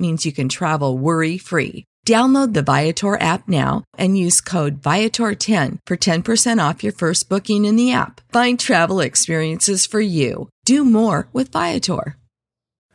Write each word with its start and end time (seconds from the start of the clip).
means 0.00 0.24
you 0.26 0.32
can 0.32 0.48
travel 0.48 0.96
worry 0.96 1.38
free. 1.38 1.84
Download 2.06 2.54
the 2.54 2.62
Viator 2.62 3.20
app 3.20 3.46
now 3.46 3.84
and 3.98 4.16
use 4.16 4.40
code 4.40 4.80
Viator10 4.80 5.78
for 5.86 5.96
10% 5.96 6.68
off 6.68 6.82
your 6.82 6.94
first 6.94 7.28
booking 7.28 7.66
in 7.66 7.76
the 7.76 7.92
app. 7.92 8.20
Find 8.32 8.58
travel 8.58 9.00
experiences 9.00 9.86
for 9.86 10.00
you. 10.00 10.48
Do 10.64 10.84
more 10.84 11.28
with 11.32 11.52
Viator. 11.52 12.16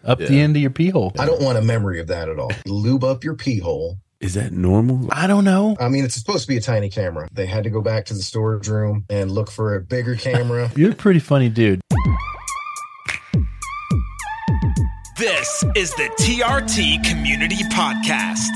Up 0.04 0.20
the 0.20 0.40
end 0.40 0.56
of 0.56 0.62
your 0.62 0.72
pee 0.72 0.90
hole. 0.90 1.12
I 1.18 1.26
don't 1.26 1.42
want 1.42 1.58
a 1.58 1.62
memory 1.62 2.00
of 2.00 2.08
that 2.08 2.30
at 2.30 2.38
all. 2.38 2.52
Lube 2.68 3.04
up 3.04 3.24
your 3.24 3.36
pee 3.36 3.60
hole. 3.60 3.98
Is 4.20 4.36
that 4.36 4.52
normal? 4.52 5.10
I 5.12 5.28
don't 5.28 5.44
know. 5.44 5.76
I 5.80 5.90
mean, 5.90 6.06
it's 6.06 6.16
supposed 6.16 6.44
to 6.44 6.48
be 6.48 6.58
a 6.58 6.62
tiny 6.62 6.90
camera. 6.90 7.28
They 7.32 7.46
had 7.46 7.64
to 7.66 7.70
go 7.70 7.82
back 7.82 8.06
to 8.06 8.14
the 8.14 8.22
storage 8.22 8.68
room 8.68 9.06
and 9.10 9.32
look 9.32 9.52
for 9.52 9.76
a 9.76 9.82
bigger 9.82 10.16
camera. 10.16 10.72
You're 10.76 10.92
a 10.92 10.96
pretty 10.96 11.20
funny 11.20 11.50
dude. 11.50 11.82
This 15.18 15.64
is 15.76 15.92
the 15.92 16.10
TRT 16.20 17.02
Community 17.06 17.64
Podcast, 17.72 18.52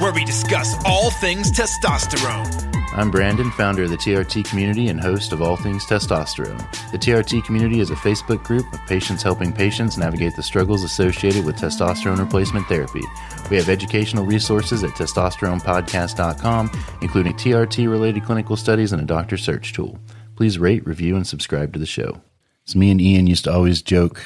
where 0.00 0.10
we 0.10 0.24
discuss 0.24 0.74
all 0.86 1.10
things 1.10 1.52
testosterone. 1.52 2.48
I'm 2.96 3.10
Brandon, 3.10 3.50
founder 3.50 3.82
of 3.82 3.90
the 3.90 3.98
TRT 3.98 4.46
community 4.46 4.88
and 4.88 4.98
host 4.98 5.34
of 5.34 5.42
All 5.42 5.58
Things 5.58 5.84
Testosterone. 5.84 6.56
The 6.92 6.98
TRT 6.98 7.44
community 7.44 7.80
is 7.80 7.90
a 7.90 7.94
Facebook 7.94 8.42
group 8.42 8.64
of 8.72 8.80
patients 8.86 9.22
helping 9.22 9.52
patients 9.52 9.98
navigate 9.98 10.34
the 10.34 10.42
struggles 10.42 10.82
associated 10.82 11.44
with 11.44 11.56
testosterone 11.56 12.18
replacement 12.18 12.66
therapy. 12.66 13.02
We 13.50 13.58
have 13.58 13.68
educational 13.68 14.24
resources 14.24 14.82
at 14.82 14.92
testosteronepodcast.com, 14.92 16.70
including 17.02 17.34
TRT 17.34 17.90
related 17.90 18.24
clinical 18.24 18.56
studies 18.56 18.94
and 18.94 19.02
a 19.02 19.04
doctor 19.04 19.36
search 19.36 19.74
tool. 19.74 19.98
Please 20.36 20.58
rate, 20.58 20.86
review, 20.86 21.16
and 21.16 21.26
subscribe 21.26 21.74
to 21.74 21.78
the 21.78 21.84
show. 21.84 22.22
So, 22.64 22.78
me 22.78 22.90
and 22.90 23.00
Ian 23.00 23.26
used 23.26 23.44
to 23.44 23.52
always 23.52 23.82
joke 23.82 24.22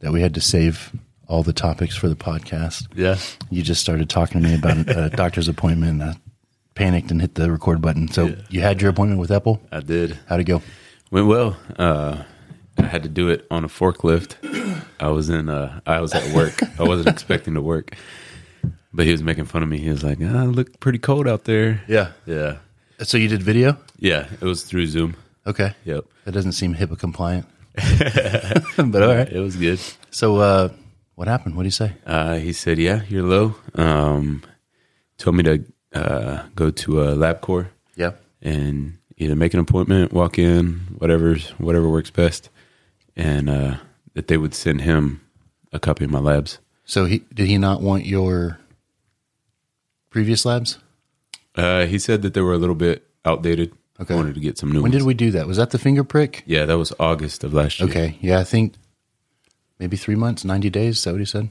that 0.00 0.12
we 0.12 0.20
had 0.20 0.34
to 0.34 0.40
save 0.40 0.92
all 1.26 1.42
the 1.42 1.52
topics 1.52 1.94
for 1.96 2.08
the 2.08 2.14
podcast. 2.16 2.86
Yeah. 2.94 3.16
You 3.50 3.62
just 3.62 3.80
started 3.80 4.08
talking 4.08 4.40
to 4.42 4.48
me 4.48 4.54
about 4.54 4.88
a 4.88 5.10
doctor's 5.16 5.48
appointment. 5.48 6.00
And 6.02 6.10
I 6.10 6.16
panicked 6.74 7.10
and 7.10 7.20
hit 7.20 7.34
the 7.34 7.50
record 7.50 7.80
button. 7.82 8.08
So 8.08 8.26
Yeah. 8.28 8.34
you 8.48 8.60
had 8.60 8.80
your 8.80 8.90
appointment 8.90 9.20
with 9.20 9.30
Apple. 9.30 9.60
I 9.70 9.80
did. 9.80 10.18
How'd 10.26 10.40
it 10.40 10.44
go? 10.44 10.62
Went 11.10 11.26
well. 11.26 11.56
Uh, 11.78 12.22
I 12.78 12.82
had 12.86 13.02
to 13.02 13.08
do 13.08 13.28
it 13.28 13.46
on 13.50 13.64
a 13.64 13.68
forklift. 13.68 14.36
I 15.00 15.08
was 15.08 15.28
in. 15.28 15.48
Uh, 15.48 15.80
I 15.86 16.00
was 16.00 16.12
at 16.14 16.34
work. 16.34 16.60
I 16.78 16.84
wasn't 16.84 17.08
expecting 17.08 17.54
to 17.54 17.60
work, 17.62 17.96
but 18.92 19.04
he 19.06 19.12
was 19.12 19.22
making 19.22 19.46
fun 19.46 19.62
of 19.62 19.68
me. 19.68 19.78
He 19.78 19.90
was 19.90 20.02
like, 20.04 20.18
"Ah, 20.22 20.42
it 20.44 20.46
looked 20.48 20.78
pretty 20.80 20.98
cold 20.98 21.26
out 21.28 21.44
there." 21.44 21.82
Yeah. 21.88 22.12
Yeah, 22.26 22.58
So 23.02 23.16
you 23.18 23.26
did 23.28 23.42
video? 23.42 23.76
yeah. 23.98 24.28
It 24.40 24.44
was 24.44 24.62
through 24.64 24.86
Zoom. 24.86 25.16
Okay. 25.46 25.74
Yep. 25.84 26.04
That 26.24 26.32
doesn't 26.32 26.52
seem 26.52 26.74
HIPAA 26.74 26.98
compliant. 26.98 27.46
but 28.76 29.02
all 29.02 29.14
right. 29.14 29.28
It 29.30 29.40
was 29.40 29.56
good. 29.56 29.80
So 30.10 30.36
uh, 30.36 30.68
what 31.14 31.28
happened? 31.28 31.56
What 31.56 31.62
did 31.62 31.68
he 31.68 31.72
say? 31.72 31.92
Uh, 32.06 32.36
he 32.36 32.52
said, 32.52 32.78
"Yeah, 32.78 33.02
you're 33.08 33.22
low." 33.22 33.54
Um, 33.74 34.42
told 35.16 35.36
me 35.36 35.42
to 35.44 35.64
uh, 35.94 36.42
go 36.54 36.70
to 36.70 37.02
a 37.02 37.14
LabCorp 37.16 37.68
Yeah. 37.96 38.12
and 38.42 38.98
either 39.16 39.34
make 39.34 39.54
an 39.54 39.60
appointment, 39.60 40.12
walk 40.12 40.38
in, 40.38 40.80
whatever's 40.98 41.50
whatever 41.58 41.88
works 41.88 42.10
best, 42.10 42.50
and 43.16 43.48
uh, 43.50 43.76
that 44.14 44.28
they 44.28 44.36
would 44.36 44.54
send 44.54 44.80
him 44.82 45.20
a 45.72 45.78
copy 45.80 46.04
of 46.04 46.10
my 46.10 46.20
labs. 46.20 46.58
So 46.84 47.04
he 47.04 47.18
did 47.34 47.46
he 47.48 47.58
not 47.58 47.82
want 47.82 48.06
your 48.06 48.58
previous 50.10 50.44
labs? 50.44 50.78
Uh, 51.54 51.86
he 51.86 51.98
said 51.98 52.22
that 52.22 52.34
they 52.34 52.40
were 52.40 52.52
a 52.54 52.58
little 52.58 52.74
bit 52.76 53.06
outdated. 53.24 53.72
Okay. 54.00 54.14
I 54.14 54.16
wanted 54.16 54.34
to 54.34 54.40
get 54.40 54.56
some 54.58 54.70
new 54.70 54.82
When 54.82 54.92
ones. 54.92 55.02
did 55.02 55.06
we 55.06 55.14
do 55.14 55.30
that? 55.32 55.46
Was 55.46 55.56
that 55.56 55.70
the 55.70 55.78
finger 55.78 56.04
prick? 56.04 56.42
Yeah, 56.46 56.66
that 56.66 56.78
was 56.78 56.92
August 57.00 57.42
of 57.44 57.52
last 57.52 57.80
year. 57.80 57.88
Okay. 57.88 58.18
Yeah, 58.20 58.38
I 58.38 58.44
think 58.44 58.74
maybe 59.78 59.96
three 59.96 60.14
months, 60.14 60.44
90 60.44 60.70
days. 60.70 60.98
Is 60.98 61.04
that 61.04 61.12
what 61.12 61.18
he 61.20 61.24
said? 61.26 61.50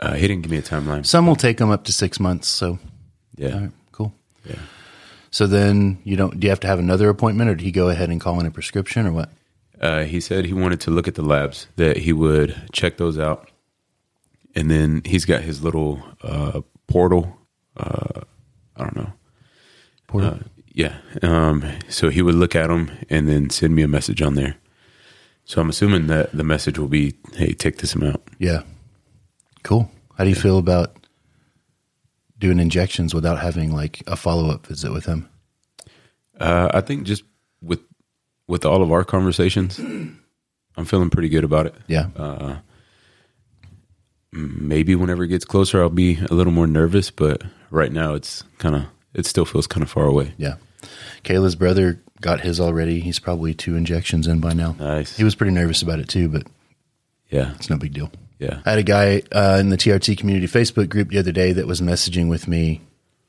Uh, 0.00 0.14
he 0.14 0.26
didn't 0.26 0.42
give 0.42 0.50
me 0.50 0.56
a 0.58 0.62
timeline. 0.62 1.06
Some 1.06 1.26
will 1.26 1.36
take 1.36 1.58
them 1.58 1.70
up 1.70 1.84
to 1.84 1.92
six 1.92 2.18
months. 2.20 2.48
So, 2.48 2.78
Yeah. 3.36 3.54
all 3.54 3.60
right, 3.60 3.70
cool. 3.92 4.12
Yeah. 4.44 4.56
So 5.30 5.46
then 5.46 5.98
you 6.04 6.16
don't, 6.16 6.38
do 6.40 6.46
you 6.46 6.50
have 6.50 6.60
to 6.60 6.66
have 6.66 6.78
another 6.78 7.08
appointment 7.08 7.50
or 7.50 7.54
did 7.54 7.64
he 7.64 7.70
go 7.72 7.88
ahead 7.90 8.08
and 8.10 8.20
call 8.20 8.40
in 8.40 8.46
a 8.46 8.50
prescription 8.50 9.06
or 9.06 9.12
what? 9.12 9.30
Uh, 9.80 10.02
he 10.04 10.20
said 10.20 10.46
he 10.46 10.52
wanted 10.54 10.80
to 10.80 10.90
look 10.90 11.06
at 11.06 11.14
the 11.14 11.22
labs, 11.22 11.68
that 11.76 11.98
he 11.98 12.12
would 12.12 12.60
check 12.72 12.96
those 12.96 13.18
out. 13.18 13.48
And 14.56 14.68
then 14.70 15.02
he's 15.04 15.24
got 15.24 15.42
his 15.42 15.62
little 15.62 16.02
uh, 16.22 16.62
portal. 16.88 17.36
Uh, 17.76 18.22
I 18.76 18.82
don't 18.82 18.96
know. 18.96 19.12
Portal? 20.08 20.38
Uh, 20.78 20.82
yeah. 20.82 20.98
Um, 21.22 21.64
so 21.88 22.08
he 22.08 22.22
would 22.22 22.34
look 22.34 22.54
at 22.54 22.68
them 22.68 22.90
and 23.10 23.28
then 23.28 23.50
send 23.50 23.74
me 23.74 23.82
a 23.82 23.88
message 23.88 24.22
on 24.22 24.34
there. 24.34 24.56
So 25.44 25.60
I'm 25.60 25.70
assuming 25.70 26.08
that 26.08 26.32
the 26.32 26.44
message 26.44 26.78
will 26.78 26.88
be, 26.88 27.14
hey, 27.34 27.52
take 27.54 27.78
this 27.78 27.94
amount. 27.94 28.20
Yeah. 28.38 28.62
Cool. 29.62 29.90
How 30.16 30.24
do 30.24 30.30
you 30.30 30.36
feel 30.36 30.58
about 30.58 30.94
doing 32.38 32.58
injections 32.58 33.14
without 33.14 33.38
having 33.38 33.72
like 33.72 34.02
a 34.06 34.16
follow 34.16 34.50
up 34.50 34.66
visit 34.66 34.92
with 34.92 35.06
him? 35.06 35.28
Uh, 36.38 36.68
I 36.72 36.80
think 36.82 37.04
just 37.04 37.24
with 37.62 37.80
with 38.46 38.64
all 38.64 38.82
of 38.82 38.92
our 38.92 39.04
conversations, 39.04 39.78
I'm 39.78 40.84
feeling 40.84 41.10
pretty 41.10 41.28
good 41.28 41.44
about 41.44 41.66
it. 41.66 41.74
Yeah. 41.86 42.60
Maybe 44.30 44.94
whenever 44.94 45.24
it 45.24 45.28
gets 45.28 45.44
closer, 45.44 45.82
I'll 45.82 45.88
be 45.88 46.18
a 46.30 46.34
little 46.34 46.52
more 46.52 46.66
nervous, 46.66 47.10
but 47.10 47.42
right 47.70 47.90
now 47.90 48.14
it's 48.14 48.44
kind 48.58 48.76
of 48.76 48.84
it 49.14 49.24
still 49.26 49.44
feels 49.46 49.66
kind 49.66 49.82
of 49.82 49.90
far 49.90 50.04
away. 50.04 50.34
yeah. 50.36 50.56
Kayla's 51.28 51.54
brother 51.56 52.00
got 52.20 52.40
his 52.40 52.58
already. 52.58 53.00
He's 53.00 53.18
probably 53.18 53.52
two 53.54 53.76
injections 53.76 54.26
in 54.26 54.40
by 54.40 54.54
now. 54.54 54.74
Nice. 54.78 55.16
He 55.16 55.24
was 55.24 55.34
pretty 55.34 55.52
nervous 55.52 55.82
about 55.82 55.98
it 55.98 56.08
too, 56.08 56.28
but 56.28 56.46
Yeah, 57.30 57.52
it's 57.54 57.68
no 57.68 57.76
big 57.76 57.92
deal. 57.92 58.10
yeah. 58.38 58.60
I 58.64 58.70
had 58.70 58.78
a 58.78 58.82
guy 58.82 59.22
uh, 59.32 59.58
in 59.60 59.68
the 59.68 59.76
TRT 59.76 60.16
community 60.16 60.46
Facebook 60.46 60.88
group 60.88 61.10
the 61.10 61.18
other 61.18 61.32
day 61.32 61.52
that 61.52 61.66
was 61.66 61.80
messaging 61.80 62.28
with 62.28 62.48
me 62.48 62.80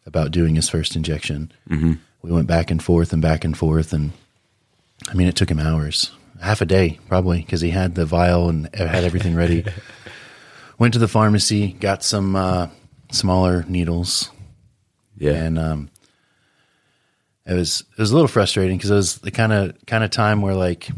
about 0.06 0.32
doing 0.32 0.56
his 0.56 0.70
first 0.70 0.96
injection. 0.96 1.52
Mm-hmm. 1.70 1.94
We 2.22 2.32
went 2.32 2.48
back 2.48 2.72
and 2.72 2.82
forth 2.82 3.12
and 3.14 3.22
back 3.22 3.44
and 3.44 3.58
forth, 3.58 3.92
and 3.94 4.12
I 5.10 5.14
mean, 5.14 5.28
it 5.28 5.36
took 5.36 5.52
him 5.52 5.60
hours, 5.60 6.12
half 6.42 6.62
a 6.62 6.66
day 6.66 7.00
probably, 7.10 7.40
because 7.42 7.62
he 7.62 7.70
had 7.70 7.96
the 7.96 8.06
vial 8.06 8.50
and 8.50 8.74
had 8.76 9.04
everything 9.04 9.36
ready. 9.36 9.66
Went 10.80 10.94
to 10.94 11.00
the 11.00 11.08
pharmacy, 11.10 11.74
got 11.74 12.04
some 12.04 12.38
uh, 12.38 12.68
smaller 13.12 13.66
needles, 13.68 14.32
Yeah, 15.18 15.34
and 15.34 15.60
um, 15.60 15.90
it 17.50 17.54
was 17.56 17.84
it 17.92 17.98
was 18.00 18.12
a 18.12 18.14
little 18.14 18.28
frustrating 18.28 18.78
because 18.78 18.92
it 18.92 18.96
was 18.96 19.18
the 19.18 19.32
kind 19.32 19.52
of 19.52 19.76
kind 19.88 20.04
of 20.04 20.12
time 20.12 20.42
where 20.42 20.56
like 20.56 20.90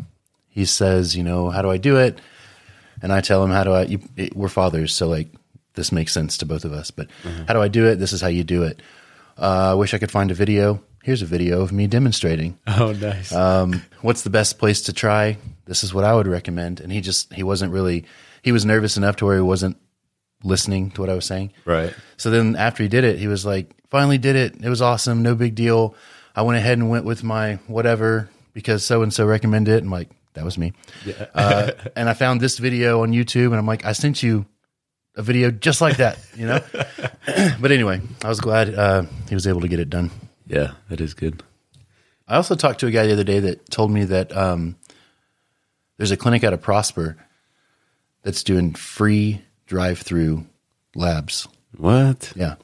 he 0.50 0.66
says, 0.66 1.16
you 1.16 1.24
know, 1.24 1.50
how 1.50 1.62
do 1.62 1.72
I 1.72 1.78
do 1.78 1.98
it? 1.98 2.20
And 3.02 3.12
I 3.12 3.22
tell 3.22 3.44
him, 3.44 3.52
how 3.52 3.64
do 3.64 3.72
I? 3.72 3.84
You, 3.84 4.00
it, 4.18 4.36
we're 4.36 4.50
fathers, 4.50 4.94
so 4.94 5.08
like 5.08 5.30
this 5.74 5.92
makes 5.92 6.12
sense 6.12 6.38
to 6.40 6.46
both 6.46 6.66
of 6.66 6.74
us. 6.74 6.92
But 6.92 7.08
how 7.48 7.54
do 7.54 7.62
I 7.62 7.68
do 7.70 7.88
it? 7.88 7.96
This 7.96 8.14
is 8.14 8.22
how 8.22 8.28
you 8.28 8.44
do 8.44 8.64
it. 8.64 8.82
Uh, 9.38 9.72
I 9.72 9.74
wish 9.74 9.94
I 9.94 9.98
could 9.98 10.12
find 10.12 10.30
a 10.30 10.34
video. 10.36 10.84
Here's 11.04 11.22
a 11.24 11.26
video 11.26 11.62
of 11.62 11.72
me 11.72 11.88
demonstrating. 11.88 12.60
Oh, 12.68 12.92
nice. 12.92 13.34
Um, 13.34 13.82
what's 14.02 14.22
the 14.22 14.30
best 14.30 14.60
place 14.60 14.82
to 14.84 14.94
try? 14.94 15.38
This 15.66 15.84
is 15.84 15.94
what 15.94 16.04
I 16.04 16.14
would 16.14 16.28
recommend. 16.28 16.80
And 16.80 16.92
he 16.92 17.02
just 17.02 17.34
he 17.34 17.44
wasn't 17.44 17.72
really 17.74 18.06
he 18.44 18.52
was 18.52 18.66
nervous 18.66 18.98
enough 18.98 19.16
to 19.18 19.26
where 19.26 19.36
he 19.38 19.42
wasn't 19.42 19.78
listening 20.44 20.92
to 20.92 21.02
what 21.02 21.10
I 21.10 21.16
was 21.16 21.26
saying. 21.26 21.54
right. 21.66 21.94
So 22.18 22.30
then 22.30 22.56
after 22.56 22.84
he 22.84 22.90
did 22.90 23.04
it, 23.04 23.18
he 23.20 23.28
was 23.28 23.46
like, 23.46 23.74
finally 23.90 24.18
did 24.18 24.36
it. 24.36 24.64
It 24.64 24.70
was 24.70 24.82
awesome. 24.82 25.24
No 25.24 25.34
big 25.34 25.56
deal. 25.56 25.96
I 26.36 26.44
went 26.44 26.58
ahead 26.58 26.78
and 26.78 26.90
went 26.90 27.06
with 27.06 27.24
my 27.24 27.56
whatever 27.68 28.30
because 28.54 28.84
so 28.84 29.02
and 29.02 29.14
so 29.14 29.26
recommended 29.26 29.76
it. 29.76 29.84
I'm 29.84 29.92
like, 29.92 30.10
that 30.34 30.46
was 30.46 30.58
me. 30.58 30.74
uh, 31.34 31.72
and 31.96 32.10
I 32.10 32.14
found 32.14 32.42
this 32.42 32.58
video 32.58 33.04
on 33.04 33.12
YouTube 33.12 33.48
and 33.48 33.56
I'm 33.56 33.68
like, 33.68 33.86
I 33.86 33.92
sent 33.94 34.24
you 34.24 34.46
a 35.16 35.22
video 35.22 35.52
just 35.52 35.82
like 35.82 35.98
that, 35.98 36.20
you 36.36 36.48
know? 36.48 36.60
but 37.60 37.72
anyway, 37.72 38.02
I 38.24 38.30
was 38.30 38.40
glad 38.40 38.74
uh, 38.74 39.04
he 39.28 39.36
was 39.36 39.48
able 39.48 39.62
to 39.62 39.68
get 39.68 39.80
it 39.80 39.90
done. 39.90 40.12
Yeah, 40.48 40.72
that 40.90 41.02
is 41.02 41.14
good. 41.14 41.44
I 42.28 42.36
also 42.36 42.56
talked 42.56 42.80
to 42.80 42.88
a 42.88 42.92
guy 42.92 43.08
the 43.08 43.14
other 43.14 43.24
day 43.24 43.40
that 43.40 43.70
told 43.70 43.92
me 43.92 44.06
that 44.06 44.36
um, 44.36 44.78
there's 45.98 46.12
a 46.12 46.18
clinic 46.18 46.44
out 46.44 46.54
of 46.54 46.62
Prosper 46.62 47.18
that's 48.24 48.44
doing 48.44 48.74
free 48.74 49.42
drive 49.66 50.00
through 50.00 50.46
labs. 50.96 51.48
What? 51.78 52.32
Yeah. 52.36 52.56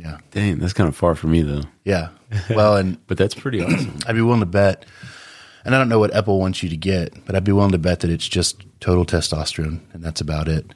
Yeah. 0.00 0.18
Dang, 0.30 0.58
that's 0.58 0.72
kind 0.72 0.88
of 0.88 0.96
far 0.96 1.14
for 1.14 1.26
me 1.26 1.42
though. 1.42 1.62
Yeah. 1.84 2.08
Well, 2.48 2.76
and 2.76 2.98
But 3.06 3.18
that's 3.18 3.34
pretty 3.34 3.60
awesome. 3.62 3.98
I'd 4.06 4.14
be 4.14 4.22
willing 4.22 4.40
to 4.40 4.46
bet, 4.46 4.86
and 5.64 5.74
I 5.74 5.78
don't 5.78 5.88
know 5.88 5.98
what 5.98 6.12
Epple 6.12 6.38
wants 6.38 6.62
you 6.62 6.68
to 6.70 6.76
get, 6.76 7.24
but 7.26 7.34
I'd 7.34 7.44
be 7.44 7.52
willing 7.52 7.72
to 7.72 7.78
bet 7.78 8.00
that 8.00 8.10
it's 8.10 8.26
just 8.28 8.64
total 8.80 9.04
testosterone, 9.04 9.80
and 9.92 10.02
that's 10.02 10.20
about 10.20 10.48
it. 10.48 10.72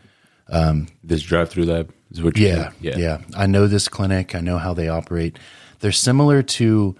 this 1.02 1.22
drive-through 1.22 1.64
lab 1.64 1.92
is 2.10 2.22
what 2.22 2.36
you 2.36 2.46
Yeah, 2.48 2.96
yeah, 2.98 3.18
I 3.36 3.46
know 3.46 3.66
this 3.66 3.88
clinic. 3.88 4.34
I 4.34 4.40
know 4.40 4.58
how 4.58 4.74
they 4.74 4.88
operate. 4.88 5.38
They're 5.80 5.92
similar 5.92 6.42
to 6.42 6.96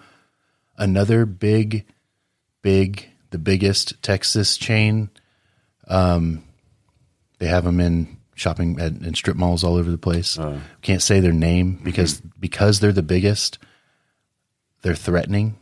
another 0.79 1.27
big, 1.27 1.85
big, 2.62 3.09
the 3.31 3.38
biggest 3.38 4.03
Texas 4.03 4.56
chain. 4.56 5.11
Um, 5.88 6.44
they 7.38 7.47
have 7.47 7.65
them 7.65 7.81
in 7.81 8.17
shopping 8.35 8.79
at, 8.81 8.93
in 8.93 9.15
strip 9.15 9.37
malls 9.37 9.63
all 9.65 9.77
over 9.77 9.91
the 9.91 9.99
place. 9.99 10.39
Can't 10.83 11.03
say 11.03 11.21
their 11.21 11.33
name 11.33 11.81
because 11.83 12.21
because 12.41 12.81
they're 12.81 12.93
the 12.93 13.03
biggest. 13.03 13.59
They're 14.83 14.95
threatening. 14.95 15.57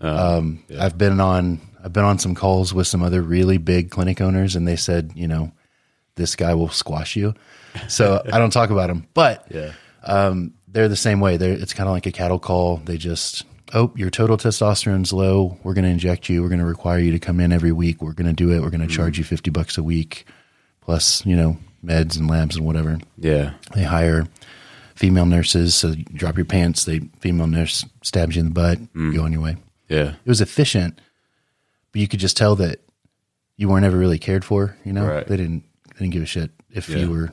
um, 0.00 0.62
I've 0.78 0.98
been 0.98 1.20
on 1.20 1.60
I've 1.82 1.92
been 1.92 2.04
on 2.04 2.18
some 2.18 2.34
calls 2.34 2.74
with 2.74 2.86
some 2.86 3.02
other 3.02 3.22
really 3.22 3.58
big 3.58 3.90
clinic 3.90 4.20
owners, 4.20 4.56
and 4.56 4.66
they 4.66 4.76
said, 4.76 5.12
you 5.14 5.28
know, 5.28 5.52
this 6.16 6.36
guy 6.36 6.54
will 6.54 6.68
squash 6.68 7.16
you. 7.16 7.34
So 7.88 8.22
I 8.32 8.38
don't 8.38 8.52
talk 8.52 8.70
about 8.70 8.88
them, 8.88 9.06
but 9.14 9.46
Yeah. 9.50 9.72
um, 10.02 10.54
they're 10.66 10.88
the 10.88 10.96
same 10.96 11.20
way. 11.20 11.36
They're, 11.36 11.52
it's 11.52 11.72
kind 11.72 11.88
of 11.88 11.94
like 11.94 12.06
a 12.06 12.12
cattle 12.12 12.38
call. 12.40 12.76
They 12.78 12.98
just, 12.98 13.44
oh, 13.72 13.92
your 13.96 14.10
total 14.10 14.36
testosterone's 14.36 15.12
low. 15.12 15.56
We're 15.62 15.72
going 15.74 15.84
to 15.84 15.90
inject 15.90 16.28
you. 16.28 16.42
We're 16.42 16.48
going 16.48 16.58
to 16.60 16.66
require 16.66 16.98
you 16.98 17.12
to 17.12 17.18
come 17.20 17.38
in 17.40 17.52
every 17.52 17.72
week. 17.72 18.02
We're 18.02 18.12
going 18.12 18.26
to 18.26 18.32
do 18.34 18.52
it. 18.52 18.60
We're 18.60 18.70
going 18.70 18.86
to 18.86 18.92
charge 18.94 19.16
you 19.18 19.24
50 19.24 19.50
bucks 19.50 19.78
a 19.78 19.82
week 19.82 20.26
plus, 20.80 21.24
you 21.24 21.36
know, 21.36 21.56
meds 21.84 22.16
and 22.18 22.28
labs 22.28 22.56
and 22.56 22.64
whatever. 22.66 22.98
Yeah. 23.18 23.52
They 23.74 23.84
hire 23.84 24.26
female 24.94 25.26
nurses. 25.26 25.74
So 25.74 25.88
you 25.88 26.04
drop 26.04 26.36
your 26.36 26.44
pants. 26.44 26.84
They 26.84 27.00
female 27.20 27.46
nurse 27.46 27.84
stabs 28.02 28.36
you 28.36 28.40
in 28.40 28.48
the 28.48 28.54
butt. 28.54 28.78
You 28.94 29.12
go 29.14 29.22
on 29.24 29.32
your 29.32 29.42
way. 29.42 29.56
Yeah. 29.88 30.14
It 30.24 30.28
was 30.28 30.40
efficient, 30.40 31.00
but 31.92 32.00
you 32.00 32.08
could 32.08 32.20
just 32.20 32.36
tell 32.36 32.56
that 32.56 32.80
you 33.56 33.68
weren't 33.68 33.86
ever 33.86 33.96
really 33.96 34.18
cared 34.18 34.44
for. 34.44 34.76
You 34.84 34.92
know, 34.92 35.06
Right. 35.06 35.26
they 35.26 35.36
didn't 35.36 35.64
they 35.94 36.04
didn't 36.04 36.12
give 36.12 36.22
a 36.22 36.26
shit 36.26 36.50
if 36.70 36.88
Yeah. 36.88 36.98
you 36.98 37.10
were. 37.10 37.32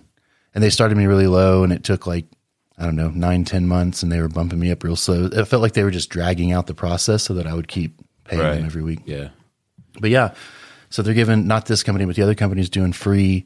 And 0.54 0.64
they 0.64 0.70
started 0.70 0.98
me 0.98 1.06
really 1.06 1.28
low, 1.28 1.64
and 1.64 1.74
it 1.74 1.84
took 1.84 2.08
like 2.08 2.26
I 2.78 2.84
don't 2.86 2.96
know 2.96 3.10
nine 3.10 3.46
ten 3.46 3.68
months, 3.68 4.04
and 4.04 4.12
they 4.12 4.22
were 4.22 4.28
bumping 4.30 4.60
me 4.60 4.72
up 4.72 4.84
real 4.84 4.96
slow. 4.96 5.26
It 5.26 5.46
felt 5.46 5.62
like 5.62 5.74
they 5.74 5.84
were 5.84 5.92
just 5.92 6.10
dragging 6.10 6.52
out 6.52 6.68
the 6.68 6.74
process 6.74 7.24
so 7.24 7.34
that 7.34 7.48
I 7.48 7.54
would 7.54 7.68
keep 7.68 8.00
paying 8.26 8.42
Right. 8.42 8.56
them 8.56 8.66
every 8.66 8.82
week. 8.84 9.00
Yeah. 9.06 9.30
But 10.00 10.10
yeah, 10.10 10.34
so 10.90 11.02
they're 11.02 11.14
giving 11.14 11.48
not 11.48 11.66
this 11.68 11.84
company, 11.84 12.06
but 12.06 12.16
the 12.16 12.22
other 12.22 12.36
company's 12.36 12.70
doing 12.70 12.92
free 12.94 13.46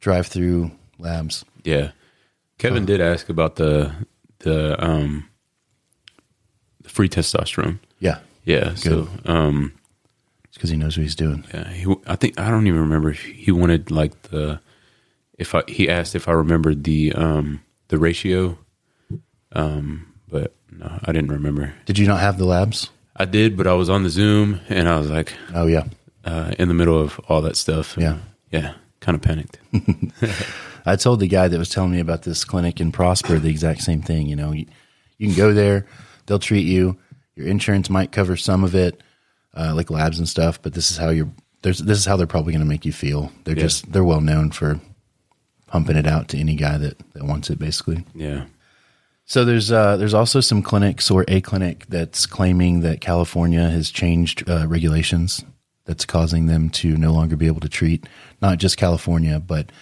drive 0.00 0.26
through 0.26 0.70
labs. 0.98 1.44
Yeah. 1.64 1.92
Kevin 2.58 2.84
did 2.84 3.00
ask 3.00 3.28
about 3.28 3.56
the 3.56 3.92
the 4.40 4.82
um 4.84 5.28
the 6.82 6.88
free 6.88 7.08
testosterone. 7.08 7.78
Yeah, 8.00 8.18
Yeah. 8.44 8.74
So 8.74 9.08
um 9.26 9.72
because 10.54 10.70
he 10.70 10.76
knows 10.76 10.96
what 10.98 11.02
he's 11.04 11.14
doing. 11.14 11.44
yeah, 11.54 11.68
he, 11.70 11.94
I 12.06 12.16
think 12.16 12.38
I 12.38 12.50
don't 12.50 12.66
even 12.66 12.80
remember 12.80 13.10
if 13.10 13.20
he 13.22 13.50
wanted 13.52 13.90
like 13.90 14.20
the 14.24 14.60
if 15.38 15.54
I 15.54 15.62
he 15.68 15.88
asked 15.88 16.14
if 16.14 16.28
I 16.28 16.32
remembered 16.32 16.84
the 16.84 17.12
um 17.14 17.62
the 17.88 17.98
ratio 17.98 18.58
um 19.52 20.06
but 20.28 20.54
no, 20.70 20.98
I 21.04 21.12
didn't 21.12 21.32
remember. 21.32 21.72
Did 21.86 21.98
you 21.98 22.06
not 22.06 22.20
have 22.20 22.38
the 22.38 22.44
labs? 22.44 22.90
I 23.16 23.24
did, 23.24 23.56
but 23.56 23.66
I 23.66 23.72
was 23.74 23.90
on 23.90 24.02
the 24.04 24.10
Zoom 24.10 24.60
and 24.68 24.88
I 24.88 24.98
was 24.98 25.10
like 25.10 25.32
Oh 25.54 25.66
yeah, 25.66 25.84
uh 26.24 26.54
in 26.58 26.68
the 26.68 26.74
middle 26.74 27.00
of 27.00 27.18
all 27.28 27.40
that 27.42 27.56
stuff. 27.56 27.94
and, 27.96 28.02
Yeah. 28.02 28.18
Yeah. 28.50 28.74
Kind 29.00 29.16
of 29.16 29.22
panicked. 29.22 29.58
I 30.86 30.96
told 30.96 31.20
the 31.20 31.26
guy 31.28 31.48
that 31.48 31.58
was 31.58 31.68
telling 31.70 31.90
me 31.92 32.00
about 32.00 32.22
this 32.22 32.44
clinic 32.44 32.80
in 32.80 32.92
Prosper 32.92 33.38
the 33.38 33.48
exact 33.50 33.82
same 33.82 34.02
thing. 34.02 34.26
You 34.26 34.36
know, 34.36 34.52
you, 34.52 34.66
you 35.18 35.28
can 35.28 35.36
go 35.36 35.52
there, 35.52 35.86
they'll 36.26 36.38
treat 36.38 36.66
you. 36.66 36.98
Your 37.36 37.46
insurance 37.46 37.88
might 37.90 38.12
cover 38.12 38.36
some 38.36 38.64
of 38.64 38.74
it, 38.74 39.02
uh, 39.54 39.72
like 39.74 39.90
labs 39.90 40.18
and 40.18 40.28
stuff. 40.28 40.60
But 40.60 40.74
this 40.74 40.90
is 40.90 40.96
how 40.96 41.10
you're. 41.10 41.30
There's 41.62 41.78
this 41.78 41.98
is 41.98 42.06
how 42.06 42.16
they're 42.16 42.26
probably 42.26 42.52
going 42.52 42.64
to 42.64 42.68
make 42.68 42.84
you 42.86 42.92
feel. 42.92 43.30
They're 43.44 43.54
Yeah. 43.56 43.62
just 43.62 43.90
they're 43.92 44.04
well 44.04 44.20
known 44.22 44.50
for 44.50 44.80
pumping 45.66 45.96
it 45.96 46.06
out 46.06 46.28
to 46.28 46.38
any 46.38 46.54
guy 46.56 46.76
that 46.78 46.98
that 47.14 47.24
wants 47.24 47.50
it, 47.50 47.58
basically. 47.58 48.04
Yeah. 48.14 48.46
So 49.26 49.44
there's 49.44 49.70
uh, 49.70 49.96
there's 49.96 50.14
also 50.14 50.40
some 50.40 50.62
clinics 50.62 51.10
or 51.10 51.24
a 51.28 51.40
clinic 51.40 51.86
that's 51.88 52.26
claiming 52.26 52.80
that 52.80 53.00
California 53.00 53.68
has 53.70 53.90
changed 53.90 54.48
uh, 54.48 54.66
regulations 54.66 55.44
that's 55.90 56.06
causing 56.06 56.46
them 56.46 56.70
to 56.70 56.96
no 56.96 57.12
longer 57.12 57.34
be 57.34 57.48
able 57.48 57.58
to 57.58 57.68
treat 57.68 58.08
not 58.40 58.58
just 58.58 58.76
California 58.76 59.40
but 59.40 59.72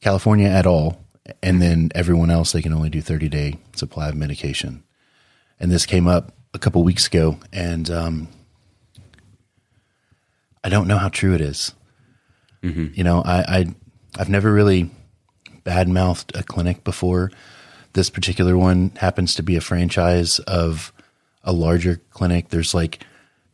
California 0.00 0.48
at 0.48 0.66
all, 0.66 1.04
and 1.40 1.62
then 1.62 1.88
everyone 1.94 2.30
else 2.30 2.50
they 2.50 2.62
can 2.62 2.72
only 2.72 2.90
do 2.90 3.00
30 3.00 3.28
day 3.28 3.58
supply 3.76 4.08
of 4.08 4.16
medication. 4.16 4.82
And 5.60 5.70
this 5.70 5.86
came 5.86 6.08
up 6.08 6.32
a 6.52 6.58
couple 6.58 6.82
weeks 6.82 7.06
ago, 7.06 7.38
and 7.52 7.88
um, 7.90 8.28
I 10.64 10.68
don't 10.68 10.88
know 10.88 10.98
how 10.98 11.10
true 11.10 11.32
it 11.32 11.40
is. 11.40 11.74
You 12.94 13.04
know, 13.04 13.22
I, 13.22 13.38
I 13.38 13.74
I've 14.18 14.30
never 14.30 14.52
really 14.52 14.90
badmouthed 15.64 16.36
a 16.36 16.42
clinic 16.42 16.82
before. 16.82 17.30
This 17.92 18.10
particular 18.10 18.58
one 18.58 18.90
happens 18.96 19.36
to 19.36 19.44
be 19.44 19.54
a 19.54 19.60
franchise 19.60 20.40
of 20.40 20.92
a 21.44 21.52
larger 21.52 22.00
clinic. 22.10 22.48
There's 22.48 22.74
like 22.74 23.04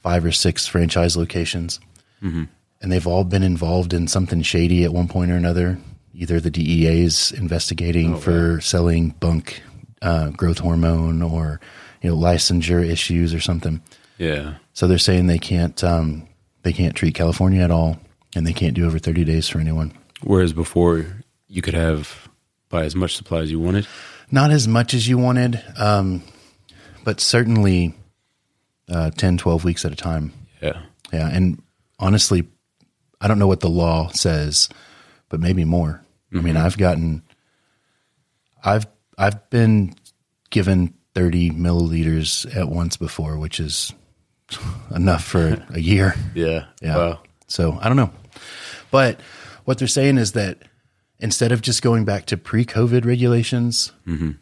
five 0.07 0.25
or 0.25 0.31
six 0.31 0.69
franchise 0.69 1.17
locations, 1.17 1.81
and 2.81 2.93
they've 2.93 3.09
all 3.09 3.25
been 3.25 3.43
involved 3.43 3.93
in 3.93 4.07
something 4.07 4.41
shady 4.41 4.85
at 4.85 4.93
one 4.93 5.09
point 5.09 5.33
or 5.33 5.35
another. 5.35 5.79
Either 6.15 6.39
the 6.39 6.49
DEA 6.49 7.01
is 7.01 7.33
investigating 7.33 8.13
for 8.21 8.61
selling 8.61 9.09
bunk 9.19 9.63
uh, 10.03 10.29
growth 10.31 10.61
hormone, 10.61 11.23
or 11.23 11.61
you 12.03 12.09
know 12.09 12.17
licensure 12.17 12.89
issues 12.89 13.35
or 13.35 13.41
something. 13.41 13.83
Yeah. 14.17 14.55
So 14.75 14.87
they're 14.87 14.99
saying 14.99 15.27
they 15.27 15.41
can't 15.41 15.83
um, 15.83 16.29
they 16.63 16.73
can't 16.73 16.95
treat 16.95 17.17
California 17.17 17.63
at 17.63 17.73
all, 17.73 17.99
and 18.37 18.47
they 18.47 18.53
can't 18.53 18.75
do 18.75 18.87
over 18.87 19.01
thirty 19.01 19.25
days 19.25 19.49
for 19.49 19.59
anyone. 19.59 19.93
Whereas 20.23 20.53
before 20.53 21.05
you 21.49 21.63
could 21.63 21.75
have 21.75 22.29
buy 22.69 22.85
as 22.85 22.95
much 22.95 23.17
supply 23.17 23.41
as 23.41 23.51
you 23.51 23.59
wanted. 23.59 23.89
Not 24.31 24.53
as 24.53 24.69
much 24.69 24.95
as 24.95 25.09
you 25.09 25.19
wanted, 25.19 25.61
um, 25.77 26.23
but 27.03 27.21
certainly 27.21 27.93
uh, 28.89 29.11
10, 29.11 29.39
12 29.39 29.65
weeks 29.65 29.85
at 29.85 29.93
a 29.93 29.97
time. 29.97 30.33
Yeah. 30.63 30.83
Yeah, 31.13 31.29
and 31.33 31.63
honestly, 31.99 32.49
I 33.21 33.29
don't 33.29 33.39
know 33.39 33.47
what 33.47 33.61
the 33.61 33.69
law 33.71 34.09
says, 34.09 34.69
but 35.29 35.41
maybe 35.41 35.65
more. 35.65 36.03
I 36.35 36.41
mean, 36.41 36.57
I've 36.57 36.77
gotten, 36.77 37.23
I've 38.65 38.87
I've 39.17 39.49
been 39.49 39.95
given 40.51 40.93
thirty 41.15 41.51
milliliters 41.51 42.55
at 42.55 42.69
once 42.69 42.97
before, 42.97 43.39
which 43.39 43.59
is 43.61 43.95
enough 44.95 45.25
for 45.25 45.65
a 45.71 45.81
year. 45.81 46.15
Yeah. 46.35 46.67
Yeah. 46.83 46.97
Wow. 46.97 47.21
So 47.47 47.79
I 47.81 47.89
don't 47.89 47.97
know. 47.97 48.11
But 48.91 49.21
what 49.65 49.79
they're 49.79 49.89
saying 49.89 50.19
is 50.19 50.33
that 50.33 50.59
instead 51.21 51.53
of 51.53 51.63
just 51.63 51.81
going 51.81 52.05
back 52.05 52.27
to 52.27 52.37
pre-COVID 52.37 53.05
regulations, 53.07 53.93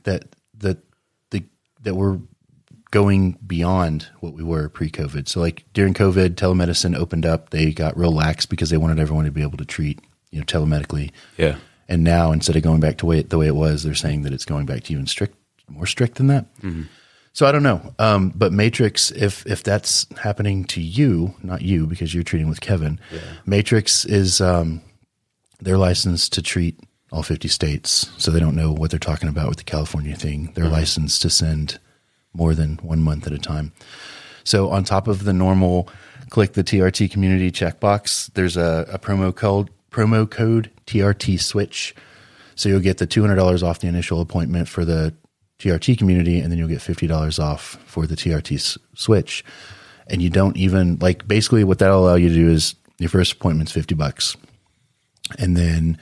that 0.05 0.25
that 0.59 0.79
the 1.31 1.45
that 1.83 1.95
we're 1.95 2.19
going 2.95 3.37
beyond 3.45 4.09
what 4.21 4.35
we 4.35 4.45
were 4.45 4.69
pre-COVID. 4.69 5.29
So 5.29 5.41
like 5.41 5.65
during 5.73 5.95
COVID, 5.95 6.37
telemedicine 6.37 6.97
opened 6.97 7.27
up. 7.27 7.51
They 7.51 7.73
got 7.73 7.99
real 7.99 8.13
lax 8.13 8.47
because 8.47 8.71
they 8.71 8.77
wanted 8.77 9.01
everyone 9.01 9.25
to 9.25 9.33
be 9.33 9.43
able 9.43 9.59
to 9.59 9.65
treat 9.65 9.99
you 10.31 10.39
know 10.39 10.45
telemedically. 10.45 11.11
Yeah. 11.37 11.57
And 11.89 12.05
now 12.05 12.31
instead 12.31 12.55
of 12.55 12.63
going 12.63 12.79
back 12.79 12.99
to 12.99 13.07
way, 13.07 13.23
the 13.23 13.37
way 13.37 13.49
it 13.49 13.57
was, 13.57 13.83
they're 13.83 13.97
saying 13.97 14.23
that 14.23 14.33
it's 14.33 14.45
going 14.45 14.65
back 14.65 14.85
to 14.85 14.93
even 14.93 15.09
strict, 15.09 15.37
more 15.69 15.87
strict 15.87 16.15
than 16.15 16.29
that. 16.29 16.47
So 17.33 17.47
I 17.47 17.53
don't 17.53 17.65
know. 17.65 17.93
Um, 17.99 18.33
but 18.33 18.53
Matrix, 18.53 19.11
if 19.11 19.45
if 19.45 19.65
that's 19.65 20.07
happening 20.19 20.65
to 20.67 20.81
you, 20.81 21.35
not 21.43 21.63
you 21.63 21.89
because 21.89 22.15
you're 22.15 22.23
treating 22.23 22.49
with 22.49 22.61
Kevin, 22.61 23.01
Matrix 23.45 24.05
is 24.05 24.41
um, 24.41 24.83
they're 25.61 25.79
licensed 25.79 26.33
to 26.35 26.43
treat 26.43 26.79
all 27.11 27.25
50 27.25 27.49
states, 27.49 28.09
so 28.19 28.31
they 28.31 28.41
don't 28.41 28.55
know 28.55 28.73
what 28.73 28.93
they're 28.93 29.01
talking 29.01 29.29
about 29.29 29.49
with 29.49 29.59
the 29.59 29.65
California 29.65 30.15
thing. 30.15 30.53
They're 30.55 30.69
licensed 30.69 31.23
to 31.23 31.31
send 31.31 31.81
more 32.35 32.55
than 32.55 32.77
one 32.79 33.01
month 33.01 33.27
at 33.27 33.33
a 33.33 33.39
time. 33.39 33.73
So 34.45 34.71
on 34.71 34.85
top 34.85 35.09
of 35.09 35.25
the 35.25 35.33
normal 35.33 35.89
click 36.31 36.53
the 36.53 36.65
TRT 36.65 37.11
community 37.11 37.51
checkbox, 37.51 38.33
there's 38.35 38.57
a, 38.57 38.87
a 38.93 38.99
promo 38.99 39.35
code 39.35 39.71
promo 39.91 40.29
code 40.29 40.71
TRT 40.87 41.41
switch. 41.41 41.95
So 42.57 42.69
you'll 42.69 42.81
get 42.81 42.99
the 42.99 43.07
two 43.07 43.21
hundred 43.21 43.37
dollars 43.37 43.63
off 43.63 43.81
the 43.81 43.89
initial 43.89 44.21
appointment 44.21 44.69
for 44.69 44.85
the 44.85 45.15
TRT 45.59 45.97
community, 45.97 46.41
and 46.41 46.51
then 46.51 46.59
you'll 46.59 46.69
get 46.69 46.83
fifty 46.83 47.07
dollars 47.07 47.39
off 47.39 47.79
for 47.87 48.07
the 48.07 48.17
TRT 48.17 48.57
s- 48.57 48.79
switch. 48.95 49.45
And 50.09 50.21
you 50.21 50.29
don't 50.29 50.57
even 50.57 50.99
like 50.99 51.27
basically 51.27 51.65
what 51.65 51.79
that'll 51.79 52.05
allow 52.05 52.17
you 52.17 52.29
to 52.29 52.35
do 52.35 52.51
is 52.51 52.75
your 52.99 53.09
first 53.09 53.33
appointment's 53.33 53.73
fifty 53.73 53.95
bucks, 53.95 54.37
and 55.39 55.57
then 55.57 55.99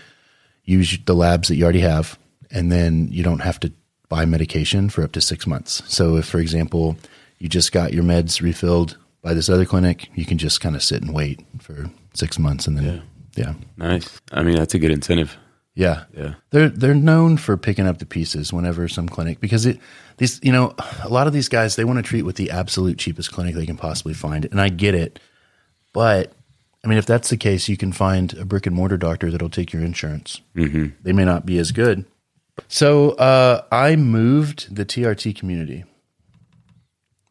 use 0.65 0.99
the 1.05 1.15
labs 1.15 1.49
that 1.49 1.57
you 1.57 1.65
already 1.65 1.81
have, 1.81 2.19
and 2.51 2.73
then 2.73 3.09
you 3.13 3.23
don't 3.23 3.41
have 3.41 3.61
to 3.61 3.73
buy 4.13 4.27
medication 4.27 4.91
for 4.91 5.03
up 5.03 5.13
to 5.13 5.23
six 5.23 5.47
months. 5.47 5.83
So 5.87 6.17
if, 6.19 6.27
for 6.27 6.39
example, 6.39 6.99
you 7.39 7.49
just 7.49 7.73
got 7.73 7.95
your 7.95 8.05
meds 8.05 8.43
refilled 8.43 8.99
by 9.23 9.33
this 9.33 9.49
other 9.49 9.65
clinic, 9.65 10.11
you 10.15 10.27
can 10.27 10.37
just 10.37 10.61
kind 10.61 10.77
of 10.77 10.83
sit 10.83 11.01
and 11.01 11.15
wait 11.15 11.41
for 11.63 11.91
six 12.13 12.39
months, 12.39 12.67
and 12.67 12.77
then 12.77 13.03
yeah, 13.35 13.55
Nice. 13.79 14.21
I 14.31 14.43
mean, 14.43 14.57
that's 14.57 14.75
a 14.75 14.79
good 14.79 14.91
incentive. 14.91 15.39
Yeah, 15.75 16.05
Yeah. 16.15 16.35
They're 16.51 16.69
they're 16.69 16.95
known 16.95 17.39
for 17.39 17.57
picking 17.57 17.87
up 17.87 18.01
the 18.01 18.05
pieces 18.05 18.53
whenever 18.53 18.87
some 18.87 19.09
clinic 19.09 19.41
because 19.41 19.65
it 19.65 19.79
these 20.19 20.39
you 20.43 20.53
know 20.53 20.75
a 21.03 21.09
lot 21.09 21.27
of 21.27 21.33
these 21.33 21.49
guys 21.49 21.77
they 21.77 21.85
want 21.87 21.97
to 21.97 22.03
treat 22.03 22.27
with 22.27 22.37
the 22.37 22.51
absolute 22.51 22.99
cheapest 22.99 23.33
clinic 23.33 23.55
they 23.55 23.65
can 23.65 23.79
possibly 23.79 24.13
find, 24.13 24.45
and 24.45 24.61
I 24.61 24.69
get 24.69 24.95
it, 24.95 25.21
but 25.95 26.35
I 26.85 26.89
mean 26.89 26.99
if 26.99 27.07
that's 27.07 27.31
the 27.31 27.39
case, 27.39 27.67
you 27.67 27.79
can 27.79 27.93
find 27.93 28.37
a 28.37 28.45
brick 28.45 28.67
and 28.67 28.77
mortar 28.77 28.99
doctor 28.99 29.31
that'll 29.31 29.49
take 29.49 29.73
your 29.73 29.83
insurance. 29.83 30.43
Mm-hmm. 30.55 30.89
They 31.03 31.15
may 31.15 31.25
not 31.25 31.47
be 31.47 31.57
as 31.57 31.73
good. 31.73 32.05
So 32.69 33.11
uh, 33.13 33.65
I 33.73 33.97
moved 33.97 34.75
the 34.75 34.85
TRT 34.85 35.37
community. 35.37 35.85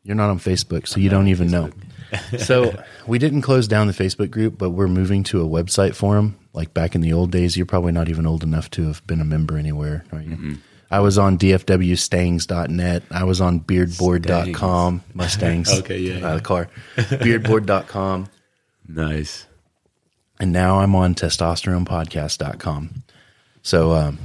You're 0.04 0.16
not 0.16 0.30
on 0.30 0.40
Facebook, 0.40 0.88
so 0.88 1.00
you 1.00 1.10
don't 1.10 1.28
even 1.28 1.50
know. 1.51 1.70
so 2.40 2.75
we 3.06 3.20
didn't 3.20 3.42
close 3.44 3.68
down 3.68 3.88
the 3.88 3.94
Facebook 3.94 4.32
group, 4.32 4.58
but 4.58 4.72
we're 4.72 4.88
moving 4.88 5.24
to 5.25 5.42
a 5.42 5.48
website 5.48 5.96
forum. 5.96 6.38
Like 6.54 6.74
back 6.74 6.96
in 6.96 7.01
the 7.01 7.13
old 7.13 7.32
days, 7.32 7.56
you're 7.56 7.66
probably 7.66 7.92
not 7.92 8.10
even 8.10 8.25
old 8.25 8.44
enough 8.44 8.70
to 8.72 8.88
have 8.88 9.06
been 9.08 9.22
a 9.22 9.25
member 9.25 9.58
anywhere. 9.58 10.04
Are 10.12 10.22
you? 10.22 10.58
I 10.90 11.00
was 11.00 11.18
on 11.18 11.38
dfwstangs.net. 11.38 13.04
I 13.10 13.24
was 13.24 13.40
on 13.40 13.62
beardboard.com. 13.62 15.04
Mustangs. 15.13 15.72
Okay, 15.80 16.00
yeah, 16.00 16.20
Not 16.20 16.38
a 16.38 16.42
car. 16.42 16.68
beardboard.com. 16.98 18.28
Nice. 18.88 19.48
And 20.40 20.51
now 20.51 20.80
I'm 20.80 20.94
on 20.96 21.16
testosteronepodcast.com. 21.16 23.04
So, 23.62 23.92
um, 23.94 24.20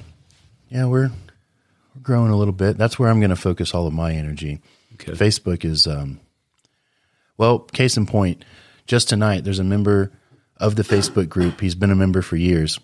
yeah, 0.69 0.87
we're, 0.87 1.11
we're 1.95 2.03
growing 2.03 2.31
a 2.31 2.37
little 2.37 2.53
bit. 2.53 2.77
That's 2.77 2.99
where 2.99 3.09
I'm 3.09 3.21
going 3.21 3.31
to 3.31 3.37
focus 3.37 3.75
all 3.75 3.87
of 3.87 3.93
my 3.93 4.13
energy. 4.13 4.61
Okay. 4.95 5.13
Facebook 5.13 5.65
is, 5.65 5.87
um, 5.87 6.21
well, 7.39 7.61
case 7.61 7.97
in 7.97 8.07
point, 8.07 8.45
just 8.87 9.09
tonight, 9.09 9.45
there's 9.45 9.59
a 9.59 9.65
member 9.65 10.13
of 10.57 10.77
the 10.77 10.83
Facebook 10.83 11.29
group. 11.29 11.61
He's 11.61 11.75
been 11.75 11.91
a 11.91 11.97
member 11.97 12.23
for 12.23 12.37
years. 12.37 12.81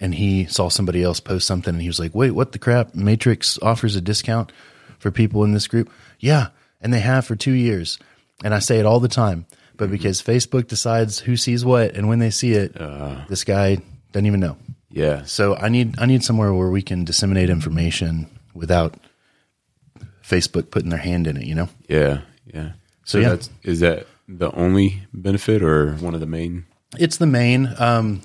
And 0.00 0.14
he 0.14 0.46
saw 0.46 0.68
somebody 0.68 1.02
else 1.02 1.20
post 1.20 1.46
something 1.46 1.74
and 1.74 1.82
he 1.82 1.88
was 1.88 2.00
like, 2.00 2.14
wait, 2.14 2.32
what 2.32 2.50
the 2.50 2.58
crap? 2.58 2.94
Matrix 2.94 3.56
offers 3.62 3.94
a 3.94 4.00
discount 4.00 4.50
for 4.98 5.12
people 5.12 5.44
in 5.44 5.52
this 5.52 5.68
group? 5.68 5.90
Yeah. 6.18 6.48
And 6.80 6.92
they 6.92 6.98
have 6.98 7.24
for 7.24 7.36
two 7.36 7.52
years. 7.52 8.00
And 8.42 8.52
I 8.52 8.58
say 8.58 8.80
it 8.80 8.86
all 8.86 8.98
the 8.98 9.06
time. 9.06 9.46
But 9.76 9.90
because 9.90 10.20
Facebook 10.20 10.66
decides 10.66 11.20
who 11.20 11.36
sees 11.36 11.64
what 11.64 11.94
and 11.94 12.08
when 12.08 12.18
they 12.18 12.30
see 12.30 12.52
it, 12.52 12.72
this 13.28 13.44
guy 13.44 13.78
doesn't 14.10 14.26
even 14.26 14.40
know. 14.40 14.56
Yeah. 14.92 15.24
So 15.24 15.56
I 15.56 15.68
need 15.68 15.98
I 15.98 16.06
need 16.06 16.22
somewhere 16.22 16.52
where 16.54 16.70
we 16.70 16.82
can 16.82 17.04
disseminate 17.04 17.50
information 17.50 18.28
without 18.54 18.94
Facebook 20.22 20.70
putting 20.70 20.90
their 20.90 20.98
hand 20.98 21.26
in 21.26 21.36
it, 21.36 21.44
you 21.46 21.54
know? 21.54 21.68
Yeah. 21.88 22.20
Yeah. 22.52 22.72
So, 23.04 23.18
So, 23.18 23.18
yeah. 23.18 23.28
that's 23.30 23.50
is 23.62 23.80
that 23.80 24.06
the 24.28 24.50
only 24.52 25.02
benefit 25.12 25.62
or 25.62 25.94
one 25.94 26.14
of 26.14 26.20
the 26.20 26.26
main? 26.26 26.64
It's 26.98 27.16
the 27.16 27.26
main. 27.26 27.74
Um, 27.78 28.20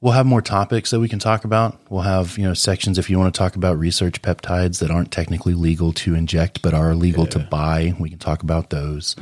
we'll 0.00 0.12
have 0.12 0.26
more 0.26 0.40
topics 0.42 0.90
that 0.90 1.00
we 1.00 1.08
can 1.08 1.18
talk 1.18 1.44
about. 1.44 1.78
We'll 1.90 2.02
have 2.02 2.38
you 2.38 2.44
know 2.44 2.54
sections 2.54 2.98
if 2.98 3.10
you 3.10 3.18
want 3.18 3.34
to 3.34 3.38
talk 3.38 3.56
about 3.56 3.78
research 3.78 4.22
peptides 4.22 4.78
that 4.78 4.90
aren't 4.90 5.10
technically 5.12 5.54
legal 5.54 5.92
to 5.94 6.14
inject 6.14 6.62
but 6.62 6.72
are 6.72 6.94
legal 6.94 7.26
to 7.26 7.38
buy. 7.38 7.94
We 7.98 8.10
can 8.10 8.18
talk 8.18 8.42
about 8.42 8.70
those. 8.70 9.16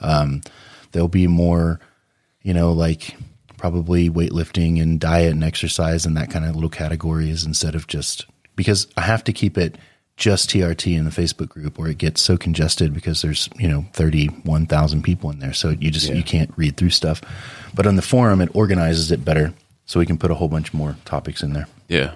Um, 0.00 0.40
there'll 0.92 1.08
be 1.08 1.26
more, 1.26 1.78
you 2.42 2.54
know, 2.54 2.72
like 2.72 3.16
probably 3.66 4.08
weightlifting 4.08 4.80
and 4.80 5.00
diet 5.00 5.32
and 5.32 5.42
exercise 5.42 6.06
and 6.06 6.16
that 6.16 6.30
kind 6.30 6.44
of 6.44 6.54
little 6.54 6.70
categories 6.70 7.44
instead 7.44 7.74
of 7.74 7.88
just 7.88 8.24
because 8.54 8.86
I 8.96 9.00
have 9.00 9.24
to 9.24 9.32
keep 9.32 9.58
it 9.58 9.76
just 10.16 10.48
TRT 10.50 10.96
in 10.96 11.04
the 11.04 11.10
Facebook 11.10 11.48
group 11.48 11.76
or 11.76 11.88
it 11.88 11.98
gets 11.98 12.22
so 12.22 12.36
congested 12.36 12.94
because 12.94 13.22
there's, 13.22 13.48
you 13.58 13.66
know, 13.66 13.84
31,000 13.94 15.02
people 15.02 15.32
in 15.32 15.40
there. 15.40 15.52
So 15.52 15.70
you 15.70 15.90
just, 15.90 16.14
you 16.14 16.22
can't 16.22 16.52
read 16.56 16.76
through 16.76 16.90
stuff. 16.90 17.20
But 17.74 17.88
on 17.88 17.96
the 17.96 18.02
forum, 18.02 18.40
it 18.40 18.54
organizes 18.54 19.10
it 19.10 19.24
better. 19.24 19.52
So 19.84 19.98
we 19.98 20.06
can 20.06 20.16
put 20.16 20.30
a 20.30 20.34
whole 20.34 20.48
bunch 20.48 20.72
more 20.72 20.96
topics 21.04 21.42
in 21.42 21.52
there. 21.52 21.66
Yeah. 21.88 22.14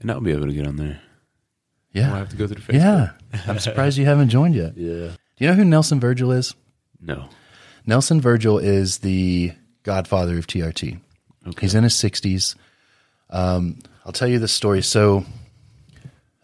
And 0.00 0.12
I'll 0.12 0.20
be 0.20 0.30
able 0.30 0.46
to 0.46 0.54
get 0.54 0.68
on 0.68 0.76
there. 0.76 1.00
Yeah. 1.90 2.12
I'll 2.12 2.18
have 2.18 2.28
to 2.28 2.36
go 2.36 2.46
through 2.46 2.62
Facebook. 2.62 2.74
Yeah. 2.74 3.10
I'm 3.48 3.58
surprised 3.58 3.98
you 3.98 4.04
haven't 4.04 4.28
joined 4.28 4.54
yet. 4.54 4.74
Yeah. 4.76 5.08
Do 5.38 5.44
you 5.44 5.50
know 5.50 5.56
who 5.56 5.64
Nelson 5.64 5.98
Vergel 5.98 6.34
is? 6.34 6.54
No. 7.00 7.28
Nelson 7.84 8.22
Vergel 8.22 8.62
is 8.62 8.98
the 8.98 9.52
godfather 9.86 10.36
of 10.36 10.46
TRT. 10.46 11.00
He's 11.60 11.74
in 11.74 11.84
his 11.84 11.94
60s. 11.94 12.56
Um, 13.30 13.78
I'll 14.04 14.12
tell 14.12 14.28
you 14.28 14.38
the 14.38 14.48
story. 14.48 14.82
So, 14.82 15.24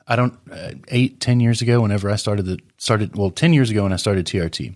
I 0.08 0.16
don't 0.16 0.34
uh, 0.50 0.72
eight 0.88 1.20
ten 1.20 1.38
years 1.40 1.62
ago. 1.62 1.80
Whenever 1.80 2.10
I 2.10 2.16
started 2.16 2.44
the 2.46 2.58
started 2.76 3.16
well 3.16 3.30
ten 3.30 3.52
years 3.52 3.70
ago 3.70 3.84
when 3.84 3.92
I 3.92 3.96
started 3.96 4.26
TRT, 4.26 4.74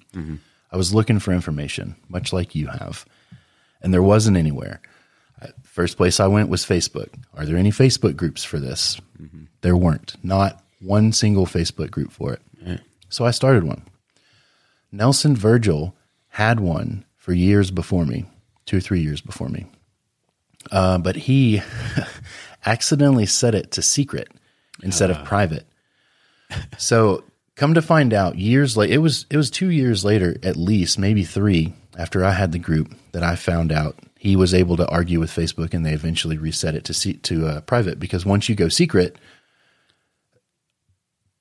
I 0.73 0.77
was 0.77 0.95
looking 0.95 1.19
for 1.19 1.33
information, 1.33 1.97
much 2.09 2.33
like 2.33 2.55
you 2.55 2.69
have, 2.69 3.05
and 3.83 3.93
there 3.93 4.03
wasn't 4.05 4.37
anywhere. 4.37 4.81
Uh, 5.43 5.49
First 5.65 5.97
place 5.97 6.21
I 6.21 6.29
went 6.29 6.49
was 6.49 6.65
Facebook. 6.65 7.09
Are 7.35 7.45
there 7.45 7.57
any 7.57 7.71
Facebook 7.73 8.17
groups 8.17 8.45
for 8.45 8.61
this? 8.61 9.01
There 9.63 9.77
weren't. 9.77 10.15
Not 10.23 10.63
one 10.81 11.13
single 11.13 11.45
Facebook 11.47 11.91
group 11.91 12.13
for 12.13 12.33
it. 12.33 12.41
So 13.09 13.25
I 13.27 13.33
started 13.33 13.65
one. 13.65 13.83
Nelson 14.93 15.37
Vergel 15.37 15.93
had 16.29 16.61
one 16.61 17.05
for 17.17 17.33
years 17.35 17.71
before 17.73 18.07
me, 18.07 18.25
two 18.67 18.77
or 18.77 18.81
three 18.81 19.01
years 19.01 19.21
before 19.21 19.49
me. 19.49 19.67
Uh, 20.71 20.99
but 20.99 21.17
he 21.17 21.63
accidentally 22.67 23.27
set 23.27 23.55
it 23.55 23.71
to 23.73 23.83
secret 23.83 24.29
instead 24.83 25.11
of 25.11 25.25
private. 25.25 25.67
So 26.77 27.25
come 27.55 27.75
to 27.75 27.83
find 27.83 28.13
out, 28.13 28.37
years 28.37 28.77
later, 28.77 28.95
it 28.95 28.99
was 28.99 29.27
it 29.31 29.37
was 29.37 29.51
two 29.51 29.71
years 29.71 30.05
later, 30.05 30.37
at 30.43 30.57
least 30.57 30.99
maybe 30.99 31.25
three 31.25 31.75
after 31.99 32.25
I 32.25 32.33
had 32.33 32.53
the 32.53 32.59
group 32.59 32.95
that 33.13 33.23
I 33.23 33.37
found 33.37 33.73
out 33.73 33.99
he 34.19 34.37
was 34.37 34.53
able 34.53 34.77
to 34.77 34.89
argue 34.89 35.21
with 35.21 35.31
Facebook, 35.31 35.73
and 35.73 35.85
they 35.85 35.93
eventually 35.93 36.37
reset 36.37 36.75
it 36.75 36.85
to 36.85 36.95
see, 36.95 37.15
to 37.15 37.47
uh, 37.47 37.61
private 37.63 37.99
because 37.99 38.27
once 38.27 38.49
you 38.49 38.55
go 38.55 38.69
secret, 38.69 39.17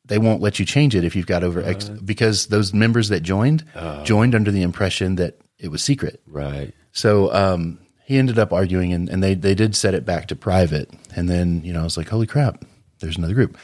they 0.05 0.17
won't 0.17 0.41
let 0.41 0.59
you 0.59 0.65
change 0.65 0.95
it 0.95 1.03
if 1.03 1.15
you've 1.15 1.25
got 1.25 1.43
over 1.43 1.63
X 1.63 1.89
because 1.89 2.47
those 2.47 2.73
members 2.73 3.09
that 3.09 3.21
joined 3.21 3.63
joined 4.03 4.35
under 4.35 4.51
the 4.51 4.61
impression 4.61 5.15
that 5.15 5.37
it 5.57 5.69
was 5.69 5.83
secret. 5.83 6.21
Right. 6.27 6.73
So 6.95 7.31
um, 7.33 7.77
he 8.05 8.17
ended 8.17 8.39
up 8.39 8.51
arguing, 8.53 8.93
and, 8.93 9.09
and 9.09 9.21
they 9.21 9.35
they 9.35 9.53
did 9.53 9.75
set 9.75 9.93
it 9.93 10.05
back 10.05 10.27
to 10.29 10.35
private. 10.35 10.89
And 11.15 11.29
then 11.29 11.61
you 11.63 11.73
know 11.73 11.81
I 11.81 11.83
was 11.83 11.97
like, 11.97 12.09
holy 12.09 12.25
crap, 12.25 12.63
there's 12.99 13.17
another 13.17 13.33
group. 13.35 13.57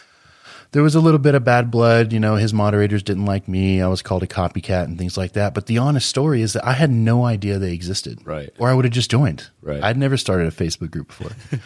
There 0.73 0.83
was 0.83 0.95
a 0.95 1.01
little 1.01 1.19
bit 1.19 1.35
of 1.35 1.43
bad 1.43 1.69
blood. 1.71 2.13
You 2.13 2.19
know, 2.19 2.35
his 2.35 2.53
moderators 2.53 3.03
didn't 3.03 3.25
like 3.25 3.47
me. 3.47 3.81
I 3.81 3.87
was 3.87 4.01
called 4.01 4.23
a 4.23 4.27
copycat 4.27 4.85
and 4.85 4.97
things 4.97 5.17
like 5.17 5.33
that. 5.33 5.53
But 5.53 5.65
the 5.65 5.79
honest 5.79 6.07
story 6.07 6.41
is 6.41 6.53
that 6.53 6.65
I 6.65 6.73
had 6.73 6.89
no 6.91 7.25
idea 7.25 7.57
they 7.59 7.73
existed. 7.73 8.19
Right. 8.25 8.51
Or 8.57 8.69
I 8.69 8.73
would 8.73 8.85
have 8.85 8.93
just 8.93 9.11
joined. 9.11 9.49
Right. 9.61 9.83
I'd 9.83 9.97
never 9.97 10.15
started 10.15 10.47
a 10.47 10.51
Facebook 10.51 10.91
group 10.91 11.07
before. 11.07 11.31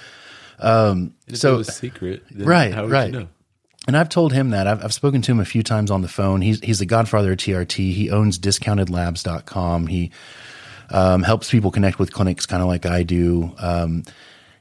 If 0.60 1.38
So- 1.38 1.56
it 1.56 1.58
was 1.58 1.76
secret, 1.76 2.24
Right, 2.34 2.74
right. 2.90 3.14
You 3.14 3.20
know? 3.20 3.28
And 3.88 3.96
I've 3.96 4.10
told 4.10 4.34
him 4.34 4.50
that. 4.50 4.66
I've, 4.66 4.84
I've 4.84 4.94
spoken 4.94 5.22
to 5.24 5.32
him 5.32 5.40
a 5.40 5.46
few 5.46 5.62
times 5.62 5.92
on 5.92 6.02
the 6.02 6.08
phone. 6.08 6.42
He's, 6.42 6.60
he's 6.62 6.80
the 6.80 6.86
godfather 6.88 7.34
of 7.34 7.38
TRT. 7.38 7.94
He 7.94 8.10
owns 8.10 8.40
discountedlabs.com. 8.40 9.88
He 9.88 10.12
um, 10.90 11.24
helps 11.24 11.50
people 11.50 11.72
connect 11.72 12.00
with 12.00 12.14
clinics 12.14 12.46
kind 12.46 12.62
of 12.62 12.68
like 12.68 12.86
I 12.86 13.04
do. 13.04 13.54
Um, 13.58 14.04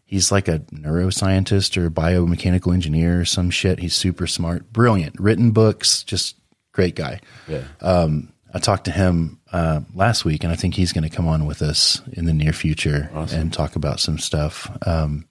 he's 0.04 0.30
like 0.30 0.48
a 0.48 0.60
neuroscientist 0.72 1.76
or 1.76 1.90
biomechanical 1.90 2.72
engineer 2.72 3.20
or 3.20 3.24
some 3.24 3.50
shit. 3.50 3.78
He's 3.78 3.94
super 3.94 4.26
smart, 4.26 4.72
brilliant, 4.72 5.18
written 5.18 5.50
books, 5.50 6.02
just 6.02 6.36
great 6.72 6.94
guy. 6.94 7.20
Yeah. 7.48 7.64
Um, 7.80 8.32
I 8.52 8.60
talked 8.60 8.84
to 8.84 8.92
him 8.92 9.40
uh, 9.52 9.80
last 9.94 10.24
week, 10.24 10.44
and 10.44 10.52
I 10.52 10.56
think 10.56 10.74
he's 10.74 10.92
going 10.92 11.02
to 11.02 11.14
come 11.14 11.26
on 11.26 11.44
with 11.44 11.60
us 11.60 12.00
in 12.12 12.26
the 12.26 12.32
near 12.32 12.52
future 12.52 13.10
and 13.32 13.52
talk 13.52 13.74
about 13.74 13.98
some 13.98 14.18
stuff. 14.18 14.70
Um, 14.86 15.26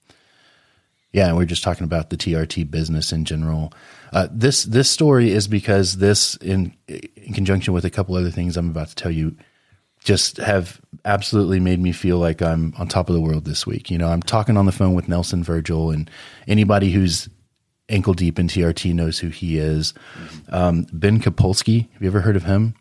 yeah, 1.10 1.32
we 1.32 1.44
are 1.44 1.46
just 1.46 1.62
talking 1.62 1.84
about 1.84 2.10
the 2.10 2.18
TRT 2.18 2.70
business 2.70 3.12
in 3.12 3.24
general. 3.24 3.72
Uh, 4.12 4.28
this 4.30 4.64
this 4.64 4.90
story 4.90 5.30
is 5.30 5.48
because 5.48 5.96
this, 5.96 6.36
in 6.36 6.74
in 6.86 7.32
conjunction 7.32 7.72
with 7.72 7.84
a 7.84 7.90
couple 7.90 8.14
other 8.14 8.30
things 8.30 8.56
I'm 8.56 8.68
about 8.68 8.88
to 8.88 8.94
tell 8.94 9.10
you, 9.10 9.36
just 10.04 10.36
have 10.36 10.80
absolutely 11.04 11.58
made 11.58 11.80
me 11.80 11.90
feel 11.90 12.18
like 12.18 12.42
I'm 12.42 12.74
on 12.78 12.86
top 12.88 13.08
of 13.08 13.14
the 13.14 13.20
world 13.20 13.44
this 13.44 13.66
week. 13.66 13.90
You 13.90 13.98
know, 13.98 14.08
I'm 14.08 14.22
talking 14.22 14.56
on 14.56 14.66
the 14.66 14.72
phone 14.72 14.94
with 14.94 15.08
Nelson 15.08 15.42
Vergel, 15.42 15.92
and 15.92 16.10
anybody 16.46 16.90
who's 16.92 17.28
ankle 17.88 18.14
deep 18.14 18.38
in 18.38 18.46
TRT 18.46 18.94
knows 18.94 19.18
who 19.18 19.28
he 19.28 19.58
is. 19.58 19.94
Um, 20.50 20.86
ben 20.92 21.20
Kapolsky, 21.20 21.90
have 21.92 22.02
you 22.02 22.08
ever 22.08 22.20
heard 22.20 22.36
of 22.36 22.44
him? 22.44 22.74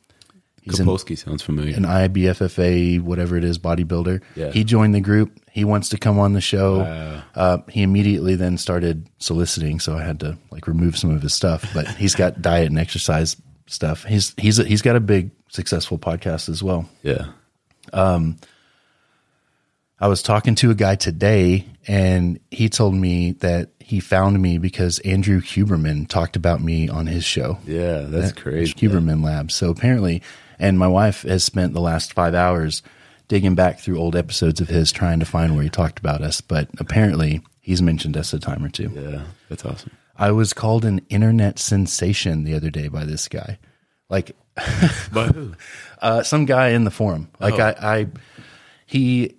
He's 0.61 0.79
an, 0.79 0.85
Kapolsky 0.85 1.17
sounds 1.17 1.41
familiar. 1.41 1.75
an 1.75 1.83
IBFFA, 1.83 3.01
whatever 3.01 3.35
it 3.35 3.43
is, 3.43 3.59
bodybuilder. 3.59 4.21
Yeah. 4.35 4.51
He 4.51 4.63
joined 4.63 4.95
the 4.95 5.01
group. 5.01 5.37
He 5.51 5.65
wants 5.65 5.89
to 5.89 5.97
come 5.97 6.19
on 6.19 6.33
the 6.33 6.41
show. 6.41 6.81
Uh, 7.35 7.57
he 7.69 7.83
immediately 7.83 8.35
then 8.35 8.57
started 8.57 9.09
soliciting, 9.19 9.79
so 9.81 9.97
I 9.97 10.03
had 10.03 10.21
to 10.21 10.37
like 10.51 10.67
remove 10.67 10.97
some 10.97 11.09
of 11.09 11.21
his 11.21 11.33
stuff. 11.33 11.65
But 11.73 11.87
he's 11.89 12.15
got 12.15 12.41
diet 12.41 12.67
and 12.67 12.79
exercise 12.79 13.35
stuff. 13.67 14.03
He's 14.03 14.33
he's 14.37 14.57
he's 14.57 14.81
got 14.81 14.95
a 14.95 14.99
big 14.99 15.31
successful 15.49 15.97
podcast 15.97 16.49
as 16.49 16.63
well. 16.63 16.89
yeah. 17.01 17.27
Um, 17.91 18.37
I 19.99 20.07
was 20.07 20.21
talking 20.21 20.55
to 20.55 20.71
a 20.71 20.75
guy 20.75 20.95
today, 20.95 21.65
and 21.87 22.39
he 22.51 22.67
told 22.67 22.95
me 22.95 23.33
that 23.33 23.69
he 23.79 23.99
found 23.99 24.41
me 24.41 24.57
because 24.57 24.99
Andrew 24.99 25.39
Huberman 25.39 26.07
talked 26.07 26.35
about 26.35 26.61
me 26.61 26.89
on 26.89 27.05
his 27.07 27.23
show. 27.23 27.57
Yeah, 27.65 27.99
that's 28.01 28.31
crazy. 28.31 28.73
Huberman 28.73 29.23
Labs. 29.23 29.53
So 29.53 29.69
apparently, 29.69 30.21
and 30.59 30.77
my 30.79 30.87
wife 30.87 31.21
has 31.21 31.43
spent 31.43 31.73
the 31.73 31.81
last 31.81 32.13
five 32.13 32.33
hours 32.35 32.81
digging 33.27 33.55
back 33.55 33.79
through 33.79 33.99
old 33.99 34.15
episodes 34.15 34.59
of 34.59 34.67
his 34.67 34.91
trying 34.91 35.19
to 35.19 35.25
find 35.25 35.55
where 35.55 35.63
he 35.63 35.69
talked 35.69 35.99
about 35.99 36.21
us. 36.21 36.41
But 36.41 36.69
apparently, 36.79 37.41
He's 37.63 37.81
mentioned 37.81 38.17
us 38.17 38.33
a 38.33 38.39
time 38.39 38.63
or 38.63 38.67
two. 38.67 38.91
Yeah, 38.93 39.23
that's 39.47 39.63
awesome. 39.63 39.91
I 40.15 40.31
was 40.31 40.53
called 40.53 40.85
an 40.85 41.01
internet 41.09 41.59
sensation 41.59 42.43
the 42.43 42.53
other 42.55 42.69
day 42.69 42.87
by 42.87 43.03
this 43.05 43.27
guy. 43.27 43.59
Like 44.09 44.35
But 45.11 45.33
who? 45.33 45.53
uh, 46.01 46.23
some 46.23 46.45
guy 46.45 46.69
in 46.69 46.83
the 46.83 46.91
forum. 46.91 47.29
Like 47.39 47.59
I, 47.59 47.75
I, 47.81 48.07
he, 48.85 49.35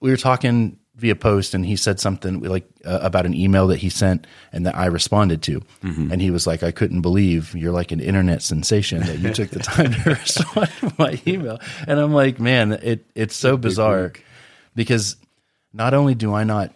we 0.00 0.10
were 0.10 0.16
talking 0.16 0.78
via 0.96 1.16
post, 1.16 1.54
and 1.54 1.66
he 1.66 1.74
said 1.74 1.98
something 1.98 2.40
like 2.40 2.68
uh, 2.84 3.00
about 3.02 3.26
an 3.26 3.34
email 3.34 3.66
that 3.66 3.78
he 3.78 3.90
sent 3.90 4.28
and 4.52 4.64
that 4.66 4.76
I 4.76 4.86
responded 4.86 5.42
to, 5.42 5.60
and 5.82 6.22
he 6.22 6.30
was 6.30 6.46
like, 6.46 6.62
"I 6.62 6.70
couldn't 6.70 7.00
believe 7.00 7.52
you're 7.56 7.72
like 7.72 7.90
an 7.90 7.98
internet 7.98 8.42
sensation 8.42 9.00
that 9.00 9.18
you 9.18 9.32
took 9.32 9.50
the 9.50 9.58
time 9.74 9.92
to 9.92 10.10
respond 10.10 10.70
to 10.80 10.92
my 10.98 11.20
email." 11.26 11.58
And 11.88 11.98
I'm 11.98 12.12
like, 12.12 12.38
man, 12.38 12.72
it 12.74 13.04
it's 13.16 13.34
so 13.34 13.56
bizarre 13.56 14.12
because 14.76 15.16
not 15.72 15.94
only 15.94 16.14
do 16.14 16.32
I 16.32 16.44
not 16.44 16.72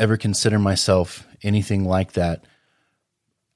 ever 0.00 0.16
consider 0.16 0.58
myself 0.58 1.26
anything 1.42 1.84
like 1.84 2.12
that. 2.12 2.44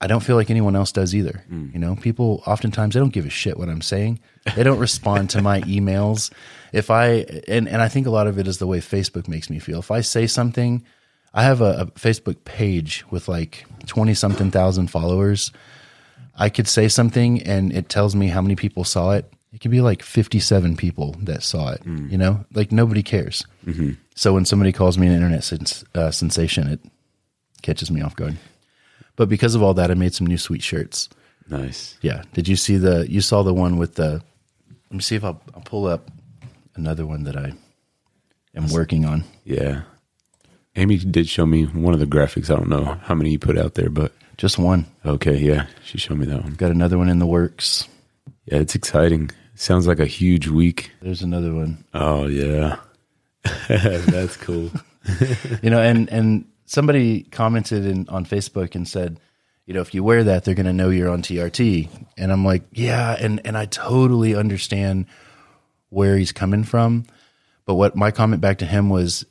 I 0.00 0.06
don't 0.06 0.22
feel 0.22 0.36
like 0.36 0.50
anyone 0.50 0.76
else 0.76 0.92
does 0.92 1.14
either. 1.14 1.44
Hmm. 1.48 1.68
You 1.72 1.78
know, 1.78 1.96
people 1.96 2.42
oftentimes 2.46 2.94
they 2.94 3.00
don't 3.00 3.12
give 3.12 3.26
a 3.26 3.30
shit 3.30 3.58
what 3.58 3.70
I'm 3.70 3.80
saying. 3.80 4.20
They 4.54 4.62
don't 4.62 4.78
respond 4.78 5.30
to 5.30 5.42
my 5.42 5.60
emails. 5.62 6.30
If 6.72 6.90
I 6.90 7.24
and 7.48 7.66
and 7.68 7.80
I 7.80 7.88
think 7.88 8.06
a 8.06 8.10
lot 8.10 8.26
of 8.26 8.38
it 8.38 8.46
is 8.46 8.58
the 8.58 8.66
way 8.66 8.80
Facebook 8.80 9.28
makes 9.28 9.48
me 9.48 9.58
feel. 9.58 9.78
If 9.78 9.90
I 9.90 10.02
say 10.02 10.26
something, 10.26 10.84
I 11.32 11.42
have 11.42 11.60
a, 11.62 11.80
a 11.80 11.86
Facebook 11.86 12.44
page 12.44 13.04
with 13.10 13.28
like 13.28 13.64
twenty 13.86 14.14
something 14.14 14.50
thousand 14.50 14.88
followers. 14.88 15.52
I 16.36 16.48
could 16.50 16.68
say 16.68 16.88
something 16.88 17.42
and 17.42 17.72
it 17.72 17.88
tells 17.88 18.14
me 18.14 18.26
how 18.26 18.42
many 18.42 18.56
people 18.56 18.84
saw 18.84 19.12
it. 19.12 19.32
It 19.54 19.60
could 19.60 19.70
be 19.70 19.80
like 19.80 20.02
57 20.02 20.76
people 20.76 21.14
that 21.22 21.42
saw 21.44 21.70
it, 21.70 21.80
you 21.86 22.18
know, 22.18 22.44
like 22.54 22.72
nobody 22.72 23.02
cares. 23.04 23.46
So 24.16 24.34
when 24.34 24.44
somebody 24.44 24.72
calls 24.72 24.98
me 24.98 25.06
an 25.06 25.12
internet 25.14 25.44
sens- 25.44 25.84
uh, 25.94 26.10
sensation, 26.10 26.66
it 26.68 26.80
catches 27.62 27.88
me 27.90 28.02
off 28.02 28.16
guard. 28.16 28.36
But 29.16 29.28
because 29.28 29.54
of 29.54 29.62
all 29.62 29.72
that, 29.74 29.90
I 29.92 29.94
made 29.94 30.12
some 30.12 30.26
new 30.26 30.38
sweet 30.38 30.62
shirts. 30.62 31.08
Nice. 31.48 31.96
Yeah. 32.02 32.22
Did 32.32 32.48
you 32.48 32.56
see 32.56 32.78
the, 32.78 33.06
you 33.08 33.20
saw 33.20 33.42
the 33.44 33.54
one 33.54 33.76
with 33.78 33.94
the, 33.94 34.22
let 34.90 34.92
me 34.92 35.00
see 35.00 35.14
if 35.14 35.22
I'll, 35.22 35.40
I'll 35.54 35.60
pull 35.62 35.86
up 35.86 36.10
another 36.74 37.06
one 37.06 37.22
that 37.24 37.36
I 37.36 37.52
am 38.56 38.68
working 38.70 39.04
on. 39.04 39.22
Yeah. 39.44 39.82
Amy 40.74 40.96
did 40.98 41.28
show 41.28 41.46
me 41.46 41.64
one 41.66 41.94
of 41.94 42.00
the 42.00 42.06
graphics. 42.06 42.50
I 42.50 42.56
don't 42.56 42.68
know 42.68 42.98
how 43.04 43.14
many 43.14 43.30
you 43.30 43.38
put 43.38 43.56
out 43.56 43.74
there, 43.74 43.88
but 43.90 44.12
Just 44.36 44.58
one. 44.58 44.86
okay, 45.06 45.36
yeah, 45.36 45.66
she 45.84 45.96
showed 45.98 46.18
me 46.18 46.26
that 46.26 46.42
one. 46.42 46.54
Got 46.54 46.72
another 46.72 46.98
one 46.98 47.08
in 47.08 47.20
the 47.20 47.26
works. 47.26 47.86
Yeah, 48.46 48.58
it's 48.58 48.74
exciting. 48.74 49.30
Sounds 49.54 49.86
like 49.86 50.00
a 50.00 50.06
huge 50.06 50.48
week. 50.48 50.90
There's 51.00 51.22
another 51.22 51.54
one. 51.54 51.84
Oh 51.94 52.26
yeah, 52.26 52.76
that's 53.68 54.36
cool. 54.36 54.70
you 55.62 55.70
know, 55.70 55.80
and 55.80 56.08
and 56.10 56.44
somebody 56.66 57.22
commented 57.22 57.86
in 57.86 58.08
on 58.08 58.26
Facebook 58.26 58.74
and 58.74 58.86
said, 58.88 59.20
you 59.66 59.74
know, 59.74 59.80
if 59.80 59.94
you 59.94 60.02
wear 60.02 60.24
that, 60.24 60.44
they're 60.44 60.54
going 60.54 60.66
to 60.66 60.72
know 60.72 60.90
you're 60.90 61.10
on 61.10 61.22
TRT. 61.22 61.88
And 62.16 62.32
I'm 62.32 62.44
like, 62.44 62.62
yeah, 62.72 63.16
and 63.18 63.40
and 63.44 63.56
I 63.56 63.66
totally 63.66 64.34
understand 64.34 65.06
where 65.88 66.16
he's 66.16 66.32
coming 66.32 66.64
from. 66.64 67.06
But 67.64 67.74
what 67.74 67.96
my 67.96 68.10
comment 68.10 68.42
back 68.42 68.58
to 68.58 68.66
him 68.66 68.90
was, 68.90 69.24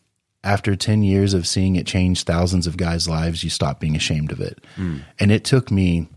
after 0.44 0.76
10 0.76 1.04
years 1.04 1.34
of 1.34 1.46
seeing 1.46 1.76
it 1.76 1.86
change 1.86 2.24
thousands 2.24 2.66
of 2.68 2.78
guys' 2.78 3.08
lives, 3.08 3.44
you 3.44 3.50
stop 3.50 3.80
being 3.80 3.96
ashamed 3.96 4.32
of 4.32 4.42
it. 4.42 4.64
Hmm. 4.76 5.00
And 5.20 5.32
it 5.32 5.44
took 5.44 5.70
me 5.70 6.08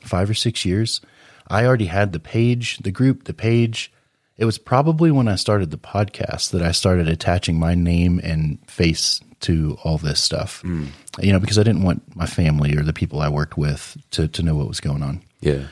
five 0.00 0.30
or 0.30 0.34
six 0.34 0.64
years. 0.64 1.00
I 1.48 1.64
already 1.64 1.86
had 1.86 2.12
the 2.12 2.20
page, 2.20 2.78
the 2.78 2.90
group, 2.90 3.24
the 3.24 3.34
page. 3.34 3.92
It 4.36 4.44
was 4.44 4.58
probably 4.58 5.10
when 5.10 5.28
I 5.28 5.36
started 5.36 5.70
the 5.70 5.78
podcast 5.78 6.50
that 6.50 6.62
I 6.62 6.72
started 6.72 7.08
attaching 7.08 7.58
my 7.58 7.74
name 7.74 8.20
and 8.22 8.58
face 8.68 9.20
to 9.40 9.78
all 9.82 9.98
this 9.98 10.20
stuff. 10.20 10.62
You 10.64 11.32
know, 11.32 11.38
because 11.38 11.58
I 11.58 11.62
didn't 11.62 11.82
want 11.82 12.16
my 12.16 12.26
family 12.26 12.76
or 12.76 12.82
the 12.82 12.92
people 12.92 13.20
I 13.20 13.28
worked 13.28 13.56
with 13.56 13.96
to, 14.12 14.28
to 14.28 14.42
know 14.42 14.54
what 14.54 14.68
was 14.68 14.80
going 14.80 15.02
on. 15.02 15.22
Yeah. 15.40 15.68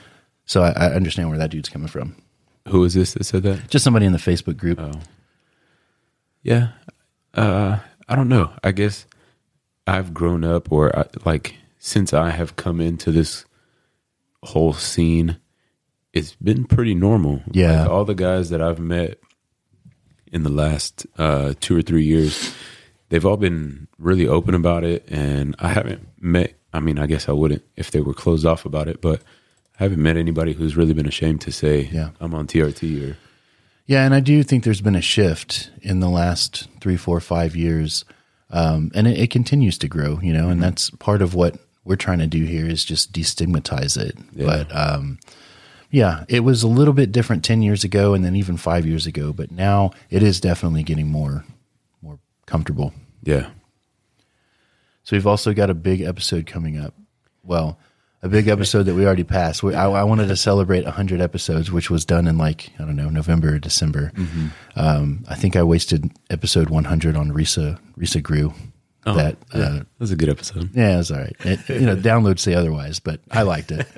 So 0.46 0.62
I, 0.62 0.70
I 0.70 0.94
understand 0.94 1.28
where 1.28 1.38
that 1.38 1.50
dude's 1.50 1.68
coming 1.68 1.88
from. 1.88 2.16
Who 2.68 2.84
is 2.84 2.94
this 2.94 3.12
that 3.14 3.24
said 3.24 3.42
that? 3.42 3.68
Just 3.68 3.84
somebody 3.84 4.06
in 4.06 4.12
the 4.12 4.18
Facebook 4.18 4.56
group. 4.56 4.80
Yeah. 6.42 6.68
Uh, 7.34 7.78
I 8.08 8.16
don't 8.16 8.28
know. 8.28 8.52
I 8.62 8.72
guess 8.72 9.06
I've 9.86 10.14
grown 10.14 10.44
up, 10.44 10.72
or 10.72 10.98
I, 10.98 11.04
like 11.26 11.56
since 11.78 12.14
I 12.14 12.30
have 12.30 12.56
come 12.56 12.80
into 12.80 13.12
this 13.12 13.44
whole 14.42 14.72
scene, 14.72 15.38
it's 16.14 16.34
been 16.36 16.64
pretty 16.64 16.94
normal. 16.94 17.42
Yeah. 17.50 17.82
Like, 17.82 17.90
all 17.90 18.04
the 18.04 18.14
guys 18.14 18.50
that 18.50 18.62
I've 18.62 18.78
met 18.78 19.18
in 20.32 20.44
the 20.44 20.50
last 20.50 21.06
uh, 21.18 21.54
two 21.60 21.76
or 21.76 21.82
three 21.82 22.04
years, 22.04 22.54
they've 23.08 23.26
all 23.26 23.36
been 23.36 23.88
really 23.98 24.26
open 24.26 24.54
about 24.54 24.84
it, 24.84 25.04
and 25.08 25.54
I 25.58 25.68
haven't 25.68 26.08
met. 26.20 26.54
I 26.72 26.80
mean, 26.80 26.98
I 26.98 27.06
guess 27.06 27.28
I 27.28 27.32
wouldn't 27.32 27.62
if 27.76 27.90
they 27.90 28.00
were 28.00 28.14
closed 28.14 28.46
off 28.46 28.64
about 28.64 28.88
it, 28.88 29.00
but 29.00 29.22
I 29.78 29.82
haven't 29.82 30.02
met 30.02 30.16
anybody 30.16 30.52
who's 30.52 30.76
really 30.76 30.94
been 30.94 31.06
ashamed 31.06 31.40
to 31.42 31.52
say, 31.52 31.88
Yeah. 31.92 32.10
I'm 32.20 32.34
on 32.34 32.46
TRT 32.46 33.10
or 33.10 33.16
Yeah, 33.86 34.04
and 34.04 34.14
I 34.14 34.20
do 34.20 34.42
think 34.42 34.62
there's 34.64 34.80
been 34.80 34.96
a 34.96 35.00
shift 35.02 35.70
in 35.82 36.00
the 36.00 36.08
last 36.08 36.68
three, 36.80 36.96
four, 36.96 37.20
five 37.20 37.56
years, 37.56 38.04
um, 38.50 38.92
and 38.94 39.08
it, 39.08 39.18
it 39.18 39.30
continues 39.30 39.78
to 39.78 39.88
grow. 39.88 40.20
You 40.20 40.32
know, 40.32 40.48
and 40.48 40.62
that's 40.62 40.90
part 40.90 41.22
of 41.22 41.34
what 41.34 41.58
we're 41.84 41.96
trying 41.96 42.20
to 42.20 42.26
do 42.26 42.44
here 42.44 42.66
is 42.66 42.84
just 42.84 43.12
destigmatize 43.12 43.96
it. 43.96 44.16
Yeah. 44.32 44.46
But 44.46 44.74
um, 44.76 45.18
yeah, 45.94 46.24
it 46.28 46.40
was 46.40 46.64
a 46.64 46.68
little 46.68 46.92
bit 46.92 47.12
different 47.12 47.44
ten 47.44 47.62
years 47.62 47.84
ago, 47.84 48.14
and 48.14 48.24
then 48.24 48.34
even 48.34 48.56
five 48.56 48.84
years 48.84 49.06
ago. 49.06 49.32
But 49.32 49.52
now 49.52 49.92
it 50.10 50.24
is 50.24 50.40
definitely 50.40 50.82
getting 50.82 51.06
more, 51.06 51.44
more 52.02 52.18
comfortable. 52.46 52.92
yeah. 53.22 53.50
So 55.04 55.14
we've 55.14 55.26
also 55.26 55.52
got 55.52 55.70
a 55.70 55.74
big 55.74 56.00
episode 56.00 56.46
coming 56.46 56.78
up. 56.78 56.94
Well, 57.44 57.78
a 58.22 58.28
big 58.28 58.48
episode 58.48 58.84
that 58.84 58.94
we 58.94 59.04
already 59.04 59.22
passed. 59.22 59.62
We, 59.62 59.74
I, 59.74 59.86
I 59.86 60.02
wanted 60.02 60.28
to 60.28 60.36
celebrate 60.36 60.84
100 60.84 61.20
episodes, 61.20 61.70
which 61.70 61.90
was 61.90 62.06
done 62.06 62.26
in 62.26 62.38
like, 62.38 62.70
I 62.78 62.84
don't 62.84 62.96
know, 62.96 63.10
November 63.10 63.54
or 63.54 63.58
December. 63.58 64.12
Um, 64.76 65.26
I 65.28 65.34
think 65.34 65.56
I 65.56 65.62
wasted 65.62 66.10
episode 66.30 66.70
100 66.70 67.16
on 67.16 67.32
Risa, 67.32 67.78
Risa 67.98 68.22
Grew. 68.22 68.54
that, 69.04 69.36
yeah. 69.54 69.60
uh, 69.60 69.72
that 69.72 69.86
was 69.98 70.10
a 70.10 70.16
good 70.16 70.30
episode. 70.30 70.70
yeah, 70.74 70.98
it's 70.98 71.10
all 71.10 71.18
right. 71.18 71.36
It, 71.40 71.68
you 71.68 71.84
know, 71.84 71.96
downloads 71.96 72.38
say 72.38 72.54
otherwise, 72.54 72.98
but 72.98 73.20
I 73.30 73.42
liked 73.42 73.70
it. 73.70 73.86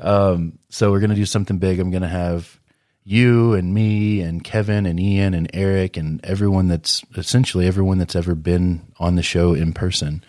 Um, 0.00 0.58
so 0.68 0.90
we're 0.90 1.00
going 1.00 1.10
to 1.10 1.16
do 1.16 1.26
something 1.26 1.58
big. 1.58 1.78
I'm 1.78 1.90
going 1.90 2.02
to 2.02 2.08
have 2.08 2.58
you 3.04 3.54
and 3.54 3.74
me 3.74 4.20
and 4.20 4.44
Kevin 4.44 4.86
and 4.86 5.00
Ian 5.00 5.34
and 5.34 5.50
Eric 5.54 5.96
and 5.96 6.24
everyone 6.24 6.68
that's 6.68 7.02
essentially 7.16 7.66
everyone 7.66 7.98
that's 7.98 8.16
ever 8.16 8.34
been 8.34 8.92
on 8.98 9.16
the 9.16 9.22
show 9.22 9.54
in 9.54 9.72
person 9.72 10.22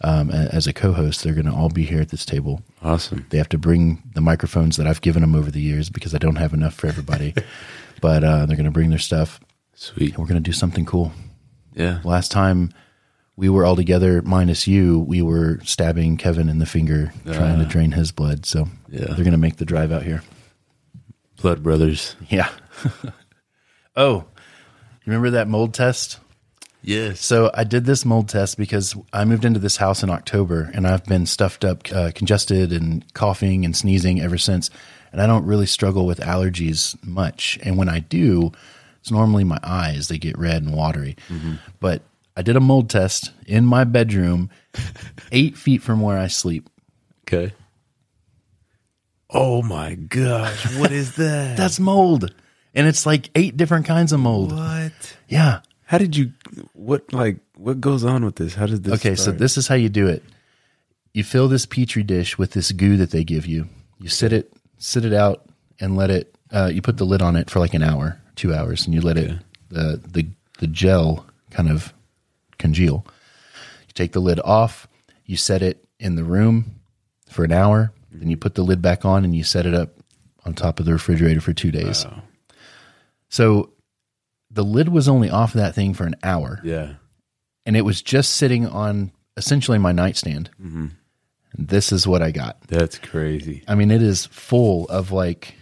um, 0.00 0.30
as 0.30 0.66
a 0.66 0.72
co-host. 0.72 1.22
They're 1.22 1.34
going 1.34 1.46
to 1.46 1.52
all 1.52 1.68
be 1.68 1.84
here 1.84 2.00
at 2.00 2.08
this 2.08 2.24
table. 2.24 2.62
Awesome. 2.82 3.26
They 3.30 3.38
have 3.38 3.48
to 3.50 3.58
bring 3.58 4.02
the 4.14 4.20
microphones 4.20 4.76
that 4.76 4.86
I've 4.86 5.00
given 5.00 5.22
them 5.22 5.34
over 5.34 5.50
the 5.50 5.60
years 5.60 5.90
because 5.90 6.14
I 6.14 6.18
don't 6.18 6.36
have 6.36 6.52
enough 6.52 6.74
for 6.74 6.86
everybody. 6.86 7.34
but 8.00 8.24
uh, 8.24 8.46
they're 8.46 8.56
going 8.56 8.64
to 8.64 8.70
bring 8.70 8.90
their 8.90 8.98
stuff. 8.98 9.40
Sweet. 9.74 10.10
And 10.10 10.18
we're 10.18 10.26
going 10.26 10.42
to 10.42 10.48
do 10.48 10.52
something 10.52 10.84
cool. 10.84 11.12
Yeah. 11.74 12.00
Last 12.04 12.30
time 12.30 12.72
we 13.36 13.48
were 13.48 13.64
all 13.64 13.76
together, 13.76 14.22
minus 14.22 14.66
you, 14.66 15.00
we 15.00 15.20
were 15.22 15.58
stabbing 15.64 16.16
Kevin 16.16 16.48
in 16.48 16.58
the 16.58 16.66
finger, 16.66 17.12
trying 17.24 17.58
to 17.58 17.64
drain 17.64 17.92
his 17.92 18.12
blood. 18.12 18.46
So 18.46 18.68
Yeah. 18.88 19.06
they're 19.06 19.16
going 19.24 19.32
to 19.32 19.38
make 19.38 19.56
the 19.56 19.64
drive 19.64 19.90
out 19.92 20.02
here. 20.04 20.22
Blood 21.42 21.62
Brothers. 21.62 22.14
Yeah. 22.28 22.48
oh, 23.96 24.18
you 24.18 24.24
remember 25.06 25.30
that 25.30 25.48
mold 25.48 25.74
test? 25.74 26.18
Yes. 26.82 27.20
So 27.24 27.50
I 27.54 27.64
did 27.64 27.86
this 27.86 28.04
mold 28.04 28.28
test 28.28 28.58
because 28.58 28.94
I 29.12 29.24
moved 29.24 29.44
into 29.44 29.58
this 29.58 29.78
house 29.78 30.02
in 30.02 30.10
October 30.10 30.70
and 30.74 30.86
I've 30.86 31.04
been 31.04 31.26
stuffed 31.26 31.64
up, 31.64 31.90
uh, 31.92 32.12
congested 32.14 32.72
and 32.72 33.04
coughing 33.14 33.64
and 33.64 33.74
sneezing 33.76 34.20
ever 34.20 34.36
since. 34.38 34.70
And 35.10 35.20
I 35.22 35.26
don't 35.26 35.46
really 35.46 35.66
struggle 35.66 36.06
with 36.06 36.20
allergies 36.20 36.96
much. 37.04 37.58
And 37.62 37.78
when 37.78 37.88
I 37.88 38.00
do, 38.00 38.52
it's 39.00 39.10
normally 39.10 39.44
my 39.44 39.58
eyes, 39.62 40.08
they 40.08 40.18
get 40.18 40.38
red 40.38 40.62
and 40.62 40.74
watery. 40.74 41.16
But 41.80 42.02
I 42.36 42.42
did 42.42 42.56
a 42.56 42.60
mold 42.60 42.90
test 42.90 43.30
in 43.46 43.64
my 43.64 43.84
bedroom, 43.84 44.50
eight 45.32 45.56
feet 45.56 45.82
from 45.82 46.00
where 46.00 46.18
I 46.18 46.26
sleep. 46.26 46.68
Okay. 47.22 47.54
Oh 49.30 49.62
my 49.62 49.94
gosh. 49.94 50.76
What 50.76 50.92
is 50.92 51.16
that? 51.16 51.56
That's 51.56 51.78
mold. 51.80 52.32
And 52.74 52.86
it's 52.88 53.06
like 53.06 53.30
eight 53.34 53.56
different 53.56 53.86
kinds 53.86 54.12
of 54.12 54.20
mold. 54.20 54.52
what? 54.52 55.16
Yeah. 55.28 55.60
How 55.84 55.98
did 55.98 56.16
you 56.16 56.32
what 56.72 57.12
like 57.12 57.38
what 57.56 57.80
goes 57.80 58.04
on 58.04 58.24
with 58.24 58.36
this? 58.36 58.54
How 58.54 58.66
did 58.66 58.82
this 58.84 58.94
Okay, 58.94 59.14
so 59.14 59.30
this 59.30 59.56
is 59.56 59.68
how 59.68 59.74
you 59.74 59.88
do 59.88 60.08
it. 60.08 60.24
You 61.12 61.22
fill 61.22 61.46
this 61.46 61.66
petri 61.66 62.02
dish 62.02 62.36
with 62.36 62.52
this 62.52 62.72
goo 62.72 62.96
that 62.96 63.10
they 63.10 63.22
give 63.22 63.46
you. 63.46 63.68
You 64.00 64.08
sit 64.08 64.32
it, 64.32 64.52
sit 64.78 65.04
it 65.04 65.12
out, 65.12 65.46
and 65.78 65.96
let 65.96 66.10
it. 66.10 66.34
Uh, 66.50 66.70
you 66.72 66.82
put 66.82 66.96
the 66.96 67.04
lid 67.04 67.22
on 67.22 67.36
it 67.36 67.50
for 67.50 67.60
like 67.60 67.74
an 67.74 67.82
hour, 67.82 68.20
two 68.34 68.52
hours, 68.52 68.86
and 68.86 68.94
you 68.94 69.00
let 69.02 69.16
it 69.16 69.38
the 69.68 70.00
the 70.08 70.26
the 70.58 70.66
gel 70.66 71.26
kind 71.50 71.70
of 71.70 71.92
congeal. 72.64 73.04
You 73.86 73.92
take 73.94 74.12
the 74.12 74.20
lid 74.20 74.40
off. 74.42 74.88
You 75.26 75.36
set 75.36 75.60
it 75.62 75.84
in 76.00 76.16
the 76.16 76.24
room 76.24 76.80
for 77.28 77.44
an 77.44 77.52
hour. 77.52 77.92
Then 78.10 78.30
you 78.30 78.36
put 78.38 78.54
the 78.54 78.62
lid 78.62 78.80
back 78.80 79.04
on, 79.04 79.24
and 79.24 79.34
you 79.36 79.44
set 79.44 79.66
it 79.66 79.74
up 79.74 79.90
on 80.46 80.54
top 80.54 80.80
of 80.80 80.86
the 80.86 80.92
refrigerator 80.92 81.40
for 81.40 81.52
two 81.52 81.70
days. 81.70 82.06
So 83.28 83.70
the 84.50 84.64
lid 84.64 84.88
was 84.88 85.08
only 85.08 85.30
off 85.30 85.52
that 85.54 85.74
thing 85.74 85.94
for 85.94 86.04
an 86.06 86.14
hour 86.22 86.60
Yeah. 86.62 86.94
and 87.66 87.76
it 87.76 87.82
was 87.82 88.00
just 88.02 88.34
sitting 88.34 88.66
on 88.68 89.10
essentially 89.36 89.78
my 89.78 89.90
nightstand. 89.92 90.48
Mm-hmm. 90.62 90.86
And 91.56 91.68
this 91.68 91.90
is 91.92 92.06
what 92.06 92.22
I 92.22 92.30
got. 92.30 92.60
That's 92.68 92.98
crazy. 92.98 93.62
I 93.66 93.74
mean, 93.74 93.90
it 93.90 94.02
is 94.02 94.26
full 94.26 94.86
of 94.88 95.10
like. 95.12 95.54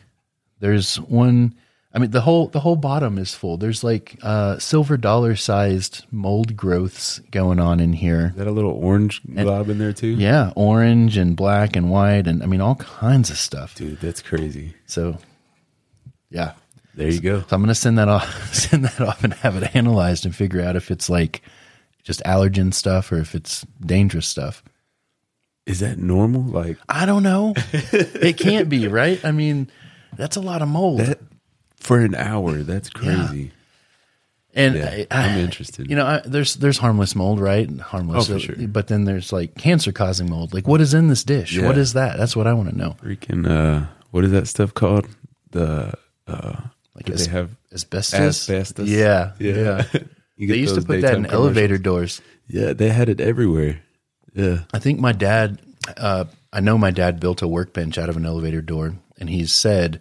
There's 0.61 0.97
one. 1.01 1.55
I 1.95 1.99
mean, 1.99 2.11
the 2.11 2.23
whole 2.23 2.49
the 2.49 2.61
whole 2.61 2.77
bottom 2.77 3.19
is 3.19 3.35
full. 3.35 3.59
There's 3.59 3.85
like 3.85 4.19
uh, 4.23 4.59
silver 4.59 4.97
dollar 4.97 5.37
sized 5.37 6.07
mold 6.11 6.57
growths 6.57 7.19
going 7.31 7.59
on 7.59 7.81
in 7.81 7.93
here. 7.93 8.29
Is 8.29 8.37
that 8.37 8.47
a 8.47 8.51
little 8.53 8.73
orange 8.73 9.21
glob 9.27 9.69
in 9.69 9.77
there 9.79 9.93
too? 9.93 10.09
Yeah, 10.09 10.53
orange 10.57 11.19
and 11.19 11.37
black 11.37 11.77
and 11.77 11.91
white, 11.91 12.27
and 12.27 12.43
I 12.43 12.47
mean 12.47 12.63
all 12.63 12.77
kinds 12.77 13.29
of 13.29 13.37
stuff. 13.37 13.75
Dude, 13.75 14.01
that's 14.01 14.23
crazy. 14.23 14.75
So, 14.87 15.19
yeah. 16.31 16.53
There 16.95 17.09
you 17.09 17.21
go. 17.21 17.41
So 17.41 17.47
I'm 17.51 17.63
gonna 17.63 17.75
send 17.75 17.99
that 17.99 18.09
off, 18.09 18.55
send 18.55 18.85
that 18.85 19.01
off, 19.01 19.23
and 19.23 19.35
have 19.35 19.57
it 19.57 19.75
analyzed 19.77 20.25
and 20.25 20.35
figure 20.35 20.63
out 20.63 20.77
if 20.77 20.91
it's 20.91 21.11
like 21.11 21.43
just 22.03 22.23
allergen 22.25 22.73
stuff 22.73 23.13
or 23.13 23.19
if 23.19 23.35
it's 23.35 23.67
dangerous 23.85 24.27
stuff. 24.27 24.63
Is 25.67 25.81
that 25.81 25.99
normal? 25.99 26.43
Like 26.43 26.79
I 26.89 27.05
don't 27.05 27.23
know. 27.23 27.53
it 27.57 28.39
can't 28.39 28.71
be 28.71 28.89
right. 28.89 29.23
I 29.25 29.31
mean, 29.31 29.71
that's 30.17 30.37
a 30.37 30.41
lot 30.41 30.63
of 30.63 30.69
mold. 30.69 31.01
that 31.01 31.19
for 31.83 32.01
an 32.01 32.15
hour? 32.15 32.63
That's 32.63 32.89
crazy. 32.91 33.53
and 34.55 34.77
Yeah, 34.77 35.05
I, 35.11 35.31
I'm 35.31 35.39
interested. 35.39 35.89
You 35.91 35.97
know, 35.97 36.07
I, 36.07 36.21
there's 36.25 36.55
there's 36.57 36.79
harmless 36.79 37.15
mold, 37.15 37.41
right? 37.41 37.69
Harmless, 37.81 38.29
Oh, 38.31 38.35
for 38.35 38.39
sure. 38.41 38.69
But 38.69 38.87
then 38.89 39.05
there's 39.05 39.33
like 39.33 39.57
cancer 39.57 39.93
causing 39.93 40.31
mold. 40.31 40.55
Like, 40.55 40.67
what 40.69 40.81
is 40.81 40.95
in 40.95 41.09
this 41.09 41.25
dish? 41.25 41.57
Yeah. 41.57 41.67
What 41.67 41.79
is 41.79 41.95
that? 41.95 42.17
That's 42.19 42.37
what 42.37 42.47
I 42.47 42.53
want 42.53 42.71
to 42.71 42.77
know. 42.77 42.97
Freaking 43.03 43.49
uh, 43.49 43.87
what 44.11 44.25
is 44.25 44.31
that 44.33 44.47
stuff 44.49 44.75
called? 44.75 45.07
The 45.51 45.95
uh, 46.27 46.57
Like 46.95 47.05
do 47.07 47.13
as- 47.15 47.27
they 47.27 47.33
have 47.33 47.51
asbestos. 47.73 48.21
asbestos? 48.49 48.89
Yeah, 48.89 49.33
yeah. 49.39 49.85
You 50.35 50.49
They 50.49 50.57
used 50.57 50.75
to 50.75 50.81
those 50.81 50.87
put 50.87 51.01
that 51.03 51.09
daytime 51.09 51.25
in 51.27 51.31
elevator 51.31 51.79
doors. 51.79 52.21
Yeah, 52.49 52.73
they 52.73 52.89
had 52.89 53.09
it 53.09 53.21
everywhere. 53.21 53.81
Yeah, 54.35 54.61
I 54.73 54.79
think 54.81 54.99
my 54.99 55.13
dad, 55.13 55.61
uh, 55.97 56.25
I 56.53 56.61
know 56.61 56.79
my 56.79 56.91
dad 56.91 57.21
built 57.21 57.43
a 57.43 57.47
workbench 57.47 57.97
out 57.97 58.09
of 58.09 58.17
an 58.17 58.25
elevator 58.27 58.61
door, 58.63 58.97
and 59.21 59.29
he's 59.31 59.53
said 59.53 60.01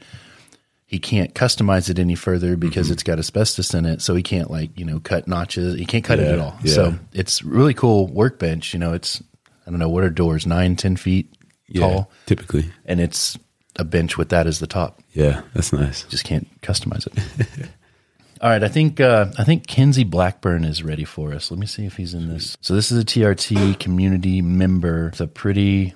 he 0.92 1.00
can't 1.00 1.34
customize 1.34 1.90
it 1.90 1.98
any 2.00 2.16
further 2.16 2.58
because 2.58 2.88
Mm-hmm. 2.88 2.94
it's 2.94 3.04
got 3.04 3.18
asbestos 3.18 3.74
in 3.74 3.86
it. 3.86 4.02
So 4.02 4.14
he 4.14 4.22
can't 4.22 4.52
like 4.52 4.78
you 4.78 4.84
know 4.86 5.00
cut 5.00 5.26
notches. 5.28 5.80
He 5.80 5.86
can't 5.86 6.04
cut 6.04 6.20
it 6.20 6.28
at 6.28 6.38
all. 6.38 6.54
yeah. 6.64 6.74
So 6.74 6.96
it's 7.14 7.42
really 7.44 7.74
cool 7.74 8.08
workbench. 8.08 8.74
You 8.74 8.80
know, 8.80 8.92
it's 8.94 9.24
I 9.66 9.70
don't 9.72 9.80
know 9.80 9.90
what 9.90 10.04
are 10.04 10.10
doors 10.10 10.46
nine 10.46 10.76
ten 10.76 10.98
feet 10.98 11.34
yeah. 11.70 11.82
tall, 11.82 12.12
Typically, 12.26 12.66
and 12.86 13.00
it's 13.00 13.40
a 13.78 13.86
bench 13.86 14.18
with 14.18 14.30
that 14.30 14.48
as 14.48 14.60
the 14.60 14.68
top. 14.68 15.00
yeah, 15.14 15.42
that's 15.54 15.72
nice. 15.72 16.04
Just 16.04 16.26
can't 16.26 16.48
customize 16.62 17.08
it. 17.08 17.70
All 18.42 18.50
right, 18.50 18.64
I 18.64 18.68
think 18.68 19.00
uh, 19.00 19.28
I 19.38 19.44
think 19.46 19.68
Kenzie 19.68 20.04
Blackburn 20.04 20.66
is 20.66 20.84
ready 20.84 21.06
for 21.06 21.32
us. 21.32 21.52
Let 21.52 21.60
me 21.60 21.68
see 21.68 21.86
if 21.86 21.96
he's 21.96 22.14
in 22.14 22.28
this. 22.28 22.58
So 22.60 22.74
this 22.76 22.92
is 22.92 23.00
a 23.02 23.06
TRT 23.06 23.80
community 23.80 24.42
member. 24.42 25.08
It's 25.10 25.22
a 25.22 25.28
pretty 25.28 25.94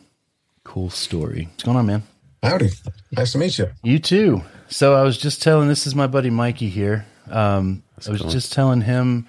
cool 0.64 0.90
story. 0.92 1.48
What's 1.52 1.64
going 1.64 1.76
on, 1.78 1.86
man? 1.88 2.04
Howdy. 2.44 2.70
Nice 3.12 3.32
to 3.32 3.40
meet 3.40 3.58
you. 3.58 3.72
You 3.84 3.98
too. 4.00 4.44
So 4.68 4.96
I 4.96 5.04
was 5.04 5.18
just 5.18 5.42
telling 5.42 5.68
this 5.68 5.86
is 5.86 5.96
my 5.96 6.08
buddy 6.08 6.30
Mikey 6.30 6.70
here. 6.70 7.06
Um, 7.30 7.84
I 8.08 8.12
was 8.12 8.22
just 8.22 8.52
telling 8.52 8.82
him 8.82 9.28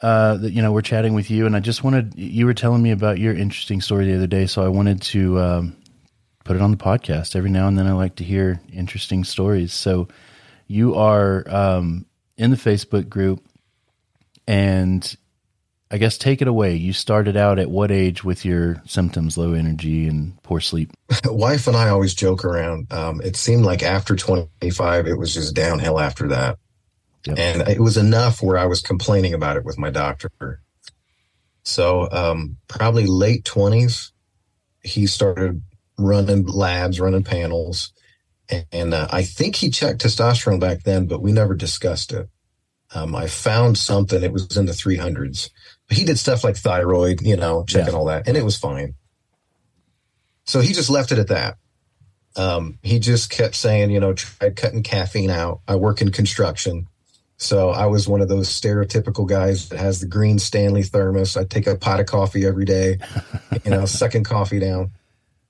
uh, 0.00 0.36
that 0.36 0.52
you 0.52 0.62
know 0.62 0.72
we're 0.72 0.82
chatting 0.82 1.14
with 1.14 1.30
you, 1.30 1.46
and 1.46 1.56
I 1.56 1.60
just 1.60 1.82
wanted 1.82 2.14
you 2.16 2.46
were 2.46 2.54
telling 2.54 2.82
me 2.82 2.90
about 2.92 3.18
your 3.18 3.34
interesting 3.34 3.80
story 3.80 4.06
the 4.06 4.16
other 4.16 4.26
day, 4.26 4.46
so 4.46 4.64
I 4.64 4.68
wanted 4.68 5.02
to 5.02 5.40
um, 5.40 5.76
put 6.44 6.56
it 6.56 6.62
on 6.62 6.70
the 6.70 6.76
podcast. 6.76 7.34
Every 7.34 7.50
now 7.50 7.66
and 7.66 7.76
then, 7.76 7.86
I 7.86 7.92
like 7.92 8.16
to 8.16 8.24
hear 8.24 8.60
interesting 8.72 9.24
stories. 9.24 9.72
So 9.72 10.08
you 10.68 10.94
are 10.94 11.44
um, 11.48 12.06
in 12.36 12.50
the 12.50 12.56
Facebook 12.56 13.08
group, 13.08 13.44
and 14.46 15.16
I 15.90 15.98
guess 15.98 16.18
take 16.18 16.42
it 16.42 16.48
away. 16.48 16.74
You 16.74 16.92
started 16.92 17.36
out 17.36 17.60
at 17.60 17.70
what 17.70 17.92
age 17.92 18.24
with 18.24 18.44
your 18.44 18.82
symptoms, 18.86 19.38
low 19.38 19.52
energy 19.52 20.08
and 20.08 20.40
poor 20.42 20.60
sleep? 20.60 20.90
Wife 21.24 21.68
and 21.68 21.76
I 21.76 21.90
always 21.90 22.12
joke 22.12 22.44
around. 22.44 22.92
Um, 22.92 23.20
it 23.20 23.36
seemed 23.36 23.64
like 23.64 23.82
after 23.84 24.16
25, 24.16 25.06
it 25.06 25.16
was 25.16 25.32
just 25.32 25.54
downhill 25.54 26.00
after 26.00 26.28
that. 26.28 26.58
Yep. 27.24 27.38
And 27.38 27.68
it 27.68 27.80
was 27.80 27.96
enough 27.96 28.42
where 28.42 28.58
I 28.58 28.66
was 28.66 28.80
complaining 28.80 29.34
about 29.34 29.56
it 29.56 29.64
with 29.64 29.78
my 29.78 29.90
doctor. 29.90 30.60
So, 31.62 32.08
um, 32.10 32.56
probably 32.68 33.06
late 33.06 33.44
20s, 33.44 34.12
he 34.82 35.06
started 35.06 35.62
running 35.98 36.46
labs, 36.46 37.00
running 37.00 37.24
panels. 37.24 37.92
And, 38.48 38.66
and 38.72 38.94
uh, 38.94 39.08
I 39.10 39.22
think 39.22 39.56
he 39.56 39.70
checked 39.70 40.02
testosterone 40.02 40.60
back 40.60 40.82
then, 40.82 41.06
but 41.06 41.22
we 41.22 41.32
never 41.32 41.54
discussed 41.54 42.12
it. 42.12 42.28
Um, 42.94 43.16
I 43.16 43.26
found 43.26 43.78
something, 43.78 44.22
it 44.22 44.32
was 44.32 44.56
in 44.56 44.66
the 44.66 44.72
300s. 44.72 45.50
He 45.88 46.04
did 46.04 46.18
stuff 46.18 46.42
like 46.44 46.56
thyroid, 46.56 47.22
you 47.22 47.36
know, 47.36 47.64
checking 47.66 47.92
Yeah. 47.92 47.98
all 47.98 48.06
that, 48.06 48.26
and 48.28 48.36
it 48.36 48.44
was 48.44 48.56
fine. 48.56 48.94
So 50.44 50.60
he 50.60 50.72
just 50.72 50.90
left 50.90 51.12
it 51.12 51.18
at 51.18 51.28
that. 51.28 51.58
Um, 52.36 52.78
he 52.82 52.98
just 52.98 53.30
kept 53.30 53.54
saying, 53.54 53.90
you 53.90 53.98
know, 54.00 54.12
tried 54.12 54.56
cutting 54.56 54.82
caffeine 54.82 55.30
out. 55.30 55.60
I 55.66 55.76
work 55.76 56.00
in 56.02 56.10
construction. 56.12 56.86
So 57.38 57.70
I 57.70 57.86
was 57.86 58.08
one 58.08 58.20
of 58.20 58.28
those 58.28 58.48
stereotypical 58.48 59.26
guys 59.28 59.68
that 59.68 59.78
has 59.78 60.00
the 60.00 60.06
green 60.06 60.38
Stanley 60.38 60.82
thermos. 60.82 61.36
I 61.36 61.44
take 61.44 61.66
a 61.66 61.76
pot 61.76 62.00
of 62.00 62.06
coffee 62.06 62.46
every 62.46 62.64
day, 62.64 62.98
you 63.64 63.70
know, 63.70 63.84
sucking 63.86 64.24
coffee 64.24 64.58
down. 64.58 64.90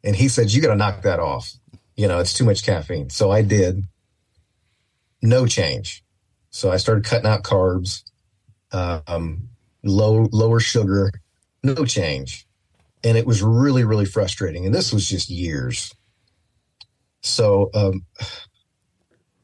And 0.05 0.15
he 0.17 0.29
said, 0.29 0.53
you 0.53 0.61
got 0.63 0.69
to 0.69 0.77
knock 0.77 1.03
that 1.03 1.21
off. 1.21 1.53
You 1.97 2.09
know, 2.09 2.19
it's 2.19 2.33
too 2.35 2.45
much 2.45 2.65
caffeine. 2.65 3.11
So 3.11 3.31
I 3.31 3.43
did. 3.43 3.85
No 5.23 5.47
change. 5.47 6.05
So 6.51 6.71
I 6.71 6.77
started 6.77 7.05
cutting 7.05 7.27
out 7.27 7.43
carbs, 7.43 8.03
um, 8.73 9.49
low, 9.87 10.29
lower 10.33 10.61
sugar, 10.61 11.13
no 11.63 11.85
change. 11.85 12.47
And 13.05 13.17
it 13.17 13.27
was 13.27 13.43
really 13.43 13.85
really 13.85 14.05
frustrating. 14.07 14.67
And 14.67 14.75
this 14.75 14.93
was 14.93 15.09
just 15.09 15.31
years. 15.31 15.93
So 17.23 17.71
um 17.75 18.05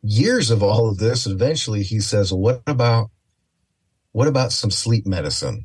years 0.02 0.50
of 0.50 0.62
all 0.62 0.88
of 0.88 0.98
this 0.98 1.26
eventually 1.26 1.82
he 1.84 2.00
says 2.00 2.32
what 2.32 2.62
about 2.66 3.10
what 4.12 4.28
about 4.28 4.52
some 4.52 4.70
sleep 4.70 5.06
medicine? 5.06 5.64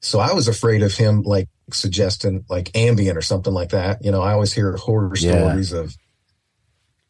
So 0.00 0.18
i 0.18 0.32
was 0.32 0.48
afraid 0.48 0.82
of 0.82 0.94
him 0.94 1.22
like 1.22 1.48
suggesting 1.72 2.44
like 2.50 2.66
ambien 2.72 3.16
or 3.16 3.22
something 3.22 3.52
like 3.54 3.70
that. 3.70 4.04
You 4.04 4.10
know 4.10 4.20
i 4.22 4.32
always 4.32 4.52
hear 4.52 4.76
horror 4.76 5.12
Yeah. 5.16 5.30
stories 5.32 5.72
of 5.72 5.96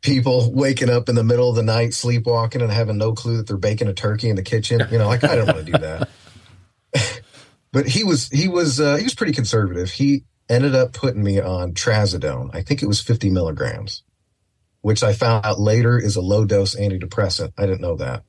people 0.02 0.52
waking 0.52 0.90
up 0.90 1.09
in 1.09 1.14
the 1.14 1.24
middle 1.24 1.48
of 1.48 1.57
the 1.57 1.62
night 1.62 1.94
sleepwalking 1.94 2.61
and 2.61 2.70
having 2.70 2.98
no 2.98 3.12
clue 3.14 3.38
that 3.38 3.46
they're 3.46 3.57
baking 3.57 3.88
a 3.88 3.94
turkey 3.94 4.28
in 4.28 4.37
the 4.37 4.42
kitchen. 4.42 4.87
You 4.90 4.98
know 4.98 5.09
like 5.09 5.24
i 5.24 5.35
don't 5.35 5.46
want 5.48 5.64
to 5.64 5.72
do 5.72 5.78
that 5.78 6.09
but 7.72 7.87
he 7.87 8.04
was 8.04 8.28
he 8.28 8.48
was 8.48 8.80
uh, 8.80 8.96
he 8.96 9.04
was 9.04 9.14
pretty 9.14 9.33
conservative. 9.33 9.90
He 9.90 10.24
ended 10.48 10.74
up 10.74 10.92
putting 10.92 11.22
me 11.22 11.40
on 11.40 11.72
trazodone. 11.72 12.54
I 12.54 12.62
think 12.62 12.83
it 12.83 12.87
was 12.87 13.00
50 13.00 13.30
milligrams, 13.30 14.02
which 14.83 15.02
I 15.02 15.12
found 15.12 15.44
out 15.44 15.59
later 15.59 15.98
is 15.98 16.16
a 16.16 16.20
low 16.20 16.44
dose 16.44 16.74
antidepressant. 16.76 17.52
I 17.59 17.66
didn't 17.66 17.80
know 17.80 17.96
that, 17.96 18.22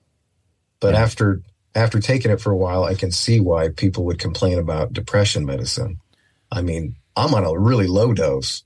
but 0.79 0.95
after 0.95 1.41
after 1.75 1.99
taking 1.99 2.31
it 2.31 2.39
for 2.39 2.51
a 2.51 2.57
while, 2.57 2.83
I 2.85 2.95
can 2.95 3.11
see 3.11 3.39
why 3.39 3.69
people 3.69 4.05
would 4.05 4.19
complain 4.19 4.57
about 4.57 4.93
depression 4.93 5.45
medicine. 5.45 5.97
I 6.51 6.61
mean, 6.61 6.95
I'm 7.17 7.33
on 7.33 7.43
a 7.43 7.57
really 7.57 7.87
low 7.87 8.13
dose, 8.13 8.63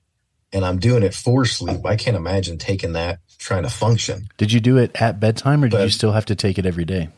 and 0.54 0.64
I'm 0.64 0.80
doing 0.80 1.02
it 1.04 1.14
for 1.14 1.46
sleep. 1.46 1.86
I 1.86 1.96
can't 1.96 2.18
imagine 2.18 2.58
taking 2.58 2.94
that 2.94 3.20
trying 3.40 3.64
to 3.64 3.70
function. 3.70 4.28
Did 4.38 4.52
you 4.52 4.60
do 4.60 4.78
it 4.78 4.92
at 5.02 5.20
bedtime, 5.20 5.64
or 5.64 5.70
did 5.70 5.78
But- 5.78 5.84
you 5.86 5.90
still 5.90 6.12
have 6.12 6.26
to 6.26 6.36
take 6.36 6.60
it 6.60 6.66
every 6.66 6.86
day? 6.86 7.10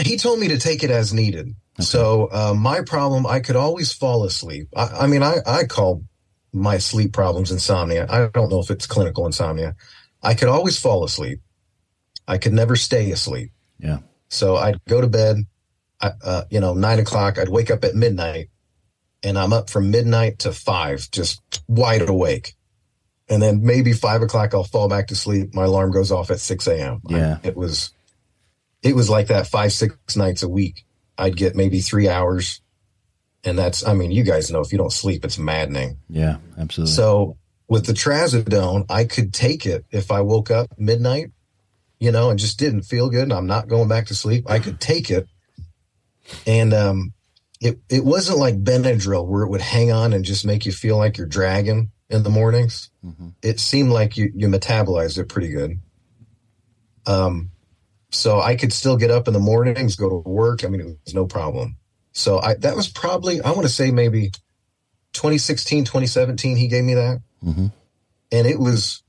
He 0.00 0.16
told 0.16 0.38
me 0.40 0.48
to 0.48 0.58
take 0.58 0.82
it 0.82 0.90
as 0.90 1.12
needed. 1.12 1.54
So 1.80 2.28
uh, 2.32 2.54
my 2.56 2.82
problem, 2.82 3.26
I 3.26 3.40
could 3.40 3.56
always 3.56 3.92
fall 3.92 4.24
asleep. 4.24 4.68
I, 4.76 4.86
I 5.02 5.06
mean, 5.06 5.22
I, 5.22 5.36
I 5.46 5.64
call 5.64 6.04
my 6.52 6.78
sleep 6.78 7.12
problems 7.12 7.50
insomnia. 7.50 8.06
I 8.10 8.26
don't 8.28 8.50
know 8.50 8.60
if 8.60 8.70
it's 8.70 8.86
clinical 8.86 9.24
insomnia. 9.26 9.74
I 10.22 10.34
could 10.34 10.48
always 10.48 10.78
fall 10.78 11.02
asleep. 11.04 11.40
I 12.28 12.38
could 12.38 12.52
never 12.52 12.76
stay 12.76 13.10
asleep. 13.10 13.50
Yeah. 13.78 13.98
So 14.28 14.56
I'd 14.56 14.82
go 14.86 15.00
to 15.00 15.06
bed, 15.08 15.38
I- 16.00 16.12
uh, 16.22 16.44
you 16.50 16.60
know, 16.60 16.74
nine 16.74 16.98
o'clock. 16.98 17.38
I'd 17.38 17.48
wake 17.48 17.70
up 17.70 17.84
at 17.84 17.94
midnight, 17.94 18.48
and 19.22 19.38
I'm 19.38 19.52
up 19.52 19.70
from 19.70 19.90
midnight 19.90 20.40
to 20.40 20.52
five, 20.52 21.10
just 21.10 21.40
wide 21.68 22.06
awake. 22.08 22.54
And 23.28 23.40
then 23.42 23.62
maybe 23.64 23.92
five 23.94 24.20
o'clock, 24.20 24.52
I'll 24.52 24.62
fall 24.64 24.88
back 24.88 25.06
to 25.08 25.16
sleep. 25.16 25.54
My 25.54 25.64
alarm 25.64 25.90
goes 25.90 26.12
off 26.12 26.30
at 26.30 26.38
six 26.38 26.66
a.m. 26.66 27.00
I- 27.08 27.12
Yeah. 27.16 27.38
it 27.42 27.56
was, 27.56 27.92
it 28.82 28.94
was 28.94 29.08
like 29.08 29.28
that 29.28 29.46
five 29.46 29.72
six 29.72 30.16
nights 30.16 30.42
a 30.42 30.48
week. 30.48 30.84
I'd 31.18 31.36
get 31.36 31.54
maybe 31.54 31.80
three 31.80 32.08
hours, 32.08 32.60
and 33.44 33.58
that's. 33.58 33.86
I 33.86 33.94
mean, 33.94 34.10
you 34.10 34.24
guys 34.24 34.50
know 34.50 34.60
if 34.60 34.72
you 34.72 34.78
don't 34.78 34.92
sleep, 34.92 35.24
it's 35.24 35.38
maddening. 35.38 35.98
Yeah, 36.08 36.38
absolutely. 36.58 36.94
So 36.94 37.36
with 37.72 37.86
the 37.86 37.94
trazodone, 37.94 38.84
I 38.90 39.04
could 39.04 39.32
take 39.32 39.64
it 39.64 39.86
if 39.90 40.10
I 40.10 40.20
woke 40.20 40.50
up 40.50 40.68
midnight, 40.76 41.30
you 41.98 42.12
know, 42.12 42.28
and 42.28 42.38
just 42.38 42.58
didn't 42.58 42.82
feel 42.82 43.08
good 43.08 43.22
and 43.22 43.32
I'm 43.32 43.46
not 43.46 43.66
going 43.66 43.88
back 43.88 44.08
to 44.08 44.14
sleep. 44.14 44.44
I 44.50 44.58
could 44.58 44.78
take 44.78 45.10
it. 45.10 45.26
And 46.46 46.74
um 46.74 47.14
it 47.62 47.80
it 47.88 48.04
wasn't 48.04 48.38
like 48.38 48.62
Benadryl 48.62 49.26
where 49.26 49.42
it 49.42 49.48
would 49.48 49.62
hang 49.62 49.90
on 49.90 50.12
and 50.12 50.22
just 50.22 50.44
make 50.44 50.66
you 50.66 50.72
feel 50.72 50.98
like 50.98 51.16
you're 51.16 51.26
dragging 51.26 51.92
in 52.10 52.24
the 52.24 52.28
mornings. 52.28 52.90
It 53.40 53.58
seemed 53.58 53.90
like 53.90 54.18
you 54.18 54.30
you 54.34 54.48
metabolized 54.48 55.16
it 55.16 55.30
pretty 55.30 55.48
good. 55.48 55.80
Um 57.06 57.51
So 58.12 58.40
I 58.40 58.56
could 58.56 58.72
still 58.72 58.96
get 58.96 59.10
up 59.10 59.26
in 59.26 59.34
the 59.34 59.40
mornings, 59.40 59.96
go 59.96 60.08
to 60.08 60.28
work. 60.28 60.64
I 60.64 60.68
mean, 60.68 60.80
it 60.80 60.86
was 61.04 61.14
no 61.14 61.26
problem. 61.26 61.76
So 62.12 62.40
I, 62.40 62.54
that 62.56 62.76
was 62.76 62.88
probably, 62.88 63.40
I 63.40 63.50
want 63.50 63.62
to 63.62 63.68
say 63.70 63.90
maybe 63.90 64.30
2016, 65.14 65.84
2017, 65.84 66.56
he 66.56 66.68
gave 66.68 66.84
me 66.84 66.94
that. 66.94 67.22
Mm-hmm. 67.42 67.66
And 68.30 68.46
it 68.46 68.58
was 68.60 69.02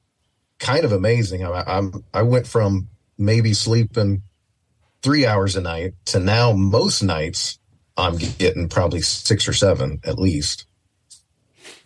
kind 0.60 0.86
of 0.86 0.94
amazing. 0.94 1.46
I, 1.46 1.63
I'm, 1.68 2.04
I 2.13 2.22
went 2.22 2.48
from 2.48 2.88
maybe 3.18 3.54
sleeping 3.54 4.24
three 5.02 5.26
hours 5.26 5.58
a 5.58 5.62
night 5.62 5.94
to 6.06 6.20
now 6.20 6.54
most 6.54 7.04
nights 7.04 7.60
I'm 7.98 8.18
getting 8.18 8.70
probably 8.70 9.02
six 9.02 9.48
or 9.48 9.54
seven 9.54 10.00
at 10.06 10.18
least. 10.18 10.66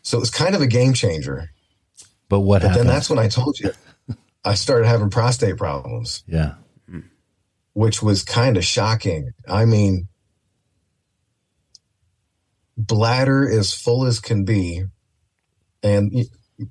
So 0.03 0.17
it 0.17 0.21
was 0.21 0.29
kind 0.29 0.55
of 0.55 0.61
a 0.61 0.67
game 0.67 0.93
changer. 0.93 1.49
But 2.29 2.41
what 2.41 2.61
But 2.61 2.69
happened? 2.69 2.87
then 2.87 2.93
that's 2.95 3.09
when 3.09 3.19
I 3.19 3.27
told 3.27 3.59
you 3.59 3.71
I 4.45 4.53
started 4.53 4.87
having 4.87 5.09
prostate 5.09 5.57
problems, 5.57 6.23
yeah. 6.27 6.53
Which 7.77 8.01
was 8.01 8.23
kind 8.23 8.57
of 8.57 8.65
shocking. 8.65 9.33
I 9.47 9.65
mean, 9.65 10.07
bladder 12.75 13.47
as 13.47 13.71
full 13.71 14.05
as 14.05 14.19
can 14.19 14.45
be. 14.45 14.85
And 15.83 16.11
y- 16.11 16.65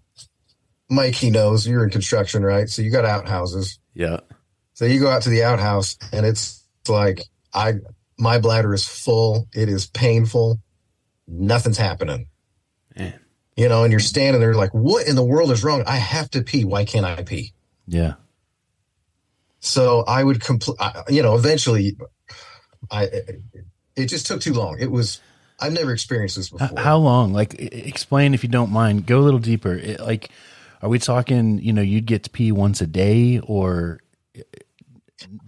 Mike, 0.90 1.14
he 1.14 1.30
knows 1.30 1.64
you're 1.64 1.84
in 1.84 1.90
construction, 1.90 2.42
right? 2.42 2.68
So 2.68 2.82
you 2.82 2.90
got 2.90 3.04
outhouses. 3.04 3.78
Yeah. 3.94 4.18
So 4.74 4.84
you 4.84 4.98
go 4.98 5.08
out 5.08 5.22
to 5.22 5.30
the 5.30 5.44
outhouse 5.44 5.96
and 6.12 6.26
it's 6.26 6.66
like 6.88 7.22
I 7.54 7.74
my 8.18 8.38
bladder 8.40 8.74
is 8.74 8.84
full. 8.84 9.46
It 9.54 9.68
is 9.68 9.86
painful. 9.86 10.58
Nothing's 11.28 11.78
happening. 11.78 12.26
Man. 12.96 13.20
You 13.56 13.68
know, 13.68 13.84
and 13.84 13.92
you're 13.92 14.00
standing 14.00 14.40
there 14.40 14.54
like, 14.54 14.74
what 14.74 15.06
in 15.06 15.14
the 15.14 15.24
world 15.24 15.52
is 15.52 15.62
wrong? 15.62 15.84
I 15.86 15.98
have 15.98 16.28
to 16.30 16.42
pee. 16.42 16.64
Why 16.64 16.84
can't 16.84 17.06
I 17.06 17.22
pee? 17.22 17.52
Yeah. 17.86 18.14
So 19.66 20.04
I 20.06 20.22
would 20.22 20.40
complete, 20.40 20.78
you 21.08 21.22
know, 21.22 21.34
eventually 21.34 21.96
I, 22.90 23.08
it 23.96 24.06
just 24.06 24.26
took 24.26 24.40
too 24.40 24.52
long. 24.52 24.78
It 24.78 24.90
was, 24.90 25.20
I've 25.58 25.72
never 25.72 25.92
experienced 25.92 26.36
this 26.36 26.50
before. 26.50 26.78
How 26.78 26.98
long? 26.98 27.32
Like, 27.32 27.54
explain 27.58 28.32
if 28.32 28.44
you 28.44 28.48
don't 28.48 28.70
mind. 28.70 29.06
Go 29.06 29.18
a 29.18 29.24
little 29.24 29.40
deeper. 29.40 29.74
It- 29.74 30.00
like, 30.00 30.30
are 30.82 30.88
we 30.88 30.98
talking? 30.98 31.58
You 31.58 31.72
know, 31.72 31.82
you'd 31.82 32.06
get 32.06 32.22
to 32.24 32.30
pee 32.30 32.52
once 32.52 32.80
a 32.80 32.86
day, 32.86 33.40
or 33.40 33.98
the 34.34 34.44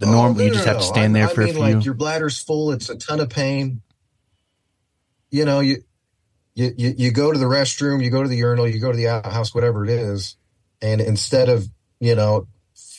Oh, 0.07 0.11
norm? 0.11 0.37
no, 0.37 0.43
you 0.43 0.51
just 0.51 0.67
no, 0.67 0.73
have 0.73 0.81
to 0.81 0.87
stand 0.87 1.17
I- 1.17 1.21
there 1.21 1.29
I 1.29 1.35
for 1.35 1.41
mean, 1.43 1.51
a 1.51 1.53
few. 1.53 1.63
Like 1.63 1.85
your 1.85 1.95
bladder's 1.95 2.39
full. 2.39 2.73
It's 2.73 2.89
a 2.89 2.97
ton 2.97 3.21
of 3.21 3.29
pain. 3.29 3.83
You 5.31 5.45
know, 5.45 5.61
you, 5.61 5.85
you, 6.55 6.73
you, 6.77 6.95
you 6.97 7.11
go 7.13 7.31
to 7.31 7.39
the 7.39 7.45
restroom, 7.45 8.03
you 8.03 8.11
go 8.11 8.23
to 8.23 8.29
the 8.29 8.37
urinal, 8.37 8.67
you 8.67 8.81
go 8.81 8.91
to 8.91 8.97
the 8.97 9.09
outhouse, 9.09 9.55
whatever 9.55 9.85
it 9.85 9.91
is. 9.91 10.37
And 10.81 11.01
instead 11.01 11.49
of, 11.51 11.69
you 12.01 12.15
know, 12.17 12.49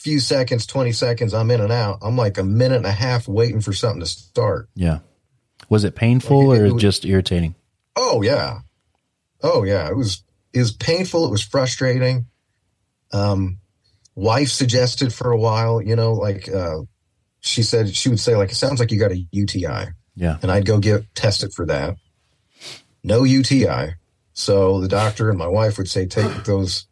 few 0.02 0.18
seconds, 0.20 0.66
20 0.66 0.92
seconds, 0.92 1.34
I'm 1.34 1.50
in 1.50 1.60
and 1.60 1.70
out. 1.72 1.98
I'm 2.02 2.16
like 2.16 2.38
a 2.38 2.42
minute 2.44 2.76
and 2.76 2.86
a 2.86 2.90
half 2.92 3.28
waiting 3.28 3.60
for 3.60 3.72
something 3.72 4.00
to 4.00 4.06
start. 4.06 4.68
yeah. 4.74 5.00
Was 5.68 5.84
it 5.84 5.94
painful 5.94 6.48
Like, 6.48 6.60
or 6.60 6.64
it 6.66 6.72
was- 6.72 6.82
just 6.82 7.04
irritating? 7.04 7.54
Oh 7.96 8.22
yeah. 8.22 8.60
Oh 9.42 9.62
yeah. 9.62 9.88
It 9.88 9.96
was 9.96 10.24
it 10.52 10.58
was 10.58 10.72
painful. 10.72 11.26
It 11.26 11.30
was 11.30 11.42
frustrating. 11.44 12.26
Um 13.12 13.58
wife 14.14 14.48
suggested 14.48 15.12
for 15.12 15.30
a 15.30 15.38
while, 15.38 15.80
you 15.82 15.94
know, 15.96 16.12
like 16.14 16.48
uh 16.48 16.78
she 17.40 17.62
said 17.62 17.94
she 17.94 18.08
would 18.08 18.18
say 18.20 18.36
like 18.36 18.50
it 18.50 18.56
sounds 18.56 18.80
like 18.80 18.90
you 18.90 18.98
got 18.98 19.12
a 19.12 19.26
UTI. 19.30 19.92
Yeah. 20.16 20.38
And 20.42 20.50
I'd 20.50 20.66
go 20.66 20.78
get 20.78 21.14
tested 21.14 21.52
for 21.54 21.66
that. 21.66 21.96
No 23.04 23.24
UTI. 23.24 23.94
So 24.32 24.80
the 24.80 24.88
doctor 24.88 25.28
and 25.28 25.38
my 25.38 25.46
wife 25.46 25.78
would 25.78 25.88
say 25.88 26.06
take 26.06 26.44
those 26.44 26.86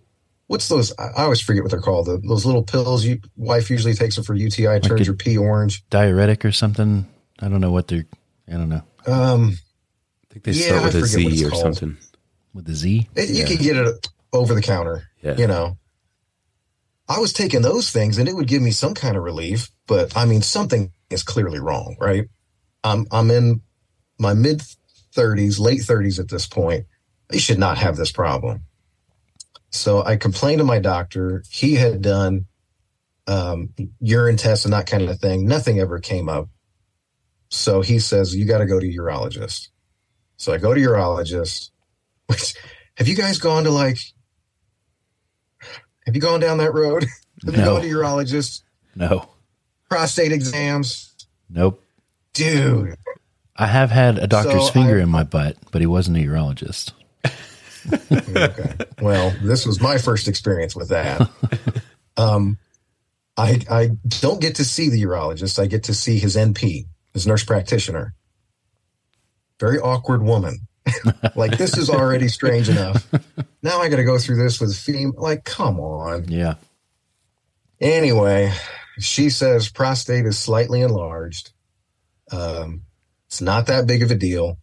what's 0.48 0.68
those 0.68 0.92
I 0.98 1.04
I 1.16 1.22
always 1.22 1.40
forget 1.40 1.62
what 1.62 1.70
they're 1.70 1.80
called. 1.80 2.06
The, 2.06 2.18
those 2.18 2.44
little 2.44 2.64
pills 2.64 3.04
you 3.04 3.20
wife 3.37 3.70
usually 3.70 3.94
takes 3.94 4.16
them 4.16 4.24
for 4.24 4.34
UTI, 4.34 4.80
turns 4.80 5.00
a- 5.02 5.04
your 5.04 5.14
pee 5.14 5.38
orange. 5.38 5.88
Diuretic 5.88 6.44
or 6.44 6.50
something? 6.52 7.06
I 7.38 7.48
don't 7.48 7.61
know 7.61 7.70
what 7.70 7.87
they're. 7.88 8.04
I 8.48 8.52
don't 8.52 8.68
know 8.68 8.82
Um 9.06 9.56
I 10.30 10.32
think 10.34 10.44
they 10.44 10.52
Yeah, 10.52 10.66
start 10.78 10.84
with 10.84 10.94
a 10.96 11.00
forget 11.06 11.24
what 11.24 11.32
Z 11.34 11.44
or 11.46 11.50
called. 11.50 11.62
something. 11.76 11.96
with 12.52 12.64
the 12.66 12.74
Z. 12.74 13.08
It, 13.14 13.30
you 13.30 13.44
can 13.46 13.56
get 13.56 13.76
it 13.76 14.08
over 14.32 14.54
the 14.54 14.62
counter, 14.62 15.04
Yeah. 15.22 15.37
you 15.37 15.46
know. 15.46 15.78
I 17.08 17.18
was 17.20 17.32
taking 17.32 17.62
those 17.62 17.90
things 17.90 18.18
and 18.18 18.28
it 18.28 18.34
would 18.34 18.48
give 18.48 18.61
me 18.61 18.70
some 18.70 18.92
kind 18.94 19.16
of 19.16 19.22
relief, 19.22 19.70
but 19.87 20.14
I 20.16 20.26
mean, 20.26 20.42
something 20.42 20.92
is 21.08 21.22
clearly 21.22 21.58
wrong, 21.58 21.96
right? 21.98 22.26
I'm, 22.84 23.06
I'm 23.11 23.30
in 23.30 23.62
my 24.18 24.34
mid 24.34 24.61
30s, 25.16 25.58
late 25.58 25.80
30s 25.80 26.18
at 26.18 26.28
this 26.28 26.46
point. 26.46 26.84
I 27.32 27.38
should 27.38 27.58
not 27.58 27.78
have 27.78 27.96
this 27.96 28.12
problem. 28.12 28.64
So 29.70 30.04
I 30.04 30.16
complained 30.16 30.59
to 30.59 30.64
my 30.64 30.78
doctor. 30.78 31.42
He 31.50 31.74
had 31.74 32.00
done 32.02 32.46
um, 33.26 33.70
urine 34.00 34.37
tests 34.37 34.64
and 34.64 34.72
that 34.74 34.87
kind 34.87 35.02
of 35.09 35.18
thing. 35.20 35.46
Nothing 35.46 35.78
ever 35.81 35.98
came 35.98 36.28
up. 36.28 36.48
So 37.50 37.83
he 37.83 37.98
says, 37.98 38.35
You 38.35 38.44
got 38.46 38.59
to 38.59 38.66
go 38.66 38.81
to 38.81 38.87
urologist. 38.87 39.68
So 40.37 40.52
I 40.52 40.59
go 40.59 40.72
to 40.74 40.81
urologist. 40.81 41.70
Which, 42.26 42.54
have 42.96 43.09
you 43.09 43.14
guys 43.16 43.38
gone 43.38 43.64
to 43.64 43.70
like, 43.70 43.98
have 46.07 46.14
you 46.14 46.20
gone 46.20 46.40
down 46.40 46.59
that 46.59 46.72
road? 46.74 47.04
have 47.46 47.54
you 47.54 47.61
No. 47.61 47.74
gone 47.74 47.83
to 47.83 47.88
urologist? 47.88 48.62
No. 48.94 49.28
Prostate 49.90 50.33
exams? 50.33 51.14
Nope. 51.50 51.83
Dude. 52.35 52.96
I 53.57 53.66
have 53.66 53.90
had 53.90 54.18
a 54.18 54.26
doctor's 54.26 54.66
So 54.66 54.72
finger 54.72 54.98
I- 54.98 55.02
in 55.02 55.09
my 55.09 55.24
butt, 55.24 55.57
but 55.72 55.81
he 55.81 55.87
wasn't 55.87 56.16
a 56.18 56.20
urologist. 56.20 56.92
Okay. 58.12 58.74
well, 59.01 59.35
this 59.42 59.66
was 59.66 59.81
my 59.81 59.98
first 59.98 60.29
experience 60.29 60.77
with 60.77 60.88
that. 60.90 61.29
Um, 62.18 62.59
I 63.37 63.61
I 63.70 63.90
don't 64.20 64.40
get 64.40 64.57
to 64.57 64.64
see 64.64 64.88
the 64.88 65.01
urologist. 65.05 65.61
I 65.61 65.66
get 65.66 65.85
to 65.85 65.94
see 65.94 66.18
his 66.18 66.35
NP, 66.35 66.87
his 67.14 67.29
nurse 67.29 67.44
practitioner. 67.44 68.14
Very 69.61 69.79
awkward 69.79 70.22
woman. 70.22 70.66
like 71.37 71.59
this 71.59 71.77
is 71.79 71.88
already 71.88 72.29
strange 72.29 72.68
enough. 72.68 73.07
Now 73.62 73.79
I 73.81 73.88
got 73.88 73.96
to 73.96 74.05
go 74.05 74.18
through 74.18 74.42
this 74.42 74.61
with 74.61 74.77
fem. 74.77 75.12
Like, 75.16 75.44
come 75.44 75.79
on. 75.79 76.27
Yeah. 76.29 76.55
Anyway, 77.81 78.53
she 78.98 79.31
says 79.31 79.68
prostate 79.68 80.27
is 80.27 80.38
slightly 80.38 80.81
enlarged. 80.81 81.53
Um, 82.33 82.83
it's 83.27 83.40
not 83.40 83.66
that 83.66 83.87
big 83.87 84.03
of 84.03 84.11
a 84.11 84.14
deal. 84.16 84.59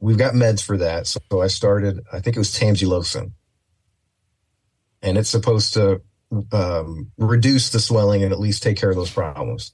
We've 0.00 0.18
got 0.18 0.34
meds 0.34 0.62
for 0.62 0.76
that. 0.76 1.06
So 1.06 1.18
I 1.40 1.48
started, 1.48 2.00
I 2.12 2.20
think 2.20 2.36
it 2.36 2.40
was 2.40 2.54
tamsulosin. 2.54 3.32
And 5.02 5.18
it's 5.18 5.30
supposed 5.30 5.74
to 5.74 6.02
um, 6.52 7.10
reduce 7.16 7.70
the 7.70 7.80
swelling 7.80 8.22
and 8.22 8.32
at 8.32 8.40
least 8.40 8.62
take 8.62 8.76
care 8.76 8.90
of 8.90 8.96
those 8.96 9.10
problems. 9.10 9.72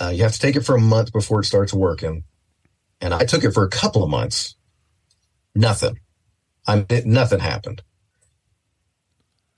Uh, 0.00 0.10
you 0.14 0.22
have 0.22 0.32
to 0.32 0.38
take 0.38 0.56
it 0.56 0.64
for 0.64 0.76
a 0.76 0.80
month 0.80 1.12
before 1.12 1.40
it 1.40 1.44
starts 1.44 1.72
working. 1.72 2.24
And 3.00 3.14
I 3.14 3.24
took 3.24 3.44
it 3.44 3.52
for 3.52 3.64
a 3.64 3.70
couple 3.70 4.02
of 4.02 4.10
months. 4.10 4.56
Nothing. 5.54 5.98
I 6.66 6.84
it, 6.88 7.06
nothing 7.06 7.40
happened. 7.40 7.82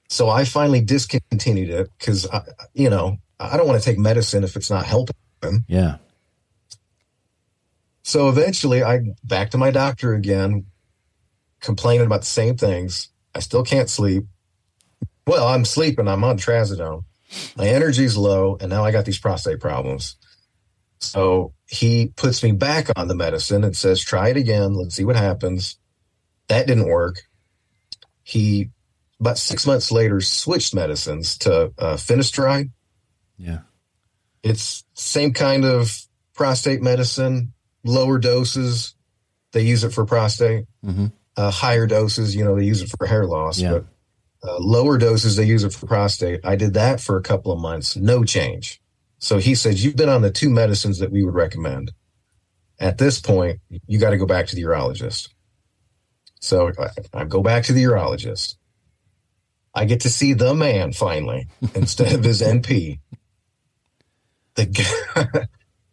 So 0.08 0.28
I 0.28 0.44
finally 0.44 0.80
discontinued 0.80 1.70
it 1.70 1.90
because, 1.98 2.26
you 2.74 2.90
know, 2.90 3.18
I 3.38 3.56
don't 3.56 3.66
want 3.66 3.80
to 3.80 3.84
take 3.84 3.98
medicine 3.98 4.44
if 4.44 4.56
it's 4.56 4.70
not 4.70 4.84
helping. 4.84 5.14
Yeah. 5.68 5.96
So 8.02 8.28
eventually 8.28 8.82
I 8.82 9.00
back 9.24 9.50
to 9.50 9.58
my 9.58 9.70
doctor 9.70 10.14
again, 10.14 10.66
complaining 11.60 12.06
about 12.06 12.20
the 12.20 12.26
same 12.26 12.56
things. 12.56 13.08
I 13.34 13.40
still 13.40 13.62
can't 13.62 13.88
sleep. 13.88 14.24
Well, 15.26 15.46
I'm 15.46 15.64
sleeping. 15.64 16.08
I'm 16.08 16.24
on 16.24 16.38
trazodone. 16.38 17.04
My 17.56 17.68
energy's 17.68 18.16
low, 18.16 18.56
and 18.60 18.70
now 18.70 18.84
I 18.84 18.90
got 18.90 19.04
these 19.04 19.18
prostate 19.18 19.60
problems. 19.60 20.16
So 20.98 21.54
he 21.66 22.12
puts 22.16 22.42
me 22.42 22.52
back 22.52 22.88
on 22.96 23.08
the 23.08 23.14
medicine 23.14 23.62
and 23.62 23.76
says, 23.76 24.00
try 24.02 24.30
it 24.30 24.36
again. 24.36 24.74
Let's 24.74 24.96
see 24.96 25.04
what 25.04 25.16
happens. 25.16 25.78
That 26.48 26.66
didn't 26.66 26.88
work. 26.88 27.22
He, 28.24 28.70
about 29.20 29.38
six 29.38 29.66
months 29.66 29.92
later, 29.92 30.20
switched 30.20 30.74
medicines 30.74 31.38
to 31.38 31.72
uh, 31.78 31.94
finasteride. 31.94 32.70
Yeah. 33.38 33.60
It's 34.42 34.84
same 34.94 35.32
kind 35.32 35.64
of 35.64 35.96
prostate 36.34 36.82
medicine, 36.82 37.52
lower 37.84 38.18
doses. 38.18 38.94
They 39.52 39.62
use 39.62 39.84
it 39.84 39.92
for 39.92 40.04
prostate. 40.04 40.66
hmm 40.84 41.06
Uh, 41.36 41.50
higher 41.50 41.86
doses, 41.86 42.34
you 42.36 42.44
know, 42.44 42.56
they 42.56 42.64
use 42.64 42.82
it 42.82 42.90
for 42.98 43.06
hair 43.06 43.26
loss. 43.26 43.58
Yeah. 43.60 43.72
But 43.72 43.84
uh, 44.42 44.58
lower 44.58 44.98
doses, 44.98 45.36
they 45.36 45.44
use 45.44 45.64
it 45.64 45.72
for 45.72 45.86
prostate. 45.86 46.40
I 46.44 46.56
did 46.56 46.74
that 46.74 47.00
for 47.00 47.16
a 47.16 47.22
couple 47.22 47.52
of 47.52 47.58
months, 47.60 47.96
no 47.96 48.24
change. 48.24 48.80
So 49.18 49.38
he 49.38 49.54
says, 49.54 49.84
You've 49.84 49.96
been 49.96 50.08
on 50.08 50.22
the 50.22 50.30
two 50.30 50.48
medicines 50.50 50.98
that 50.98 51.10
we 51.12 51.22
would 51.24 51.34
recommend. 51.34 51.92
At 52.78 52.96
this 52.98 53.20
point, 53.20 53.60
you 53.86 53.98
got 53.98 54.10
to 54.10 54.16
go 54.16 54.24
back 54.26 54.46
to 54.48 54.56
the 54.56 54.62
urologist. 54.62 55.28
So 56.40 56.72
I, 56.78 57.20
I 57.20 57.24
go 57.24 57.42
back 57.42 57.64
to 57.64 57.72
the 57.74 57.84
urologist. 57.84 58.56
I 59.74 59.84
get 59.84 60.00
to 60.00 60.10
see 60.10 60.32
the 60.32 60.54
man 60.54 60.92
finally 60.92 61.48
instead 61.74 62.12
of 62.14 62.24
his 62.24 62.40
NP. 62.40 62.98
The 64.54 64.66
guy, 64.66 65.46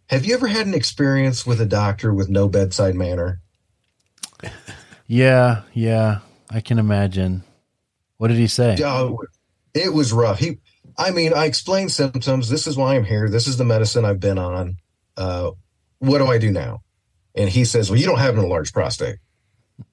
have 0.09 0.25
you 0.25 0.33
ever 0.33 0.47
had 0.47 0.67
an 0.67 0.73
experience 0.73 1.45
with 1.45 1.61
a 1.61 1.65
doctor 1.65 2.13
with 2.13 2.29
no 2.29 2.47
bedside 2.47 2.95
manner? 2.95 3.41
Yeah. 5.07 5.63
Yeah. 5.73 6.19
I 6.49 6.61
can 6.61 6.79
imagine. 6.79 7.43
What 8.17 8.29
did 8.29 8.37
he 8.37 8.47
say? 8.47 8.77
Oh, 8.83 9.19
it 9.73 9.93
was 9.93 10.13
rough. 10.13 10.39
He, 10.39 10.59
I 10.97 11.11
mean, 11.11 11.33
I 11.33 11.45
explained 11.45 11.91
symptoms. 11.91 12.49
This 12.49 12.67
is 12.67 12.77
why 12.77 12.95
I'm 12.95 13.03
here. 13.03 13.29
This 13.29 13.47
is 13.47 13.57
the 13.57 13.65
medicine 13.65 14.05
I've 14.05 14.19
been 14.19 14.37
on. 14.37 14.77
Uh, 15.15 15.51
what 15.99 16.19
do 16.19 16.27
I 16.27 16.37
do 16.37 16.51
now? 16.51 16.81
And 17.35 17.49
he 17.49 17.65
says, 17.65 17.89
Well, 17.89 17.99
you 17.99 18.05
don't 18.05 18.19
have 18.19 18.37
an 18.37 18.43
enlarged 18.43 18.73
prostate. 18.73 19.17
I'm 19.79 19.85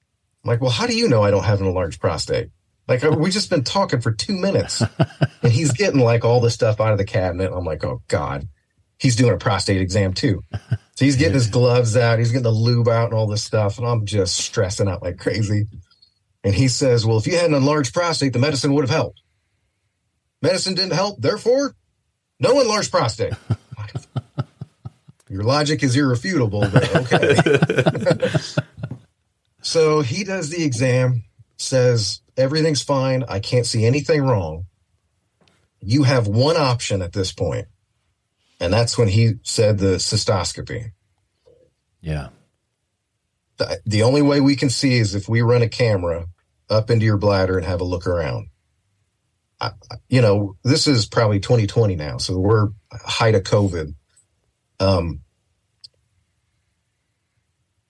like, 0.43 0.61
Well, 0.61 0.71
how 0.71 0.87
do 0.87 0.95
you 0.95 1.07
know 1.07 1.23
I 1.23 1.31
don't 1.31 1.43
have 1.43 1.61
an 1.61 1.67
enlarged 1.67 1.99
prostate? 1.99 2.49
Like, 2.87 3.03
we 3.03 3.31
just 3.31 3.49
been 3.49 3.63
talking 3.63 4.01
for 4.01 4.11
two 4.11 4.37
minutes 4.37 4.81
and 5.41 5.51
he's 5.51 5.71
getting 5.71 5.99
like 5.99 6.23
all 6.23 6.39
this 6.39 6.53
stuff 6.53 6.79
out 6.79 6.91
of 6.91 6.97
the 6.97 7.05
cabinet. 7.05 7.51
I'm 7.53 7.65
like, 7.65 7.83
Oh 7.83 8.01
God, 8.07 8.47
he's 8.97 9.15
doing 9.15 9.33
a 9.33 9.37
prostate 9.37 9.81
exam 9.81 10.13
too. 10.13 10.41
So 10.51 11.03
he's 11.03 11.17
getting 11.17 11.33
his 11.33 11.47
gloves 11.47 11.97
out, 11.97 12.19
he's 12.19 12.31
getting 12.31 12.43
the 12.43 12.51
lube 12.51 12.87
out 12.87 13.05
and 13.05 13.13
all 13.13 13.27
this 13.27 13.43
stuff. 13.43 13.77
And 13.77 13.87
I'm 13.87 14.05
just 14.05 14.37
stressing 14.37 14.87
out 14.87 15.03
like 15.03 15.17
crazy. 15.17 15.67
And 16.43 16.53
he 16.53 16.67
says, 16.67 17.05
Well, 17.05 17.17
if 17.17 17.27
you 17.27 17.35
had 17.35 17.49
an 17.49 17.55
enlarged 17.55 17.93
prostate, 17.93 18.33
the 18.33 18.39
medicine 18.39 18.73
would 18.73 18.83
have 18.83 18.95
helped. 18.95 19.21
Medicine 20.41 20.75
didn't 20.75 20.93
help, 20.93 21.19
therefore, 21.19 21.75
no 22.39 22.59
enlarged 22.61 22.91
prostate. 22.91 23.33
Your 25.29 25.43
logic 25.43 25.83
is 25.83 25.95
irrefutable, 25.95 26.61
but 26.71 26.95
okay. 26.95 28.29
so 29.61 30.01
he 30.01 30.23
does 30.23 30.49
the 30.49 30.63
exam, 30.63 31.23
says 31.57 32.21
everything's 32.37 32.83
fine. 32.83 33.25
I 33.27 33.39
can't 33.39 33.65
see 33.65 33.85
anything 33.85 34.21
wrong. 34.21 34.65
You 35.81 36.03
have 36.03 36.27
one 36.27 36.57
option 36.57 37.01
at 37.01 37.13
this 37.13 37.31
point, 37.31 37.67
and 38.59 38.73
that's 38.73 38.97
when 38.97 39.07
he 39.07 39.33
said 39.43 39.77
the 39.77 39.95
cystoscopy. 39.95 40.91
Yeah. 42.01 42.29
The, 43.57 43.79
the 43.85 44.03
only 44.03 44.21
way 44.21 44.41
we 44.41 44.55
can 44.55 44.69
see 44.69 44.97
is 44.97 45.15
if 45.15 45.29
we 45.29 45.41
run 45.41 45.61
a 45.61 45.69
camera 45.69 46.25
up 46.69 46.89
into 46.89 47.05
your 47.05 47.17
bladder 47.17 47.57
and 47.57 47.65
have 47.65 47.81
a 47.81 47.85
look 47.85 48.07
around. 48.07 48.49
I, 49.61 49.71
you 50.09 50.21
know, 50.21 50.57
this 50.63 50.85
is 50.87 51.05
probably 51.05 51.39
2020 51.39 51.95
now, 51.95 52.17
so 52.17 52.37
we're 52.37 52.69
height 52.91 53.35
of 53.35 53.43
COVID. 53.43 53.95
Um, 54.79 55.21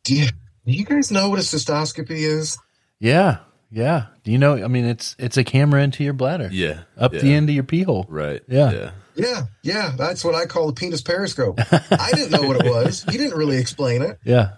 do 0.04 0.15
you, 0.15 0.28
do 0.65 0.71
you 0.71 0.86
guys 0.86 1.12
know 1.12 1.30
what 1.30 1.39
a 1.39 1.41
cystoscopy 1.41 2.12
is? 2.12 2.58
Yeah. 2.99 3.39
Yeah. 3.71 4.06
Do 4.23 4.32
you 4.32 4.38
know? 4.38 4.63
I 4.63 4.67
mean, 4.67 4.86
it's 4.86 5.15
it's 5.19 5.38
a 5.38 5.43
camera 5.43 5.82
into 5.82 6.04
your 6.04 6.13
bladder. 6.13 6.49
Yeah. 6.51 6.84
Up 6.97 7.13
yeah. 7.13 7.19
the 7.19 7.34
end 7.34 7.49
of 7.49 7.56
your 7.56 7.63
pee 7.63 7.84
hole. 7.84 8.06
Right. 8.08 8.41
Yeah. 8.47 8.71
Yeah. 8.71 8.91
Yeah, 9.15 9.43
yeah, 9.63 9.93
that's 9.97 10.23
what 10.23 10.36
I 10.36 10.45
call 10.45 10.69
a 10.69 10.73
penis 10.73 11.01
periscope. 11.01 11.60
I 11.71 12.12
didn't 12.13 12.32
know 12.32 12.47
what 12.47 12.65
it 12.65 12.69
was. 12.69 13.04
He 13.04 13.17
didn't 13.17 13.38
really 13.38 13.58
explain 13.58 14.01
it. 14.01 14.19
Yeah. 14.23 14.56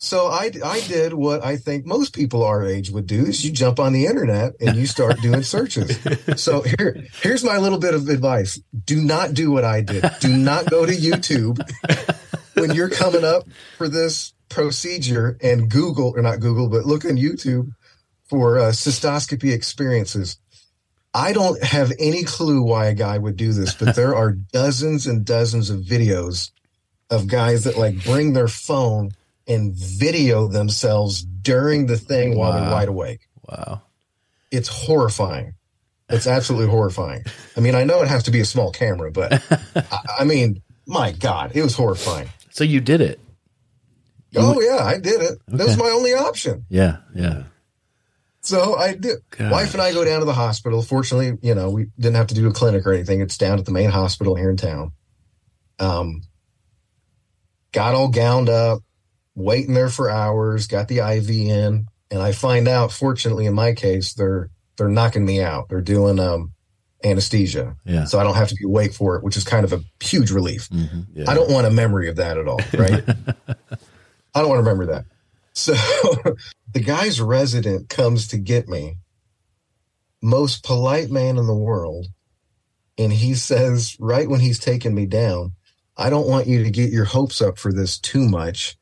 So 0.00 0.28
I, 0.28 0.52
I 0.64 0.80
did 0.86 1.12
what 1.12 1.44
I 1.44 1.56
think 1.56 1.84
most 1.84 2.14
people 2.14 2.44
our 2.44 2.64
age 2.64 2.90
would 2.90 3.06
do 3.08 3.24
is 3.24 3.44
you 3.44 3.50
jump 3.50 3.80
on 3.80 3.92
the 3.92 4.06
internet 4.06 4.52
and 4.60 4.76
you 4.76 4.86
start 4.86 5.20
doing 5.20 5.42
searches. 5.42 5.98
So 6.40 6.62
here, 6.62 7.04
here's 7.20 7.42
my 7.42 7.58
little 7.58 7.80
bit 7.80 7.94
of 7.94 8.08
advice. 8.08 8.60
Do 8.84 9.02
not 9.02 9.34
do 9.34 9.50
what 9.50 9.64
I 9.64 9.80
did. 9.80 10.04
Do 10.20 10.36
not 10.36 10.70
go 10.70 10.86
to 10.86 10.92
YouTube 10.92 11.58
when 12.54 12.74
you're 12.74 12.90
coming 12.90 13.24
up 13.24 13.48
for 13.76 13.88
this 13.88 14.34
procedure 14.48 15.36
and 15.42 15.68
Google 15.68 16.12
or 16.14 16.22
not 16.22 16.38
Google, 16.38 16.68
but 16.68 16.84
look 16.84 17.04
on 17.04 17.16
YouTube 17.16 17.72
for 18.28 18.58
uh, 18.58 18.70
cystoscopy 18.70 19.52
experiences. 19.52 20.38
I 21.14 21.32
don't 21.32 21.62
have 21.62 21.92
any 21.98 22.24
clue 22.24 22.62
why 22.62 22.86
a 22.86 22.94
guy 22.94 23.18
would 23.18 23.36
do 23.36 23.52
this, 23.52 23.74
but 23.74 23.96
there 23.96 24.14
are 24.14 24.32
dozens 24.52 25.06
and 25.06 25.24
dozens 25.24 25.70
of 25.70 25.80
videos 25.80 26.50
of 27.10 27.26
guys 27.26 27.64
that 27.64 27.78
like 27.78 28.04
bring 28.04 28.34
their 28.34 28.48
phone 28.48 29.10
and 29.46 29.74
video 29.74 30.46
themselves 30.46 31.22
during 31.22 31.86
the 31.86 31.96
thing 31.96 32.36
while 32.36 32.52
they're 32.52 32.70
wide 32.70 32.88
awake. 32.88 33.28
Wow. 33.48 33.82
It's 34.50 34.68
horrifying. 34.68 35.54
It's 36.10 36.26
absolutely 36.26 36.68
horrifying. 36.68 37.24
I 37.56 37.60
mean, 37.60 37.74
I 37.74 37.84
know 37.84 38.02
it 38.02 38.08
has 38.08 38.24
to 38.24 38.30
be 38.30 38.40
a 38.40 38.44
small 38.44 38.70
camera, 38.70 39.10
but 39.10 39.42
I, 39.74 39.98
I 40.20 40.24
mean, 40.24 40.62
my 40.86 41.12
God, 41.12 41.52
it 41.54 41.62
was 41.62 41.74
horrifying. 41.74 42.28
So 42.50 42.64
you 42.64 42.80
did 42.80 43.00
it. 43.00 43.20
Oh 44.36 44.60
yeah, 44.60 44.84
I 44.84 44.98
did 44.98 45.22
it. 45.22 45.38
That 45.48 45.66
was 45.66 45.78
my 45.78 45.88
only 45.88 46.12
option. 46.12 46.66
Yeah. 46.68 46.98
Yeah. 47.14 47.44
So 48.48 48.76
I 48.76 48.94
did. 48.94 49.18
Gosh. 49.30 49.52
Wife 49.52 49.74
and 49.74 49.82
I 49.82 49.92
go 49.92 50.04
down 50.04 50.20
to 50.20 50.24
the 50.24 50.32
hospital. 50.32 50.80
Fortunately, 50.82 51.36
you 51.42 51.54
know, 51.54 51.70
we 51.70 51.88
didn't 51.98 52.16
have 52.16 52.28
to 52.28 52.34
do 52.34 52.48
a 52.48 52.52
clinic 52.52 52.86
or 52.86 52.92
anything. 52.94 53.20
It's 53.20 53.36
down 53.36 53.58
at 53.58 53.66
the 53.66 53.72
main 53.72 53.90
hospital 53.90 54.34
here 54.36 54.48
in 54.48 54.56
town. 54.56 54.92
Um, 55.78 56.22
got 57.72 57.94
all 57.94 58.08
gowned 58.08 58.48
up, 58.48 58.80
waiting 59.34 59.74
there 59.74 59.90
for 59.90 60.10
hours. 60.10 60.66
Got 60.66 60.88
the 60.88 60.98
IV 61.00 61.28
in, 61.30 61.86
and 62.10 62.22
I 62.22 62.32
find 62.32 62.68
out. 62.68 62.90
Fortunately, 62.90 63.44
in 63.46 63.54
my 63.54 63.72
case, 63.74 64.14
they're 64.14 64.48
they're 64.76 64.88
knocking 64.88 65.24
me 65.26 65.42
out. 65.42 65.68
They're 65.68 65.80
doing 65.80 66.18
um 66.18 66.52
anesthesia, 67.04 67.76
Yeah. 67.84 68.06
so 68.06 68.18
I 68.18 68.24
don't 68.24 68.34
have 68.34 68.48
to 68.48 68.54
be 68.56 68.64
awake 68.64 68.92
for 68.92 69.14
it, 69.16 69.22
which 69.22 69.36
is 69.36 69.44
kind 69.44 69.64
of 69.64 69.72
a 69.72 69.82
huge 70.02 70.30
relief. 70.32 70.68
Mhm. 70.70 71.06
Yeah. 71.14 71.30
I 71.30 71.34
don't 71.34 71.50
want 71.50 71.66
a 71.66 71.70
memory 71.70 72.08
of 72.08 72.16
that 72.16 72.38
at 72.38 72.48
all, 72.48 72.60
right? 72.76 73.04
I 74.34 74.40
don't 74.40 74.48
want 74.48 74.58
to 74.58 74.62
remember 74.70 74.86
that. 74.86 75.04
So 75.58 75.74
the 76.72 76.80
guy's 76.80 77.20
resident 77.20 77.88
comes 77.88 78.28
to 78.28 78.38
get 78.38 78.68
me, 78.68 78.98
most 80.22 80.62
polite 80.62 81.10
man 81.10 81.36
in 81.36 81.48
the 81.48 81.54
world. 81.54 82.06
And 82.96 83.12
he 83.12 83.34
says, 83.34 83.96
right 83.98 84.28
when 84.28 84.38
he's 84.38 84.60
taking 84.60 84.94
me 84.94 85.06
down, 85.06 85.52
I 85.96 86.10
don't 86.10 86.28
want 86.28 86.46
you 86.46 86.62
to 86.62 86.70
get 86.70 86.92
your 86.92 87.06
hopes 87.06 87.42
up 87.42 87.58
for 87.58 87.72
this 87.72 87.98
too 87.98 88.28
much. 88.28 88.76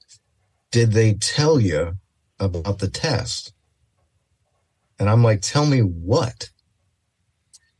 Did 0.70 0.92
they 0.92 1.14
tell 1.14 1.58
you 1.58 1.94
about 2.38 2.78
the 2.78 2.90
test? 2.90 3.54
And 4.98 5.08
I'm 5.08 5.22
like, 5.22 5.40
tell 5.40 5.64
me 5.64 5.80
what? 5.80 6.50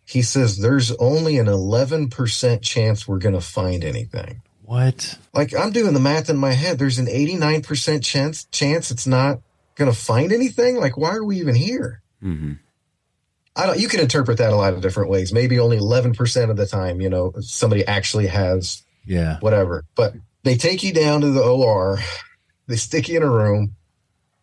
He 0.06 0.22
says, 0.22 0.58
there's 0.58 0.92
only 0.92 1.36
an 1.36 1.48
11% 1.48 2.62
chance 2.62 3.06
we're 3.06 3.18
going 3.18 3.34
to 3.34 3.40
find 3.42 3.84
anything 3.84 4.40
What? 4.66 5.18
like 5.32 5.54
I'm 5.54 5.70
doing 5.70 5.94
the 5.94 6.00
math 6.00 6.28
in 6.28 6.36
my 6.36 6.52
head. 6.52 6.78
There's 6.78 6.98
an 6.98 7.06
89% 7.06 8.04
chance 8.04 8.44
chance 8.50 8.90
it's 8.90 9.06
not 9.06 9.40
going 9.76 9.90
to 9.90 9.96
find 9.96 10.32
anything. 10.32 10.76
Like, 10.76 10.96
why 10.96 11.10
are 11.14 11.24
we 11.24 11.38
even 11.40 11.54
here? 11.54 12.02
hmm 12.20 12.54
I 13.58 13.64
don't. 13.64 13.78
You 13.80 13.88
can 13.88 14.00
interpret 14.00 14.36
that 14.38 14.52
a 14.52 14.56
lot 14.56 14.74
of 14.74 14.82
different 14.82 15.08
ways. 15.08 15.32
Maybe 15.32 15.58
only 15.58 15.78
11% 15.78 16.50
of 16.50 16.56
the 16.58 16.66
time, 16.66 17.00
you 17.00 17.08
know, 17.08 17.32
somebody 17.40 17.86
actually 17.86 18.26
has 18.26 18.82
Yeah. 19.06 19.38
whatever. 19.40 19.84
But 19.94 20.12
they 20.42 20.56
take 20.58 20.82
you 20.82 20.92
down 20.92 21.22
to 21.22 21.30
the 21.30 21.42
OR. 21.42 21.98
They 22.66 22.76
stick 22.76 23.08
you 23.08 23.16
in 23.16 23.22
a 23.22 23.30
room. 23.30 23.74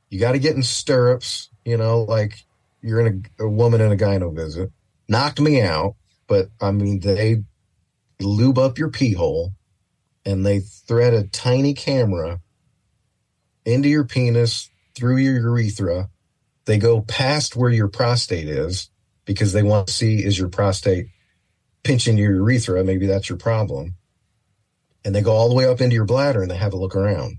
You 0.10 0.20
got 0.20 0.32
to 0.32 0.40
get 0.40 0.56
in 0.56 0.64
stirrups. 0.64 1.50
You 1.66 1.78
know, 1.78 2.02
like 2.04 2.44
you're 2.82 3.06
in 3.06 3.24
a, 3.40 3.44
a 3.44 3.50
woman 3.50 3.82
in 3.82 3.92
a 3.92 3.96
gyno 3.98 4.34
visit. 4.36 4.72
Knocked 5.08 5.40
me 5.40 5.62
out, 5.62 5.96
but 6.28 6.50
I 6.60 6.72
mean 6.72 7.00
they 7.02 7.44
lube 8.20 8.58
up 8.58 8.78
your 8.80 8.90
pee 8.90 9.14
hole, 9.14 9.52
and 10.26 10.46
they 10.46 10.60
thread 10.60 11.14
a 11.14 11.28
tiny 11.28 11.74
camera 11.74 12.40
into 13.66 13.90
your 13.90 14.06
penis 14.06 14.70
through 14.96 15.18
your 15.18 15.36
urethra. 15.36 16.10
They 16.66 16.78
go 16.78 17.02
past 17.02 17.56
where 17.56 17.72
your 17.72 17.90
prostate 17.90 18.48
is 18.48 18.90
because 19.26 19.54
they 19.54 19.64
want 19.64 19.88
to 19.88 19.94
see 19.94 20.24
is 20.24 20.38
your 20.38 20.50
prostate 20.50 21.08
pinching 21.84 22.18
your 22.18 22.34
urethra. 22.34 22.84
Maybe 22.84 23.06
that's 23.06 23.30
your 23.30 23.38
problem 23.38 23.96
and 25.06 25.14
they 25.14 25.22
go 25.22 25.32
all 25.32 25.50
the 25.50 25.56
way 25.56 25.66
up 25.66 25.82
into 25.82 25.96
your 25.96 26.06
bladder 26.06 26.42
and 26.42 26.50
they 26.50 26.58
have 26.58 26.74
a 26.74 26.78
look 26.78 26.96
around. 26.96 27.38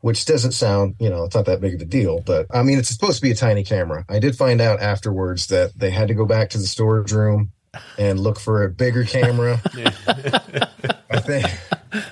Which 0.00 0.26
doesn't 0.26 0.52
sound, 0.52 0.96
you 0.98 1.08
know, 1.08 1.24
it's 1.24 1.34
not 1.34 1.46
that 1.46 1.62
big 1.62 1.74
of 1.74 1.80
a 1.80 1.86
deal, 1.86 2.20
but 2.20 2.46
I 2.52 2.62
mean, 2.62 2.78
it's 2.78 2.90
supposed 2.90 3.16
to 3.16 3.22
be 3.22 3.30
a 3.30 3.36
tiny 3.36 3.64
camera. 3.64 4.04
I 4.08 4.18
did 4.18 4.36
find 4.36 4.60
out 4.60 4.80
afterwards 4.80 5.46
that 5.46 5.78
they 5.78 5.90
had 5.90 6.08
to 6.08 6.14
go 6.14 6.26
back 6.26 6.50
to 6.50 6.58
the 6.58 6.66
storage 6.66 7.12
room 7.12 7.52
and 7.98 8.20
look 8.20 8.38
for 8.38 8.64
a 8.64 8.68
bigger 8.68 9.04
camera. 9.04 9.62
I 11.14 11.20
think, 11.20 11.46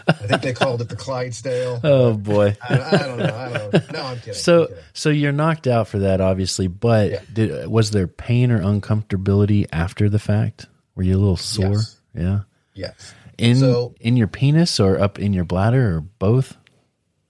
I 0.09 0.13
think 0.13 0.43
they 0.43 0.53
called 0.53 0.81
it 0.81 0.89
the 0.89 0.97
Clydesdale. 0.97 1.81
Oh 1.85 2.15
boy. 2.15 2.57
I, 2.63 2.75
I 2.75 2.97
don't 3.07 3.19
know. 3.19 3.35
I 3.37 3.53
don't 3.59 3.73
know. 3.73 3.81
No, 3.93 4.03
I'm 4.05 4.17
kidding. 4.19 4.31
I'm 4.31 4.35
So 4.35 4.67
kidding. 4.67 4.83
so 4.93 5.11
you're 5.11 5.33
knocked 5.33 5.67
out 5.67 5.89
for 5.89 5.99
that, 6.01 6.21
obviously. 6.21 6.67
But 6.69 7.11
Yeah. 7.11 7.21
did, 7.33 7.67
was 7.69 7.91
there 7.91 8.07
pain 8.07 8.51
or 8.53 8.61
uncomfortability 8.61 9.67
after 9.73 10.09
the 10.09 10.19
fact? 10.19 10.67
Were 10.95 11.03
you 11.03 11.17
a 11.17 11.19
little 11.21 11.37
sore? 11.37 11.71
Yes. 11.73 12.01
Yeah. 12.15 12.41
yes. 12.75 13.15
In 13.39 13.57
So- 13.57 13.95
in 14.01 14.17
your 14.17 14.29
penis 14.29 14.79
or 14.79 14.99
up 15.01 15.19
in 15.19 15.33
your 15.33 15.45
bladder 15.45 15.97
or 15.97 16.01
both? 16.01 16.57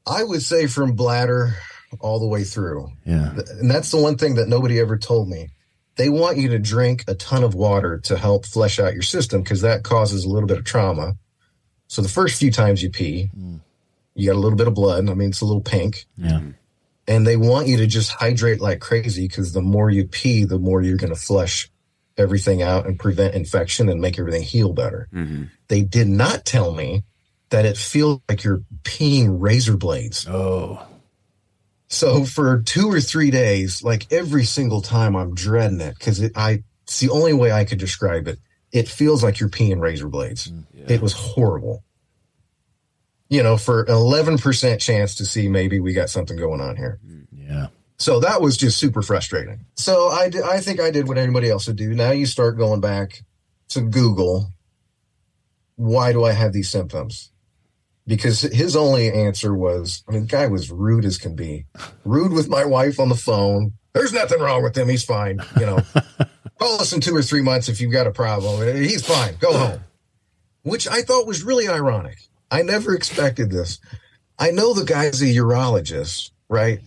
I 0.07 0.25
would 0.25 0.43
say 0.43 0.67
from 0.67 0.93
bladder 0.93 1.55
all 2.01 2.19
the 2.19 2.27
way 2.27 2.43
through. 2.45 2.89
Yeah. 3.07 3.35
And 3.61 3.71
that's 3.71 3.91
the 3.91 3.99
one 4.01 4.17
thing 4.17 4.35
that 4.35 4.49
nobody 4.49 4.81
ever 4.81 4.99
told 4.99 5.29
me. 5.29 5.51
They 5.97 6.09
want 6.09 6.39
you 6.39 6.49
to 6.49 6.59
drink 6.59 7.05
a 7.07 7.15
ton 7.15 7.45
of 7.45 7.55
water 7.55 7.99
to 8.05 8.17
help 8.17 8.47
flesh 8.47 8.79
out 8.81 8.95
your 8.95 9.03
system 9.03 9.43
because 9.43 9.61
that 9.61 9.85
causes 9.85 10.25
a 10.25 10.29
little 10.29 10.47
bit 10.49 10.57
of 10.59 10.65
trauma. 10.65 11.15
So 11.93 12.01
the 12.01 12.09
first 12.09 12.41
few 12.41 12.51
times 12.51 12.83
you 12.83 12.89
pee, 12.89 13.29
you 14.15 14.27
got 14.27 14.35
a 14.35 14.41
little 14.41 14.57
bit 14.57 14.67
of 14.67 14.73
blood. 14.73 15.11
I 15.11 15.13
mean, 15.13 15.29
it's 15.29 15.43
a 15.43 15.45
little 15.45 15.61
pink. 15.61 16.07
Yeah. 16.17 16.41
And 17.07 17.27
they 17.27 17.37
want 17.37 17.67
you 17.67 17.77
to 17.77 17.87
just 17.87 18.13
hydrate 18.13 18.63
like 18.63 18.81
crazy 18.81 19.29
because 19.29 19.53
the 19.53 19.61
more 19.61 19.91
you 19.91 20.07
pee, 20.07 20.47
the 20.47 20.59
more 20.59 20.81
you're 20.81 20.97
going 20.97 21.13
to 21.13 21.21
flush 21.21 21.71
everything 22.17 22.63
out 22.63 22.87
and 22.87 22.99
prevent 22.99 23.35
infection 23.35 23.91
and 23.91 24.01
make 24.01 24.19
everything 24.19 24.41
heal 24.43 24.73
better. 24.73 25.07
hmm 25.13 25.43
They 25.69 25.83
did 25.83 26.09
not 26.09 26.47
tell 26.47 26.73
me 26.73 27.03
that 27.51 27.67
it 27.67 27.77
feels 27.77 28.23
like 28.27 28.43
you're 28.43 28.63
peeing 28.85 29.37
razor 29.39 29.77
blades. 29.77 30.27
Oh. 30.27 30.87
So 31.89 32.25
for 32.25 32.63
two 32.63 32.91
or 32.91 33.03
three 33.03 33.31
days, 33.31 33.83
like 33.83 34.11
every 34.11 34.45
single 34.45 34.81
time 34.81 35.15
I'm 35.15 35.35
dreading 35.35 35.83
it 35.83 35.99
because 35.99 36.25
I 36.35 36.63
It's 36.85 37.01
the 37.01 37.11
only 37.11 37.35
way 37.35 37.53
I 37.53 37.67
could 37.67 37.79
describe 37.79 38.29
it. 38.29 38.39
It 38.73 38.89
feels 38.89 39.23
like 39.23 39.39
you're 39.39 39.51
peeing 39.51 39.81
razor 39.81 40.09
blades. 40.09 40.49
Mm, 40.49 40.91
it 40.91 41.03
was 41.03 41.13
horrible. 41.13 41.85
You 43.29 43.43
know, 43.43 43.57
for 43.57 43.85
11% 43.87 44.81
chance 44.81 45.15
to 45.17 45.25
see 45.25 45.49
maybe 45.49 45.81
we 45.81 45.93
got 45.93 46.11
something 46.11 46.37
going 46.37 46.61
on 46.61 46.77
here. 46.77 46.99
Yeah. 47.33 47.69
So 47.99 48.21
that 48.21 48.41
was 48.43 48.57
just 48.57 48.79
super 48.79 49.01
frustrating. 49.01 49.65
So 49.77 50.09
I, 50.09 50.31
I 50.45 50.61
think 50.61 50.81
I 50.81 50.91
did 50.91 51.07
what 51.07 51.19
anybody 51.19 51.49
else 51.49 51.67
would 51.67 51.77
do. 51.77 51.95
Now 51.95 52.11
you 52.11 52.27
start 52.27 52.59
going 52.59 52.81
back 52.81 53.23
to 53.69 53.81
Google. 53.81 54.53
Why 55.77 56.13
do 56.13 56.25
I 56.25 56.33
have 56.33 56.53
these 56.53 56.69
symptoms? 56.69 57.31
Because 58.07 58.43
his 58.43 58.75
only 58.75 59.11
answer 59.11 59.55
was, 59.55 60.03
I 60.09 60.13
mean, 60.13 60.23
the 60.23 60.27
guy 60.29 60.49
was 60.49 60.71
rude 60.71 61.05
as 61.05 61.17
can 61.17 61.37
be, 61.37 61.67
rude 62.05 62.33
with 62.33 62.49
my 62.49 62.65
wife 62.65 62.99
on 62.99 63.09
the 63.09 63.15
phone. 63.15 63.75
There's 63.93 64.13
nothing 64.13 64.41
wrong 64.41 64.63
with 64.63 64.77
him. 64.77 64.89
He's 64.89 65.05
fine. 65.05 65.41
You 65.61 65.67
know, 65.67 65.79
call 66.63 66.81
us 66.81 66.93
in 66.93 67.01
two 67.01 67.15
or 67.15 67.23
three 67.23 67.43
months 67.43 67.69
if 67.69 67.81
you've 67.81 67.93
got 67.93 68.07
a 68.07 68.13
problem. 68.13 68.77
He's 68.77 69.05
fine. 69.05 69.35
Go 69.41 69.53
home. 69.53 69.81
Which 70.63 70.87
I 70.89 71.03
thought 71.03 71.27
was 71.27 71.43
really 71.43 71.69
ironic. 71.69 72.19
I 72.51 72.63
never 72.63 72.95
expected 72.95 73.51
this. 73.51 73.81
I 74.39 74.51
know 74.51 74.73
the 74.73 74.85
guy's 74.85 75.21
a 75.23 75.27
urologist, 75.27 76.31
right? 76.49 76.81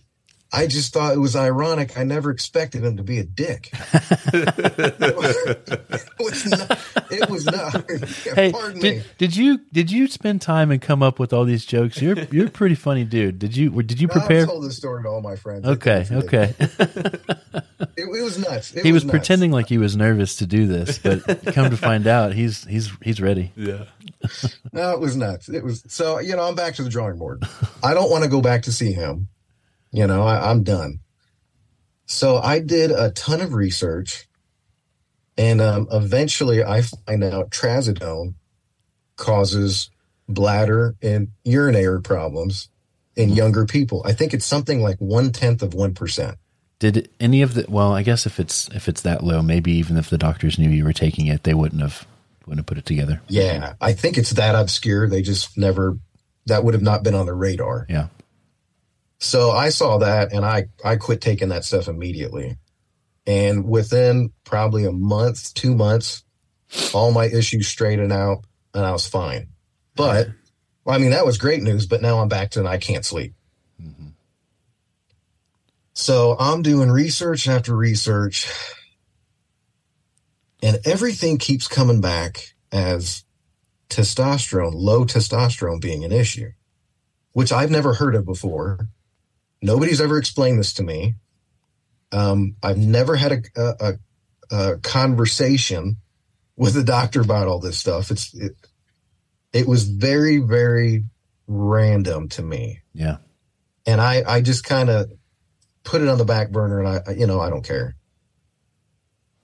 I 0.54 0.68
just 0.68 0.94
thought 0.94 1.14
it 1.14 1.20
was 1.20 1.36
ironic. 1.36 1.98
I 1.98 2.04
never 2.04 2.32
expected 2.32 2.86
him 2.86 2.98
to 2.98 3.04
be 3.04 3.20
a 3.20 3.24
dick. 3.24 3.72
it 4.34 6.16
was 6.20 6.46
not. 6.46 6.80
It 7.12 7.30
was 7.30 7.46
not 7.46 7.92
Hey, 8.36 8.52
pardon 8.52 8.76
me. 8.76 8.80
did, 8.80 9.06
did 9.18 9.36
you 9.36 9.60
did 9.74 9.92
you 9.92 10.08
spend 10.08 10.42
time 10.42 10.72
and 10.72 10.82
come 10.82 11.04
up 11.04 11.20
with 11.20 11.34
all 11.34 11.46
these 11.46 11.66
jokes? 11.66 12.02
You're 12.02 12.20
you're 12.32 12.48
a 12.48 12.52
pretty 12.52 12.76
funny 12.76 13.04
dude. 13.04 13.40
Did 13.40 13.58
you 13.58 13.70
did 13.84 14.00
you 14.00 14.08
prepare? 14.08 14.44
I've 14.44 14.48
told 14.48 14.64
this 14.64 14.78
story 14.78 15.04
to 15.04 15.10
all 15.10 15.22
my 15.22 15.36
friends. 15.36 15.66
Okay, 15.66 16.06
okay. 16.12 16.54
It, 17.98 18.04
it 18.04 18.24
was 18.24 18.38
nuts. 18.38 18.74
It 18.74 18.86
he 18.86 18.92
was 18.92 19.04
nuts. 19.04 19.12
pretending 19.12 19.52
like 19.52 19.68
he 19.68 19.78
was 19.78 19.96
nervous 19.96 20.38
to 20.38 20.46
do 20.46 20.66
this, 20.66 20.98
but 20.98 21.24
come 21.54 21.70
to 21.70 21.78
find 21.78 22.08
out, 22.08 22.34
he's 22.34 22.64
he's 22.66 22.92
he's 23.02 23.22
ready. 23.22 23.52
Yeah. 23.56 23.86
No, 24.74 24.92
it 24.92 25.00
was 25.00 25.16
nuts. 25.16 25.48
It 25.48 25.64
was 25.64 25.84
so 25.88 26.20
you 26.20 26.36
know 26.36 26.44
I'm 26.44 26.56
back 26.56 26.76
to 26.76 26.84
the 26.84 26.90
drawing 26.90 27.18
board. 27.18 27.44
I 27.84 27.94
don't 27.94 28.10
want 28.10 28.24
to 28.26 28.30
go 28.30 28.42
back 28.42 28.64
to 28.64 28.72
see 28.72 28.92
him. 28.92 29.28
You 29.96 30.08
know 30.08 30.24
I, 30.24 30.52
I'm 30.52 30.64
done. 30.64 31.00
So 32.06 32.38
I 32.38 32.60
did 32.60 32.92
a 32.92 33.12
ton 33.12 33.40
of 33.40 33.54
research, 33.54 34.28
and 35.38 35.62
um, 35.62 35.88
eventually 35.90 36.66
I 36.66 36.82
find 36.82 37.24
out 37.24 37.50
trazodone 37.50 38.34
causes 39.16 39.90
bladder 40.28 40.98
and 41.02 41.30
urinary 41.46 42.02
problems 42.02 42.68
in 43.16 43.30
younger 43.30 43.66
people. 43.66 44.02
I 44.06 44.12
think 44.12 44.34
it's 44.34 44.46
something 44.46 44.82
like 44.82 44.98
one 44.98 45.32
tenth 45.32 45.62
of 45.62 45.74
one 45.74 45.94
percent. 45.94 46.38
Did 46.80 47.10
any 47.22 47.42
of 47.42 47.54
the 47.54 47.66
well, 47.70 47.94
I 47.94 48.04
guess 48.04 48.26
if 48.26 48.38
it's 48.38 48.68
if 48.76 48.90
it's 48.90 49.02
that 49.04 49.24
low, 49.24 49.42
maybe 49.42 49.72
even 49.72 49.96
if 49.96 50.10
the 50.10 50.18
doctors 50.18 50.60
knew 50.60 50.70
you 50.70 50.84
were 50.84 50.92
taking 50.92 51.28
it, 51.28 51.44
they 51.44 51.54
wouldn't 51.54 51.82
have 51.82 52.06
wouldn't 52.46 52.60
have 52.60 52.66
put 52.66 52.78
it 52.78 52.86
together. 52.86 53.22
Yeah, 53.30 53.76
I 53.80 53.94
think 53.94 54.18
it's 54.18 54.32
that 54.32 54.56
obscure. 54.56 55.08
They 55.08 55.22
just 55.22 55.58
never 55.58 55.98
that 56.48 56.66
would 56.66 56.74
have 56.74 56.84
not 56.84 57.02
been 57.02 57.16
on 57.16 57.26
the 57.26 57.34
radar. 57.34 57.86
Yeah. 57.88 58.08
So 59.20 59.52
I 59.52 59.70
saw 59.70 59.98
that 60.00 60.34
and 60.34 60.46
I 60.46 60.66
I 60.84 60.98
quit 60.98 61.22
taking 61.22 61.50
that 61.50 61.66
stuff 61.66 61.88
immediately. 61.88 62.58
And 63.26 63.68
within 63.68 64.32
probably 64.44 64.86
a 64.86 64.92
month, 64.92 65.54
2 65.56 65.74
months, 65.74 66.24
all 66.94 67.12
my 67.12 67.26
issues 67.26 67.68
straightened 67.68 68.14
out 68.14 68.46
and 68.74 68.86
I 68.86 68.92
was 68.92 69.08
fine. 69.08 69.48
But 69.96 70.28
well, 70.84 70.96
I 70.96 71.00
mean 71.00 71.12
that 71.12 71.26
was 71.26 71.38
great 71.38 71.64
news, 71.64 71.86
but 71.86 72.02
now 72.02 72.20
I'm 72.20 72.28
back 72.28 72.52
to 72.52 72.60
and 72.60 72.68
I 72.68 72.78
can't 72.78 73.06
sleep. 73.06 73.34
Mm-hmm. 73.82 74.10
So 75.94 76.36
I'm 76.40 76.62
doing 76.62 76.92
research 76.92 77.48
after 77.48 77.76
research 77.76 78.52
and 80.62 80.80
everything 80.86 81.38
keeps 81.38 81.68
coming 81.68 82.02
back 82.02 82.56
as 82.72 83.24
testosterone, 83.90 84.74
low 84.74 85.06
testosterone 85.06 85.80
being 85.80 86.04
an 86.04 86.12
issue, 86.12 86.52
which 87.32 87.52
I've 87.52 87.72
never 87.72 87.94
heard 87.94 88.16
of 88.16 88.26
before. 88.26 88.90
Nobody's 89.66 90.00
ever 90.00 90.18
explained 90.18 90.60
this 90.60 90.74
to 90.74 90.84
me. 90.84 91.16
Um, 92.12 92.56
I've 92.62 92.78
never 92.78 93.16
had 93.16 93.32
a, 93.32 93.42
a, 93.58 93.94
a, 94.52 94.78
conversation 94.78 95.98
with 96.56 96.78
a 96.78 96.84
doctor 96.84 97.22
about 97.22 97.48
all 97.48 97.60
this 97.60 97.78
stuff. 97.78 98.12
It's 98.12 98.34
it, 98.34 98.54
it 99.52 99.68
was 99.68 99.84
very 99.86 100.38
very 100.38 101.06
random 101.48 102.30
to 102.30 102.44
me, 102.44 102.82
Yeah. 102.94 103.18
and 103.86 104.00
I 104.00 104.24
I 104.26 104.42
just 104.42 104.64
kind 104.64 104.90
of 104.90 105.12
put 105.84 106.02
it 106.02 106.08
on 106.08 106.18
the 106.18 106.26
back 106.26 106.52
burner, 106.52 106.80
and 106.80 106.88
I 106.88 107.12
you 107.14 107.26
know 107.26 107.40
I 107.40 107.50
don't 107.50 107.66
care. 107.66 107.96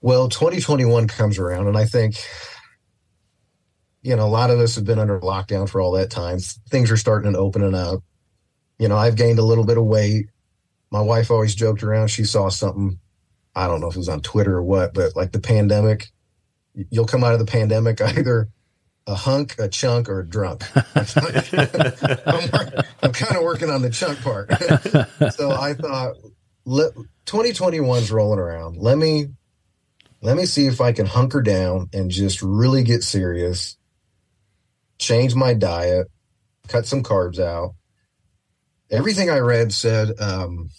Well, 0.01 0.29
2021 0.29 1.07
comes 1.07 1.39
around, 1.39 1.67
and 1.67 1.77
I 1.77 1.85
think 1.85 2.15
you 4.03 4.15
know, 4.15 4.25
a 4.25 4.29
lot 4.29 4.49
of 4.49 4.59
us 4.59 4.75
have 4.75 4.85
been 4.85 4.99
under 4.99 5.19
lockdown 5.19 5.69
for 5.69 5.79
all 5.79 5.91
that 5.91 6.09
time. 6.09 6.39
Things 6.69 6.91
are 6.91 6.97
starting 6.97 7.33
to 7.33 7.39
opening 7.39 7.75
up. 7.75 8.01
You 8.81 8.87
know, 8.87 8.97
I've 8.97 9.15
gained 9.15 9.37
a 9.37 9.43
little 9.43 9.63
bit 9.63 9.77
of 9.77 9.85
weight. 9.85 10.31
My 10.89 11.01
wife 11.01 11.29
always 11.29 11.53
joked 11.53 11.83
around. 11.83 12.07
She 12.07 12.23
saw 12.23 12.49
something. 12.49 12.97
I 13.55 13.67
don't 13.67 13.79
know 13.79 13.87
if 13.87 13.95
it 13.95 13.99
was 13.99 14.09
on 14.09 14.21
Twitter 14.21 14.55
or 14.55 14.63
what, 14.63 14.95
but 14.95 15.15
like 15.15 15.31
the 15.33 15.39
pandemic, 15.39 16.07
you'll 16.89 17.05
come 17.05 17.23
out 17.23 17.33
of 17.33 17.39
the 17.39 17.45
pandemic 17.45 18.01
either 18.17 18.49
a 19.05 19.13
hunk, 19.13 19.55
a 19.59 19.67
chunk, 19.69 20.09
or 20.09 20.21
a 20.21 20.27
drunk. 20.27 20.63
I'm, 20.95 22.81
I'm 23.03 23.13
kind 23.13 23.37
of 23.37 23.43
working 23.43 23.69
on 23.69 23.83
the 23.83 23.91
chunk 23.91 24.19
part. 24.23 24.49
so 25.33 25.51
I 25.51 25.75
thought, 25.75 26.15
let, 26.65 26.91
2021's 27.27 28.11
rolling 28.11 28.39
around. 28.39 28.77
Let 28.77 28.97
me 28.97 29.27
let 30.23 30.35
me 30.35 30.47
see 30.47 30.65
if 30.65 30.81
I 30.81 30.91
can 30.91 31.05
hunker 31.05 31.43
down 31.43 31.87
and 31.93 32.09
just 32.09 32.41
really 32.41 32.81
get 32.81 33.03
serious, 33.03 33.77
change 34.97 35.35
my 35.35 35.53
diet, 35.53 36.07
cut 36.67 36.87
some 36.87 37.03
carbs 37.03 37.37
out. 37.37 37.75
Everything 38.91 39.29
I 39.29 39.39
read 39.39 39.73
said 39.73 40.19
um, 40.19 40.69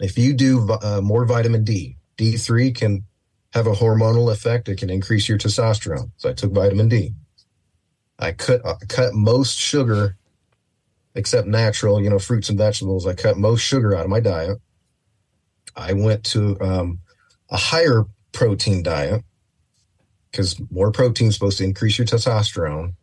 if 0.00 0.16
you 0.16 0.32
do 0.32 0.70
uh, 0.70 1.00
more 1.02 1.26
vitamin 1.26 1.64
D, 1.64 1.96
D3 2.16 2.74
can 2.74 3.04
have 3.52 3.66
a 3.66 3.72
hormonal 3.72 4.32
effect. 4.32 4.68
It 4.68 4.78
can 4.78 4.90
increase 4.90 5.28
your 5.28 5.38
testosterone. 5.38 6.10
So 6.16 6.30
I 6.30 6.32
took 6.32 6.52
vitamin 6.52 6.88
D. 6.88 7.12
I 8.18 8.32
cut 8.32 8.64
uh, 8.64 8.76
cut 8.88 9.14
most 9.14 9.58
sugar, 9.58 10.16
except 11.14 11.46
natural, 11.46 12.02
you 12.02 12.10
know, 12.10 12.18
fruits 12.18 12.48
and 12.48 12.58
vegetables. 12.58 13.06
I 13.06 13.14
cut 13.14 13.36
most 13.36 13.60
sugar 13.60 13.94
out 13.94 14.04
of 14.04 14.10
my 14.10 14.20
diet. 14.20 14.58
I 15.76 15.92
went 15.92 16.24
to 16.24 16.60
um, 16.60 17.00
a 17.50 17.56
higher 17.56 18.04
protein 18.32 18.82
diet 18.82 19.22
because 20.30 20.60
more 20.70 20.90
protein 20.90 21.28
is 21.28 21.34
supposed 21.34 21.58
to 21.58 21.64
increase 21.64 21.98
your 21.98 22.06
testosterone. 22.06 22.94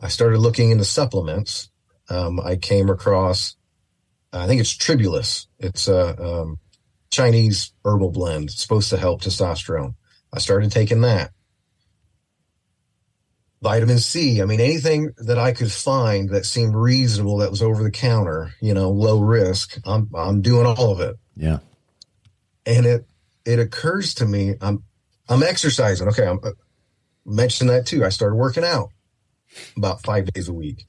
I 0.00 0.08
started 0.08 0.38
looking 0.38 0.70
into 0.70 0.84
supplements. 0.84 1.70
Um, 2.08 2.40
I 2.40 2.56
came 2.56 2.90
across, 2.90 3.56
I 4.32 4.46
think 4.46 4.60
it's 4.60 4.76
Tribulus. 4.76 5.46
It's 5.58 5.88
a 5.88 6.20
um, 6.22 6.58
Chinese 7.10 7.72
herbal 7.84 8.10
blend 8.10 8.50
it's 8.50 8.60
supposed 8.62 8.90
to 8.90 8.96
help 8.96 9.22
testosterone. 9.22 9.94
I 10.32 10.38
started 10.38 10.70
taking 10.72 11.00
that. 11.02 11.30
Vitamin 13.62 13.98
C. 13.98 14.42
I 14.42 14.44
mean, 14.44 14.60
anything 14.60 15.12
that 15.18 15.38
I 15.38 15.52
could 15.52 15.72
find 15.72 16.28
that 16.30 16.44
seemed 16.44 16.74
reasonable, 16.74 17.38
that 17.38 17.50
was 17.50 17.62
over 17.62 17.82
the 17.82 17.90
counter, 17.90 18.52
you 18.60 18.74
know, 18.74 18.90
low 18.90 19.20
risk. 19.20 19.78
I'm 19.86 20.10
I'm 20.14 20.42
doing 20.42 20.66
all 20.66 20.90
of 20.90 21.00
it 21.00 21.16
Yeah. 21.34 21.60
and 22.66 22.84
it 22.84 23.06
it 23.46 23.58
occurs 23.58 24.14
to 24.14 24.24
me 24.24 24.54
i'm 24.62 24.82
i'm 25.28 25.42
exercising 25.42 26.08
okay 26.08 26.26
i'm 26.26 26.40
uh, 26.42 26.50
mentioned 27.26 27.68
that 27.68 27.84
too 27.84 28.02
i 28.02 28.08
started 28.08 28.36
working 28.36 28.64
out 28.64 28.88
about 29.76 30.02
five 30.02 30.24
days 30.32 30.48
a 30.48 30.52
week 30.52 30.86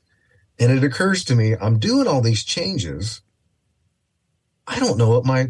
and 0.60 0.72
it 0.72 0.84
occurs 0.84 1.24
to 1.24 1.36
me 1.36 1.56
i'm 1.62 1.80
doing 1.80 2.08
all 2.08 2.22
these 2.22 2.44
changes 2.44 3.22
i 4.68 4.80
don't 4.80 4.98
know 4.98 5.10
what 5.10 5.26
my 5.26 5.48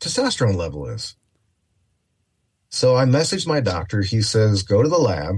testosterone 0.00 0.56
level 0.56 0.86
is 0.88 1.16
so 2.68 2.96
i 2.96 3.04
messaged 3.04 3.46
my 3.46 3.60
doctor 3.60 4.02
he 4.02 4.20
says 4.22 4.62
go 4.62 4.82
to 4.82 4.88
the 4.88 4.98
lab 4.98 5.36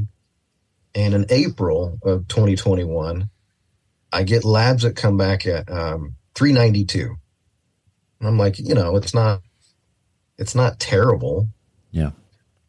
and 0.94 1.14
in 1.14 1.26
april 1.30 1.98
of 2.02 2.26
2021 2.28 3.28
i 4.12 4.22
get 4.22 4.44
labs 4.44 4.82
that 4.82 4.96
come 4.96 5.16
back 5.16 5.46
at 5.46 5.70
um, 5.70 6.14
392 6.34 7.14
and 8.20 8.28
i'm 8.28 8.38
like 8.38 8.58
you 8.58 8.74
know 8.74 8.96
it's 8.96 9.14
not 9.14 9.40
it's 10.38 10.54
not 10.54 10.80
terrible, 10.80 11.48
Yeah. 11.92 12.10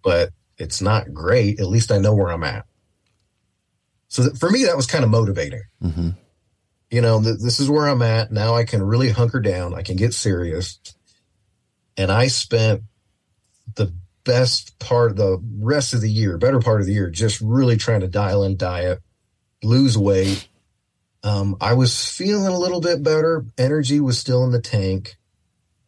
but 0.03 0.30
it's 0.57 0.82
not 0.82 1.11
great. 1.13 1.59
At 1.59 1.65
least 1.65 1.91
I 1.91 1.97
know 1.97 2.13
where 2.13 2.30
I'm 2.32 2.43
at. 2.43 2.65
So 4.08 4.24
that, 4.24 4.38
for 4.38 4.49
me, 4.49 4.66
that 4.66 4.78
was 4.78 4.88
kind 4.88 5.03
of 5.03 5.10
motivating. 5.10 5.64
hmm 5.82 6.10
You 6.89 7.01
know, 7.01 7.22
th- 7.22 7.39
this 7.41 7.60
is 7.60 7.70
where 7.70 7.88
I'm 7.88 8.01
at. 8.01 8.32
Now 8.32 8.56
I 8.56 8.64
can 8.64 8.84
really 8.84 9.10
hunker 9.10 9.39
down. 9.39 9.74
I 9.74 9.82
can 9.82 9.95
get 9.95 10.14
serious. 10.14 10.80
And 11.97 12.12
I 12.12 12.28
spent 12.28 12.84
the 13.76 13.93
best 14.24 14.78
part, 14.80 15.12
of 15.12 15.18
the 15.18 15.41
rest 15.60 15.93
of 15.93 16.01
the 16.01 16.10
year, 16.10 16.38
better 16.38 16.60
part 16.60 16.82
of 16.82 16.88
the 16.88 16.93
year, 16.93 17.10
just 17.10 17.41
really 17.41 17.78
trying 17.78 18.01
to 18.01 18.08
dial 18.08 18.43
in 18.43 18.58
diet, 18.58 18.99
lose 19.64 19.97
weight. 19.97 20.47
Um, 21.24 21.56
I 21.60 21.74
was 21.74 22.08
feeling 22.08 22.47
a 22.47 22.58
little 22.58 22.82
bit 22.82 23.01
better. 23.01 23.45
Energy 23.58 23.99
was 23.99 24.20
still 24.20 24.43
in 24.43 24.51
the 24.51 24.62
tank. 24.62 25.16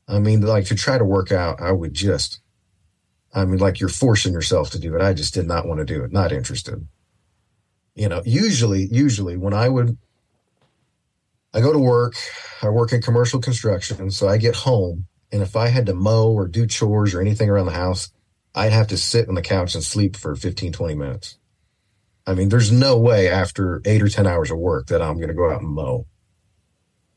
I 0.08 0.20
mean, 0.20 0.42
like 0.42 0.66
to 0.66 0.76
try 0.76 0.98
to 0.98 1.04
work 1.04 1.32
out, 1.32 1.62
I 1.62 1.72
would 1.72 1.94
just 1.94 2.42
I 3.34 3.46
mean, 3.46 3.60
like 3.60 3.80
you're 3.80 3.90
forcing 3.90 4.34
yourself 4.34 4.72
to 4.72 4.80
do 4.80 4.96
it. 4.96 5.02
I 5.02 5.14
just 5.14 5.34
did 5.34 5.48
not 5.48 5.68
want 5.68 5.80
to 5.80 5.86
do 5.86 6.04
it. 6.04 6.12
Not 6.12 6.32
interested. 6.32 6.88
You 7.98 8.08
know, 8.08 8.22
usually, 8.26 8.86
usually 8.86 9.38
when 9.38 9.54
I 9.54 9.68
would, 9.68 9.98
I 11.54 11.62
go 11.62 11.74
to 11.74 11.80
work, 11.80 12.14
I 12.62 12.70
work 12.70 12.94
in 12.94 13.02
commercial 13.02 13.42
construction. 13.42 14.12
So 14.12 14.28
I 14.30 14.38
get 14.38 14.56
home 14.56 15.08
and 15.32 15.42
if 15.42 15.56
I 15.56 15.68
had 15.68 15.86
to 15.88 15.94
mow 15.94 16.32
or 16.32 16.48
do 16.48 16.66
chores 16.66 17.14
or 17.14 17.22
anything 17.22 17.50
around 17.50 17.66
the 17.66 17.74
house, 17.74 18.12
I'd 18.56 18.72
have 18.72 18.88
to 18.88 18.98
sit 18.98 19.28
on 19.28 19.36
the 19.36 19.42
couch 19.42 19.76
and 19.76 19.84
sleep 19.84 20.16
for 20.16 20.36
15, 20.36 20.72
20 20.74 20.96
minutes. 20.96 21.38
I 22.26 22.34
mean, 22.34 22.50
there's 22.50 22.72
no 22.72 22.98
way 22.98 23.30
after 23.30 23.82
eight 23.86 24.02
or 24.02 24.10
10 24.10 24.28
hours 24.28 24.52
of 24.52 24.58
work 24.58 24.88
that 24.88 25.02
I'm 25.02 25.16
going 25.16 25.30
to 25.30 25.34
go 25.34 25.52
out 25.52 25.62
and 25.62 25.70
mow. 25.70 26.06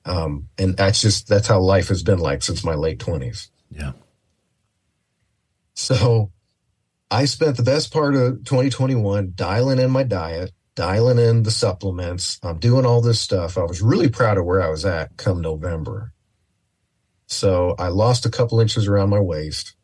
Um, 0.05 0.49
and 0.59 0.77
that's 0.77 1.01
just, 1.01 1.29
that's 1.29 1.49
how 1.49 1.61
life 1.61 1.89
has 1.89 2.03
been 2.03 2.19
like 2.19 2.43
since 2.43 2.65
my 2.65 2.75
late 2.75 2.99
20s. 2.99 3.49
Yeah. 3.71 3.93
So 5.75 6.31
I 7.11 7.25
spent 7.25 7.57
the 7.57 7.63
best 7.63 7.93
part 7.93 8.15
of 8.15 8.45
2021 8.45 9.33
dialing 9.35 9.79
in 9.79 9.91
my 9.91 10.03
diet, 10.03 10.53
dialing 10.81 11.19
in 11.19 11.43
the 11.43 11.51
supplements. 11.51 12.41
I'm 12.43 12.59
doing 12.59 12.87
all 12.87 13.03
this 13.03 13.21
stuff. 13.21 13.59
I 13.59 13.65
was 13.65 13.83
really 13.83 14.09
proud 14.09 14.39
of 14.39 14.47
where 14.47 14.63
I 14.63 14.71
was 14.71 14.87
at 14.87 15.15
come 15.19 15.43
November. 15.43 16.15
So 17.27 17.75
I 17.79 17.89
lost 17.89 18.25
a 18.25 18.31
couple 18.31 18.61
inches 18.61 18.89
around 18.89 19.11
my 19.11 19.21
waist. 19.21 19.75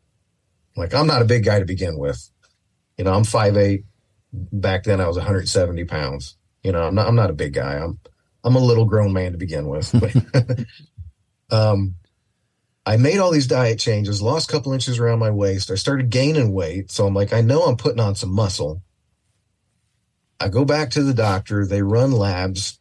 Like 0.75 0.95
I'm 0.95 1.05
not 1.05 1.21
a 1.21 1.25
big 1.25 1.45
guy 1.45 1.59
to 1.59 1.65
begin 1.65 1.99
with. 1.99 2.27
You 2.97 3.03
know, 3.03 3.13
I'm 3.13 3.25
5'8. 3.25 3.83
Back 4.33 4.85
then 4.85 4.99
I 4.99 5.07
was 5.07 5.17
170 5.17 5.85
pounds. 5.85 6.35
You 6.63 6.71
know, 6.71 6.81
I'm 6.81 6.95
not 6.95 7.07
I'm 7.07 7.15
not 7.15 7.29
a 7.29 7.33
big 7.33 7.53
guy. 7.53 7.75
I'm 7.75 7.99
I'm 8.43 8.55
a 8.55 8.59
little 8.59 8.85
grown 8.85 9.13
man 9.13 9.33
to 9.33 9.37
begin 9.37 9.67
with. 9.67 9.93
Um 11.51 11.95
I 12.87 12.97
made 12.97 13.19
all 13.19 13.31
these 13.31 13.47
diet 13.47 13.77
changes, 13.77 14.21
lost 14.21 14.49
a 14.49 14.51
couple 14.51 14.73
inches 14.73 14.97
around 14.97 15.19
my 15.19 15.29
waist. 15.29 15.69
I 15.69 15.75
started 15.75 16.09
gaining 16.09 16.53
weight. 16.53 16.89
So 16.89 17.05
I'm 17.05 17.13
like, 17.13 17.33
I 17.33 17.41
know 17.41 17.63
I'm 17.63 17.77
putting 17.77 17.99
on 17.99 18.15
some 18.15 18.33
muscle. 18.33 18.81
I 20.39 20.49
go 20.49 20.65
back 20.65 20.91
to 20.91 21.03
the 21.03 21.13
doctor, 21.13 21.65
they 21.65 21.81
run 21.81 22.11
labs, 22.11 22.79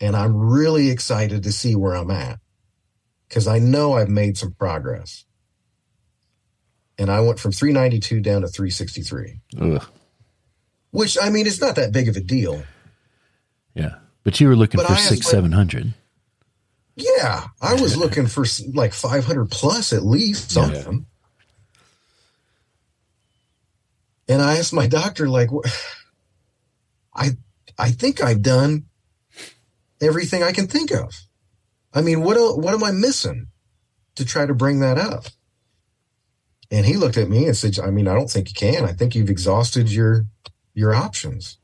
and 0.00 0.14
I'm 0.16 0.36
really 0.36 0.90
excited 0.90 1.42
to 1.44 1.52
see 1.52 1.74
where 1.74 1.94
I'm 1.94 2.10
at 2.10 2.38
because 3.28 3.48
I 3.48 3.58
know 3.58 3.94
I've 3.94 4.08
made 4.08 4.36
some 4.38 4.52
progress. 4.52 5.24
And 6.98 7.10
I 7.10 7.20
went 7.20 7.40
from 7.40 7.52
392 7.52 8.20
down 8.20 8.42
to 8.42 8.48
363, 8.48 9.40
Ugh. 9.60 9.84
which 10.90 11.16
I 11.20 11.30
mean, 11.30 11.46
it's 11.46 11.60
not 11.60 11.76
that 11.76 11.90
big 11.90 12.08
of 12.08 12.16
a 12.16 12.20
deal. 12.20 12.62
Yeah. 13.74 13.94
But 14.22 14.38
you 14.40 14.48
were 14.48 14.56
looking 14.56 14.78
But 14.78 14.86
for 14.86 14.92
I 14.92 14.96
six, 14.96 15.26
seven 15.26 15.50
hundred. 15.50 15.94
Yeah, 16.94 17.46
I 17.60 17.74
was 17.74 17.96
looking 17.96 18.26
for 18.26 18.44
like 18.74 18.92
500 18.92 19.50
plus 19.50 19.92
at 19.92 20.04
least 20.04 20.50
something. 20.50 21.06
And 24.28 24.42
I 24.42 24.58
asked 24.58 24.72
my 24.72 24.86
doctor, 24.86 25.28
like, 25.28 25.48
I, 27.14 27.30
I 27.78 27.90
think 27.90 28.22
I've 28.22 28.42
done 28.42 28.86
everything 30.00 30.42
I 30.42 30.52
can 30.52 30.66
think 30.66 30.90
of. 30.90 31.14
I 31.92 32.00
mean, 32.00 32.22
what, 32.22 32.36
what 32.58 32.74
am 32.74 32.84
I 32.84 32.90
missing 32.90 33.48
to 34.14 34.24
try 34.24 34.46
to 34.46 34.54
bring 34.54 34.80
that 34.80 34.98
up? 34.98 35.26
And 36.70 36.86
he 36.86 36.96
looked 36.96 37.18
at 37.18 37.28
me 37.28 37.46
and 37.46 37.56
said, 37.56 37.78
I 37.78 37.90
mean, 37.90 38.08
I 38.08 38.14
don't 38.14 38.30
think 38.30 38.48
you 38.48 38.54
can. 38.54 38.84
I 38.84 38.92
think 38.92 39.14
you've 39.14 39.30
exhausted 39.30 39.90
your, 39.90 40.24
your 40.74 40.94
options. 40.94 41.58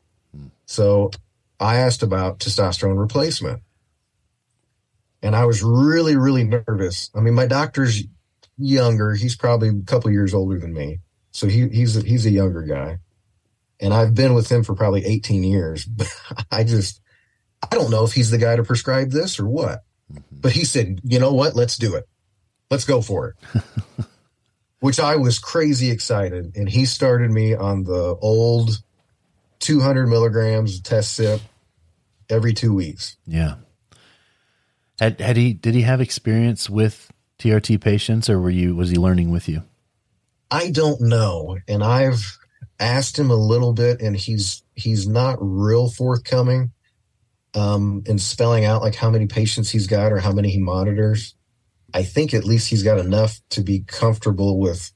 So 0.67 1.11
I 1.59 1.77
asked 1.77 2.03
about 2.03 2.41
testosterone 2.41 2.99
replacement 2.99 3.63
and 5.23 5.35
I 5.35 5.45
was 5.45 5.63
really, 5.63 6.17
really 6.17 6.45
nervous. 6.45 7.11
I 7.15 7.21
mean, 7.21 7.35
my 7.35 7.47
doctor's 7.47 8.05
younger; 8.57 9.15
he's 9.15 9.37
probably 9.37 9.69
a 9.69 9.83
couple 9.85 10.11
years 10.11 10.35
older 10.35 10.59
than 10.59 10.73
me, 10.73 11.01
so 11.33 11.49
he, 11.49 11.69
he's 11.69 11.97
a, 11.97 12.03
he's 12.03 12.27
a 12.27 12.31
younger 12.31 12.63
guy, 12.63 12.99
and 13.81 13.95
I've 13.95 14.15
been 14.15 14.35
with 14.35 14.51
him 14.51 14.65
for 14.65 14.75
probably 14.75 15.05
eighteen 15.05 15.43
years. 15.43 15.85
But 15.97 16.09
I 16.51 16.65
just, 16.65 17.01
I 17.63 17.75
don't 17.75 17.91
know 17.91 18.05
if 18.05 18.13
he's 18.13 18.31
the 18.31 18.39
guy 18.39 18.57
to 18.57 18.65
prescribe 18.65 19.11
this 19.11 19.39
or 19.39 19.47
what. 19.47 19.85
Mm-hmm. 20.13 20.21
But 20.33 20.53
he 20.53 20.65
said, 20.65 21.01
"You 21.05 21.19
know 21.19 21.33
what? 21.33 21.57
Let's 21.57 21.77
do 21.77 21.95
it. 21.95 22.09
Let's 22.71 22.85
go 22.85 23.03
for 23.03 23.29
it." 23.29 23.63
Which 24.81 25.01
I 25.01 25.17
was 25.17 25.41
crazy 25.41 25.91
excited, 25.91 26.57
and 26.57 26.69
he 26.69 26.87
started 26.87 27.33
me 27.33 27.55
on 27.55 27.83
the 27.83 28.17
old 28.21 28.81
200 29.59 30.07
milligrams 30.07 30.81
test 30.81 31.19
cyp 31.19 31.41
every 32.31 32.53
two 32.53 32.75
weeks. 32.75 33.17
Yeah. 33.27 33.57
Had 34.99 35.21
had 35.21 35.37
he 35.37 35.53
did 35.53 35.75
he 35.75 35.83
have 35.83 36.01
experience 36.01 36.69
with 36.69 37.11
TRT 37.39 37.81
patients 37.81 38.29
or 38.29 38.41
were 38.41 38.51
you 38.51 38.75
was 38.75 38.91
he 38.91 38.97
learning 38.97 39.31
with 39.31 39.49
you? 39.49 39.63
I 40.51 40.71
don't 40.71 41.01
know, 41.01 41.59
and 41.69 41.85
I've 41.85 42.38
asked 42.79 43.19
him 43.19 43.31
a 43.31 43.37
little 43.37 43.73
bit, 43.73 44.01
and 44.01 44.17
he's 44.17 44.63
he's 44.75 45.09
not 45.09 45.39
real 45.41 45.91
forthcoming 45.91 46.73
um, 47.55 48.03
in 48.07 48.19
spelling 48.19 48.65
out 48.65 48.83
like 48.83 48.95
how 48.95 49.11
many 49.11 49.27
patients 49.27 49.71
he's 49.71 49.87
got 49.87 50.13
or 50.13 50.19
how 50.19 50.33
many 50.33 50.51
he 50.51 50.59
monitors. 50.59 51.35
I 51.95 52.03
think 52.03 52.35
at 52.35 52.45
least 52.45 52.69
he's 52.69 52.83
got 52.83 52.99
enough 52.99 53.41
to 53.51 53.63
be 53.63 53.81
comfortable 53.81 54.59
with 54.59 54.93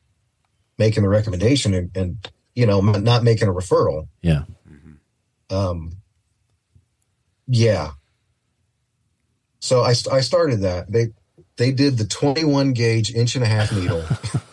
making 0.79 1.03
the 1.03 1.09
recommendation 1.09 1.75
and, 1.75 1.91
and 1.97 2.31
you 2.55 2.67
know 2.67 2.81
not 2.81 3.25
making 3.25 3.49
a 3.49 3.53
referral. 3.53 4.09
Yeah. 4.21 4.45
Um, 5.51 5.93
yeah. 7.47 7.93
So 9.61 9.83
I, 9.83 9.91
I 10.11 10.21
started 10.21 10.61
that. 10.63 10.91
They 10.91 11.09
they 11.57 11.71
did 11.71 11.99
the 11.99 12.07
21 12.07 12.73
gauge 12.73 13.15
inch 13.15 13.35
and 13.37 13.45
a 13.45 13.47
half 13.47 13.73
needle, 13.73 14.05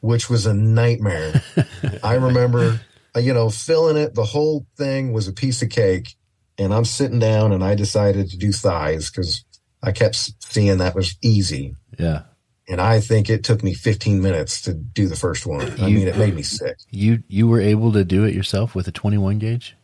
which 0.00 0.28
was 0.30 0.46
a 0.46 0.54
nightmare. 0.54 1.42
I 2.02 2.14
remember, 2.14 2.80
uh, 3.14 3.20
you 3.20 3.32
know, 3.34 3.50
filling 3.50 3.96
it. 3.96 4.14
The 4.14 4.24
whole 4.24 4.66
thing 4.76 5.12
was 5.12 5.28
a 5.28 5.32
piece 5.32 5.62
of 5.62 5.70
cake, 5.70 6.16
and 6.58 6.72
I'm 6.74 6.84
sitting 6.84 7.18
down, 7.18 7.52
and 7.52 7.62
I 7.64 7.74
decided 7.74 8.30
to 8.30 8.36
do 8.36 8.52
thighs 8.52 9.10
because 9.10 9.44
I 9.82 9.92
kept 9.92 10.16
seeing 10.42 10.78
that 10.78 10.94
was 10.94 11.16
easy. 11.22 11.74
Yeah. 11.98 12.22
And 12.68 12.80
I 12.80 13.00
think 13.00 13.28
it 13.28 13.42
took 13.42 13.64
me 13.64 13.74
15 13.74 14.22
minutes 14.22 14.62
to 14.62 14.74
do 14.74 15.08
the 15.08 15.16
first 15.16 15.44
one. 15.44 15.68
I 15.80 15.88
You- 15.88 15.98
mean, 15.98 16.08
it 16.08 16.16
made 16.16 16.34
me 16.34 16.42
sick. 16.42 16.76
You 16.90 17.22
you 17.28 17.48
were 17.48 17.60
able 17.60 17.92
to 17.92 18.04
do 18.04 18.24
it 18.24 18.34
yourself 18.34 18.74
with 18.76 18.86
a 18.86 18.92
21 18.92 19.38
gauge? 19.38 19.76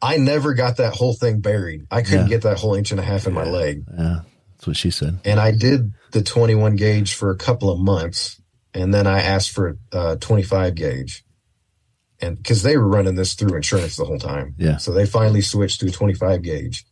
I 0.00 0.16
never 0.16 0.54
got 0.54 0.78
that 0.78 0.94
whole 0.94 1.14
thing 1.14 1.38
buried. 1.40 1.86
I 1.90 2.02
couldn't 2.02 2.22
Yeah. 2.26 2.28
get 2.28 2.42
that 2.42 2.58
whole 2.58 2.74
inch 2.74 2.90
and 2.90 2.98
a 2.98 3.04
half 3.04 3.26
in 3.28 3.32
my 3.34 3.44
leg. 3.44 3.84
Yeah. 3.96 4.22
That's 4.56 4.66
what 4.66 4.76
she 4.76 4.90
said. 4.90 5.20
And 5.24 5.38
I 5.38 5.52
did 5.52 5.92
the 6.10 6.22
21 6.22 6.74
gauge 6.76 7.14
for 7.14 7.30
a 7.30 7.36
couple 7.36 7.70
of 7.70 7.78
months. 7.78 8.40
And 8.74 8.92
then 8.92 9.06
I 9.06 9.20
asked 9.20 9.50
for 9.50 9.76
a 9.92 9.96
uh, 9.96 10.16
25 10.16 10.74
gauge. 10.74 11.24
And 12.20 12.36
because 12.36 12.62
they 12.62 12.76
were 12.76 12.88
running 12.88 13.16
this 13.16 13.34
through 13.34 13.56
insurance 13.56 13.96
the 13.96 14.04
whole 14.04 14.18
time. 14.18 14.54
Yeah. 14.56 14.76
So 14.76 14.92
they 14.92 15.06
finally 15.06 15.40
switched 15.40 15.80
to 15.80 15.88
a 15.88 15.90
25 15.90 16.42
gauge, 16.42 16.84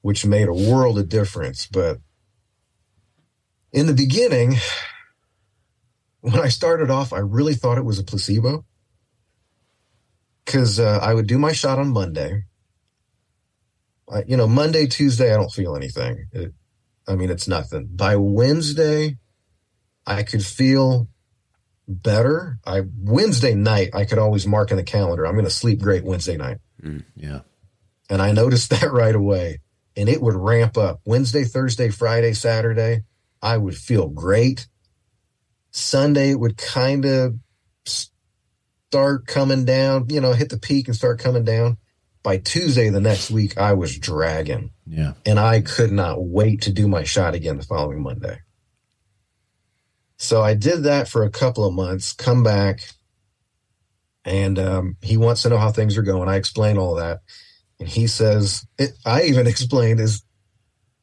which 0.00 0.24
made 0.24 0.48
a 0.48 0.54
world 0.54 0.98
of 0.98 1.08
difference. 1.08 1.66
But 1.66 1.98
in 3.72 3.86
the 3.86 3.92
beginning, 3.94 4.54
when 6.20 6.38
I 6.38 6.48
started 6.48 6.90
off, 6.90 7.12
I 7.12 7.18
really 7.18 7.54
thought 7.54 7.78
it 7.78 7.84
was 7.84 7.98
a 7.98 8.04
placebo. 8.04 8.64
Because 10.44 10.78
uh, 10.78 11.00
I 11.02 11.14
would 11.14 11.26
do 11.26 11.38
my 11.38 11.52
shot 11.52 11.78
on 11.78 11.88
Monday. 11.88 12.44
I, 14.10 14.24
you 14.26 14.36
know, 14.36 14.46
Monday, 14.46 14.86
Tuesday, 14.86 15.32
I 15.32 15.36
don't 15.36 15.52
feel 15.52 15.74
anything. 15.74 16.26
It, 16.32 16.52
I 17.08 17.16
mean, 17.16 17.30
it's 17.30 17.48
nothing. 17.48 17.88
By 17.92 18.16
Wednesday, 18.16 19.16
I 20.06 20.22
could 20.22 20.44
feel 20.44 21.08
better. 21.88 22.58
I 22.66 22.82
Wednesday 22.98 23.54
night, 23.54 23.90
I 23.94 24.04
could 24.04 24.18
always 24.18 24.46
mark 24.46 24.70
in 24.70 24.76
the 24.76 24.82
calendar. 24.82 25.26
I'm 25.26 25.34
going 25.34 25.44
to 25.44 25.50
sleep 25.50 25.80
great 25.80 26.04
Wednesday 26.04 26.36
night, 26.36 26.58
mm, 26.82 27.04
Yeah. 27.16 27.40
and 28.10 28.20
I 28.22 28.32
noticed 28.32 28.70
that 28.80 28.92
right 28.92 29.14
away. 29.14 29.60
And 29.96 30.08
it 30.08 30.20
would 30.20 30.34
ramp 30.34 30.76
up 30.76 31.00
Wednesday, 31.04 31.44
Thursday, 31.44 31.88
Friday, 31.90 32.32
Saturday. 32.32 33.02
I 33.40 33.56
would 33.58 33.76
feel 33.76 34.08
great. 34.08 34.66
Sunday 35.70 36.30
it 36.30 36.40
would 36.40 36.56
kind 36.56 37.04
of 37.04 37.34
start 38.90 39.26
coming 39.26 39.64
down. 39.64 40.06
You 40.08 40.20
know, 40.20 40.32
hit 40.32 40.50
the 40.50 40.58
peak 40.58 40.88
and 40.88 40.96
start 40.96 41.18
coming 41.20 41.44
down. 41.44 41.78
By 42.22 42.38
Tuesday 42.38 42.88
the 42.88 43.00
next 43.02 43.30
week, 43.30 43.58
I 43.58 43.74
was 43.74 43.98
dragging 43.98 44.70
Yeah. 44.86 45.12
and 45.26 45.38
I 45.38 45.60
could 45.60 45.92
not 45.92 46.24
wait 46.24 46.62
to 46.62 46.72
do 46.72 46.88
my 46.88 47.04
shot 47.04 47.34
again 47.34 47.58
the 47.58 47.64
following 47.64 48.02
Monday. 48.02 48.38
So 50.16 50.42
I 50.42 50.54
did 50.54 50.84
that 50.84 51.08
for 51.08 51.22
a 51.24 51.30
couple 51.30 51.64
of 51.64 51.74
months, 51.74 52.12
come 52.12 52.42
back, 52.42 52.80
and 54.24 54.58
um, 54.58 54.96
he 55.02 55.16
wants 55.16 55.42
to 55.42 55.48
know 55.48 55.58
how 55.58 55.70
things 55.70 55.98
are 55.98 56.02
going. 56.02 56.28
I 56.28 56.36
explain 56.36 56.78
all 56.78 56.94
that. 56.94 57.20
And 57.80 57.88
he 57.88 58.06
says, 58.06 58.66
it, 58.78 58.92
I 59.04 59.24
even 59.24 59.46
explained 59.48 60.00
is 60.00 60.22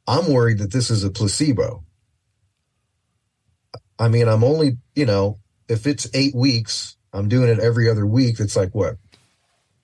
I'm 0.07 0.31
worried 0.31 0.59
that 0.59 0.71
this 0.71 0.89
is 0.89 1.03
a 1.03 1.11
placebo. 1.11 1.83
I 3.99 4.07
mean, 4.07 4.27
I'm 4.27 4.43
only, 4.43 4.77
you 4.95 5.05
know, 5.05 5.39
if 5.67 5.85
it's 5.85 6.09
eight 6.13 6.33
weeks, 6.33 6.97
I'm 7.13 7.27
doing 7.29 7.49
it 7.49 7.59
every 7.59 7.89
other 7.89 8.05
week. 8.05 8.39
It's 8.39 8.55
like 8.55 8.73
what? 8.73 8.95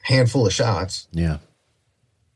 Handful 0.02 0.48
of 0.48 0.54
shots 0.54 1.08
Yeah. 1.12 1.38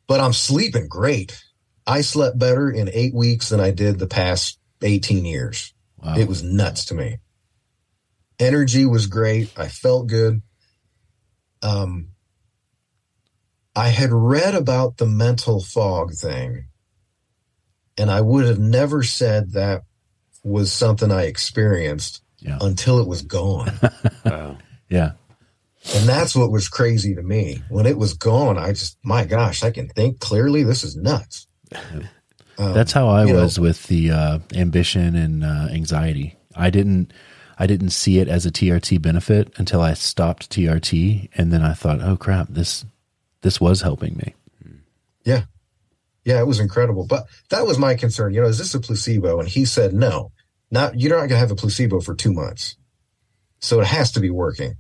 but 0.08 0.20
I'm 0.20 0.34
sleeping 0.34 0.88
great. 0.88 1.44
I 1.88 2.02
slept 2.02 2.38
better 2.38 2.70
in 2.70 2.90
eight 2.94 3.14
weeks 3.14 3.50
than 3.50 3.60
I 3.60 3.72
did 3.72 3.98
the 3.98 4.08
past 4.08 4.60
18 4.82 5.26
years. 5.26 5.74
Wow. 6.04 6.16
It 6.18 6.28
was 6.28 6.42
nuts 6.44 6.86
to 6.86 6.94
me. 6.96 7.18
energy 8.40 8.86
was 8.88 9.06
great. 9.08 9.52
I 9.58 9.68
felt 9.68 10.08
good. 10.08 10.42
Um, 11.62 12.10
I 13.76 13.90
had 13.90 14.12
read 14.12 14.56
about 14.56 14.98
the 14.98 15.06
mental 15.06 15.62
fog 15.64 16.14
thing, 16.14 16.66
and 17.98 18.10
I 18.10 18.22
would 18.22 18.46
have 18.46 18.58
never 18.60 19.04
said 19.04 19.52
that 19.54 19.84
was 20.44 20.74
something 20.74 21.12
I 21.12 21.24
experienced 21.26 22.24
Yeah. 22.40 22.58
until 22.62 23.00
it 23.00 23.08
was 23.08 23.22
gone. 23.22 23.72
Wow. 24.26 24.58
Yeah. 24.90 25.12
and 25.96 26.08
that's 26.10 26.36
what 26.36 26.52
was 26.52 26.68
crazy 26.68 27.16
to 27.16 27.22
me. 27.24 27.62
When 27.70 27.86
it 27.86 27.98
was 27.98 28.14
gone, 28.14 28.58
I 28.58 28.70
just, 28.72 28.98
my 29.04 29.26
gosh, 29.26 29.64
I 29.64 29.72
can 29.72 29.88
think 29.90 30.20
clearly. 30.20 30.64
This 30.64 30.84
is 30.84 30.96
nuts. 30.96 31.48
Um, 32.62 32.74
That's 32.74 32.92
how 32.92 33.08
I 33.08 33.26
you 33.26 33.34
know, 33.34 33.42
was 33.42 33.60
with 33.60 33.88
the 33.88 34.12
uh, 34.12 34.40
ambition 34.54 35.16
and 35.16 35.44
uh, 35.44 35.68
anxiety. 35.72 36.38
I 36.56 36.70
didn't 36.70 37.12
I 37.58 37.66
didn't 37.66 37.90
see 37.90 38.20
it 38.20 38.28
as 38.28 38.46
a 38.46 38.52
TRT 38.52 39.02
benefit 39.02 39.52
until 39.58 39.82
I 39.82 39.94
stopped 39.94 40.52
TRT, 40.52 41.30
and 41.36 41.52
then 41.52 41.64
I 41.64 41.74
thought, 41.74 42.02
oh 42.02 42.18
crap, 42.18 42.48
this 42.50 42.86
this 43.42 43.60
was 43.60 43.82
helping 43.82 44.16
me. 44.18 44.36
Yeah. 45.24 45.44
Yeah, 46.24 46.40
it 46.40 46.46
was 46.46 46.60
incredible. 46.60 47.08
But 47.08 47.26
that 47.50 47.66
was 47.66 47.80
my 47.80 47.96
concern. 47.96 48.34
You 48.34 48.42
know, 48.42 48.48
is 48.48 48.60
this 48.60 48.76
a 48.76 48.80
placebo? 48.80 49.40
And 49.40 49.50
he 49.50 49.66
said, 49.66 49.94
no, 49.94 50.32
not, 50.70 51.00
you're 51.00 51.10
not 51.10 51.22
going 51.22 51.30
to 51.30 51.38
have 51.38 51.52
a 51.52 51.56
placebo 51.56 52.00
for 52.00 52.14
two 52.14 52.32
months. 52.32 52.78
So 53.60 53.82
it 53.82 53.88
has 53.88 54.12
to 54.12 54.20
be 54.20 54.30
working. 54.30 54.76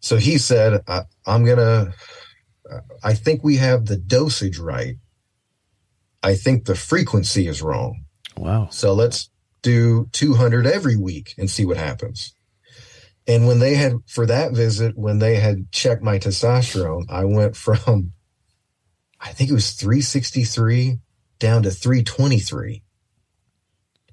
So 0.00 0.16
he 0.16 0.38
said, 0.38 0.82
I, 0.88 1.02
I'm 1.26 1.44
going 1.44 1.58
to, 1.58 1.92
I 3.02 3.12
think 3.12 3.44
we 3.44 3.56
have 3.56 3.84
the 3.84 3.96
dosage 3.96 4.58
right. 4.58 4.96
I 6.24 6.34
think 6.34 6.64
the 6.64 6.74
frequency 6.74 7.46
is 7.46 7.62
wrong. 7.62 8.04
Wow. 8.36 8.68
So 8.70 8.94
let's 8.94 9.30
do 9.62 10.08
200 10.12 10.66
every 10.66 10.96
week 10.96 11.34
and 11.38 11.48
see 11.50 11.64
what 11.64 11.76
happens. 11.76 12.34
And 13.26 13.46
when 13.46 13.58
they 13.58 13.74
had, 13.74 13.94
for 14.06 14.26
that 14.26 14.52
visit, 14.52 14.96
when 14.98 15.18
they 15.18 15.36
had 15.36 15.70
checked 15.70 16.02
my 16.02 16.18
testosterone, 16.18 17.04
I 17.10 17.24
went 17.24 17.56
from, 17.56 18.12
I 19.20 19.30
think 19.32 19.50
it 19.50 19.54
was 19.54 19.72
363 19.72 20.98
down 21.38 21.62
to 21.62 21.70
323. 21.70 22.82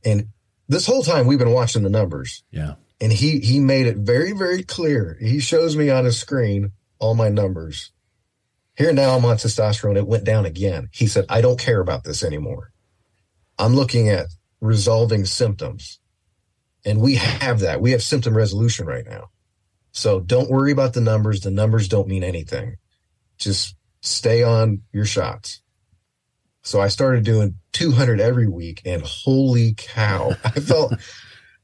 And 0.06 0.28
this 0.68 0.86
whole 0.86 1.04
time 1.04 1.28
we've 1.28 1.40
been 1.40 1.52
watching 1.52 1.84
the 1.84 1.90
numbers 1.90 2.44
Yeah. 2.52 2.76
and 3.02 3.12
he, 3.12 3.40
he 3.40 3.60
made 3.60 3.88
it 3.88 3.98
very, 3.98 4.32
very 4.32 4.64
clear. 4.64 5.18
He 5.20 5.40
shows 5.40 5.76
me 5.76 5.90
on 5.90 6.06
his 6.06 6.18
screen 6.20 6.72
all 7.00 7.14
my 7.16 7.30
numbers. 7.30 7.92
Here 8.76 8.94
now 8.94 9.16
I'm 9.16 9.26
on 9.26 9.38
testosterone. 9.38 9.98
It 9.98 10.08
went 10.08 10.24
down 10.24 10.46
again. 10.46 10.90
He 10.92 11.08
said, 11.08 11.26
I 11.30 11.42
don't 11.42 11.60
care 11.60 11.82
about 11.82 12.04
this 12.04 12.24
anymore. 12.24 12.72
I'm 13.60 13.76
looking 13.76 14.10
at 14.10 14.28
resolving 14.60 15.26
symptoms. 15.26 16.00
And 16.86 17.00
we 17.00 17.16
have 17.16 17.60
that. 17.60 17.82
We 17.82 17.92
have 17.92 18.02
symptom 18.02 18.36
resolution 18.36 18.88
right 18.88 19.06
now. 19.06 19.30
So 19.92 20.20
don't 20.20 20.50
worry 20.50 20.72
about 20.72 20.94
the 20.94 21.02
numbers. 21.02 21.42
The 21.42 21.52
numbers 21.52 21.88
don't 21.88 22.08
mean 22.08 22.24
anything. 22.24 22.78
Just 23.38 23.76
stay 24.02 24.42
on 24.44 24.82
your 24.92 25.06
shots. 25.06 25.62
So 26.64 26.80
I 26.80 26.88
started 26.88 27.24
doing 27.24 27.58
200 27.74 28.20
every 28.20 28.48
week 28.48 28.82
and 28.86 29.02
holy 29.02 29.74
cow, 29.78 30.32
I 30.44 30.52
felt, 30.60 30.94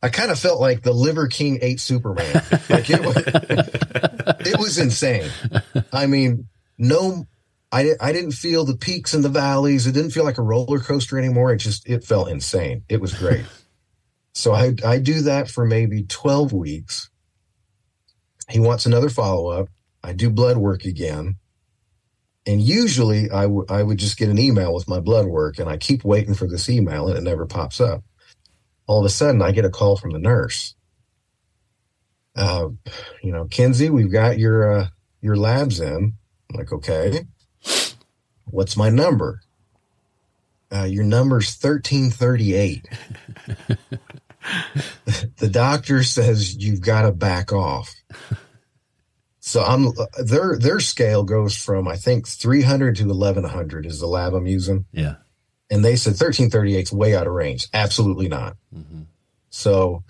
I 0.02 0.10
kind 0.10 0.32
of 0.32 0.40
felt 0.40 0.60
like 0.60 0.84
the 0.84 0.94
Liver 0.94 1.28
King 1.28 1.60
ate 1.62 1.80
Superman. 1.80 2.44
Like 2.70 2.90
it 2.90 3.06
was, 3.06 3.16
it 4.46 4.60
was 4.60 4.78
insane. 4.78 5.30
I 5.94 6.08
mean, 6.08 6.48
no, 6.78 7.26
I, 7.72 7.92
I 8.00 8.12
didn't 8.12 8.32
feel 8.32 8.66
the 8.66 8.78
peaks 8.78 9.14
and 9.14 9.24
the 9.24 9.30
valleys. 9.30 9.88
It 9.88 9.94
didn't 9.94 10.12
feel 10.12 10.24
like 10.24 10.38
a 10.38 10.44
roller 10.44 10.80
coaster 10.80 11.18
anymore. 11.18 11.52
It 11.54 11.58
just, 11.58 11.88
it 11.88 12.04
felt 12.04 12.30
insane. 12.30 12.84
It 12.88 13.02
was 13.02 13.14
great. 13.14 13.46
so 14.34 14.54
I, 14.54 14.74
I 14.86 15.00
do 15.00 15.22
that 15.22 15.50
for 15.50 15.66
maybe 15.66 16.04
12 16.04 16.54
weeks. 16.54 17.10
He 18.50 18.60
wants 18.60 18.86
another 18.86 19.10
follow 19.10 19.50
up. 19.50 19.68
I 20.04 20.14
do 20.14 20.30
blood 20.30 20.58
work 20.58 20.86
again. 20.86 21.36
And 22.46 22.62
usually 22.62 23.30
I 23.30 23.46
would 23.46 23.70
I 23.70 23.84
would 23.84 23.98
just 23.98 24.18
get 24.18 24.30
an 24.30 24.40
email 24.40 24.74
with 24.74 24.88
my 24.88 25.02
blood 25.02 25.26
work 25.26 25.60
and 25.60 25.70
I 25.70 25.76
keep 25.76 26.06
waiting 26.06 26.34
for 26.34 26.48
this 26.48 26.70
email 26.70 27.10
and 27.10 27.18
it 27.18 27.24
never 27.24 27.46
pops 27.46 27.82
up. 27.82 28.04
All 28.86 29.00
of 29.00 29.06
a 29.06 29.10
sudden 29.10 29.42
I 29.42 29.52
get 29.52 29.66
a 29.66 29.70
call 29.70 29.98
from 29.98 30.12
the 30.12 30.20
nurse. 30.20 30.74
Uh, 32.38 32.70
you 33.22 33.34
know, 33.34 33.46
Kenzie, 33.46 33.90
we've 33.90 34.12
got 34.12 34.40
your 34.40 34.72
uh, 34.72 34.88
your 35.20 35.36
labs 35.36 35.82
in. 35.82 36.14
I'm 36.52 36.58
like, 36.60 36.72
okay. 36.72 37.26
What's 38.46 38.78
my 38.78 38.90
number? 38.90 39.42
Uh, 40.72 40.84
your 40.84 41.04
number's 41.04 41.56
1338. 41.62 42.88
the 45.38 45.50
doctor 45.50 46.04
says 46.04 46.56
you've 46.56 46.82
got 46.82 47.04
to 47.04 47.12
back 47.12 47.52
off. 47.52 47.94
So 49.40 49.64
I'm 49.64 49.92
their 50.22 50.58
their 50.60 50.80
scale 50.82 51.24
goes 51.24 51.56
from 51.56 51.88
I 51.88 51.96
think 51.96 52.28
300 52.28 52.98
to 52.98 53.06
1100 53.08 53.86
is 53.86 54.00
the 54.00 54.08
lab 54.08 54.34
I'm 54.34 54.46
using, 54.48 54.86
Yeah. 54.92 55.16
and 55.70 55.86
they 55.86 55.96
said 55.96 56.12
1338 56.12 56.80
is 56.84 56.92
way 56.92 57.16
out 57.16 57.28
of 57.28 57.34
range. 57.34 57.68
Absolutely 57.74 58.28
not. 58.28 58.58
So 59.50 60.04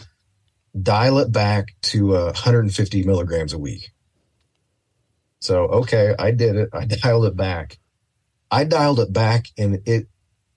dial 0.80 1.20
it 1.20 1.32
back 1.32 1.68
to 1.84 2.16
uh, 2.16 2.24
150 2.26 3.04
milligrams 3.04 3.54
a 3.54 3.60
week. 3.60 3.92
So 5.48 5.64
okay, 5.64 6.14
I 6.20 6.32
did 6.32 6.58
it. 6.58 6.70
I 6.74 6.86
dialed 7.04 7.26
it 7.26 7.38
back. 7.38 7.80
I 8.52 8.66
dialed 8.66 9.00
it 9.00 9.14
back, 9.14 9.48
and 9.58 9.80
it 9.86 10.08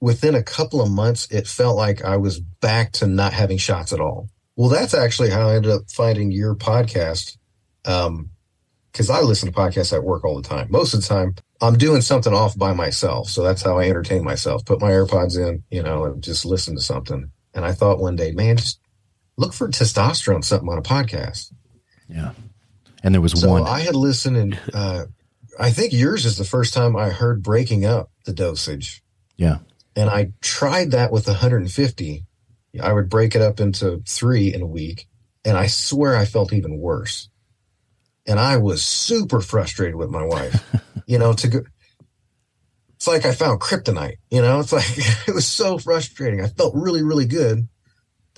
within 0.01 0.35
a 0.35 0.43
couple 0.43 0.81
of 0.81 0.91
months, 0.91 1.29
it 1.31 1.47
felt 1.47 1.77
like 1.77 2.03
I 2.03 2.17
was 2.17 2.41
back 2.41 2.93
to 2.93 3.07
not 3.07 3.33
having 3.33 3.59
shots 3.59 3.93
at 3.93 4.01
all. 4.01 4.29
Well, 4.57 4.69
that's 4.69 4.95
actually 4.95 5.31
how 5.31 5.49
I 5.49 5.57
ended 5.57 5.71
up 5.71 5.83
finding 5.93 6.33
your 6.33 6.57
podcast. 6.57 7.37
Um, 7.85 8.31
because 8.93 9.09
I 9.09 9.21
listen 9.21 9.51
to 9.51 9.57
podcasts 9.57 9.93
at 9.93 10.03
work 10.03 10.25
all 10.25 10.35
the 10.35 10.49
time. 10.49 10.67
Most 10.69 10.95
of 10.95 11.01
the 11.01 11.07
time, 11.07 11.37
I'm 11.61 11.79
doing 11.79 12.01
something 12.01 12.35
off 12.35 12.59
by 12.59 12.73
myself. 12.73 13.31
So 13.31 13.45
that's 13.45 13.63
how 13.63 13.79
I 13.79 13.89
entertain 13.89 14.25
myself. 14.25 14.65
Put 14.65 14.81
my 14.81 14.91
AirPods 14.91 15.39
in, 15.39 15.63
you 15.71 15.85
know, 15.85 16.07
and 16.07 16.21
just 16.21 16.45
listen 16.45 16.75
to 16.75 16.83
something. 16.83 17.31
And 17.55 17.65
I 17.65 17.71
thought 17.71 18.01
one 18.01 18.17
day, 18.17 18.33
man, 18.33 18.57
just 18.57 18.81
look 19.37 19.53
for 19.53 19.69
testosterone 19.69 20.45
something 20.45 20.69
on 20.69 20.79
a 20.79 20.83
podcast. 20.83 21.53
Yeah. 22.09 22.33
And 23.03 23.15
there 23.15 23.23
was 23.23 23.33
So 23.33 23.49
one. 23.49 23.63
I 23.63 23.81
had 23.81 23.95
listened, 23.95 24.37
and 24.37 24.59
uh, 24.75 25.05
I 25.59 25.71
think 25.71 25.93
yours 25.93 26.25
is 26.27 26.37
the 26.37 26.45
first 26.45 26.75
time 26.75 26.97
I 26.97 27.11
heard 27.11 27.43
breaking 27.43 27.85
up 27.85 28.11
the 28.25 28.33
dosage. 28.33 29.03
yeah. 29.37 29.59
And 29.97 30.09
I 30.09 30.33
tried 30.41 30.93
that 30.93 31.11
with 31.11 31.27
150. 31.27 32.25
I 32.81 32.93
would 32.93 33.11
break 33.11 33.35
it 33.35 33.43
up 33.43 33.59
into 33.59 34.03
three 34.07 34.55
in 34.55 34.63
a 34.63 34.67
week, 34.67 35.09
and 35.45 35.57
I 35.57 35.67
swear 35.67 36.15
I 36.17 36.25
felt 36.25 36.53
even 36.53 36.79
worse. 36.79 37.29
And 38.25 38.39
I 38.39 38.59
was 38.59 38.85
super 38.85 39.41
frustrated 39.41 39.97
with 39.97 40.09
my 40.09 40.25
wife. 40.25 40.65
you 41.07 41.19
know, 41.19 41.33
to 41.33 41.49
go. 41.49 41.61
It's 42.95 43.09
like 43.09 43.27
I 43.27 43.33
found 43.33 43.61
kryptonite. 43.61 44.19
You 44.31 44.43
know, 44.43 44.61
it's 44.61 44.73
like 44.73 44.87
it 45.29 45.35
was 45.35 45.47
so 45.47 45.77
frustrating. 45.79 46.41
I 46.41 46.47
felt 46.47 46.75
really, 46.77 47.03
really 47.03 47.27
good. 47.27 47.67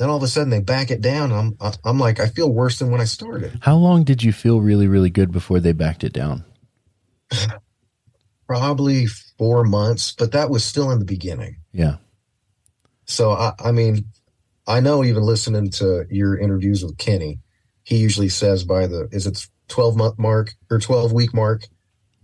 Then 0.03 0.11
all 0.11 0.17
of 0.17 0.23
a 0.25 0.27
sudden 0.27 0.51
they 0.51 0.59
back 0.59 0.91
it 0.91 1.01
down. 1.01 1.31
I'm, 1.31 1.57
I'm 1.85 2.01
like, 2.01 2.19
I 2.19 2.27
feel 2.27 2.53
worse 2.53 2.81
than 2.81 2.91
when 2.91 3.01
I 3.01 3.05
started. 3.05 3.61
How 3.63 3.77
long 3.77 4.03
did 4.03 4.21
you 4.25 4.33
feel 4.33 4.61
really, 4.61 4.89
really 4.89 5.11
good 5.11 5.31
before 5.31 5.61
they 5.61 5.71
backed 5.71 6.03
it 6.03 6.13
down? 6.13 6.45
Probably 8.49 9.07
four 9.39 9.63
months, 9.63 10.13
but 10.13 10.33
that 10.33 10.51
was 10.51 10.65
still 10.65 10.91
in 10.91 10.99
the 10.99 11.05
beginning. 11.05 11.59
Yeah. 11.71 11.99
So 13.05 13.31
I, 13.31 13.53
I 13.61 13.71
mean, 13.71 14.07
I 14.67 14.81
know 14.81 15.05
even 15.05 15.23
listening 15.23 15.71
to 15.71 16.05
your 16.11 16.37
interviews 16.37 16.83
with 16.83 16.99
Kenny, 16.99 17.39
he 17.85 17.99
usually 17.99 18.29
says 18.29 18.65
by 18.65 18.89
the 18.89 19.09
is 19.13 19.29
it 19.29 19.47
twelve 19.69 19.97
month 19.97 20.19
mark 20.19 20.53
or 20.69 20.81
twelve 20.81 21.13
week 21.13 21.33
mark, 21.33 21.69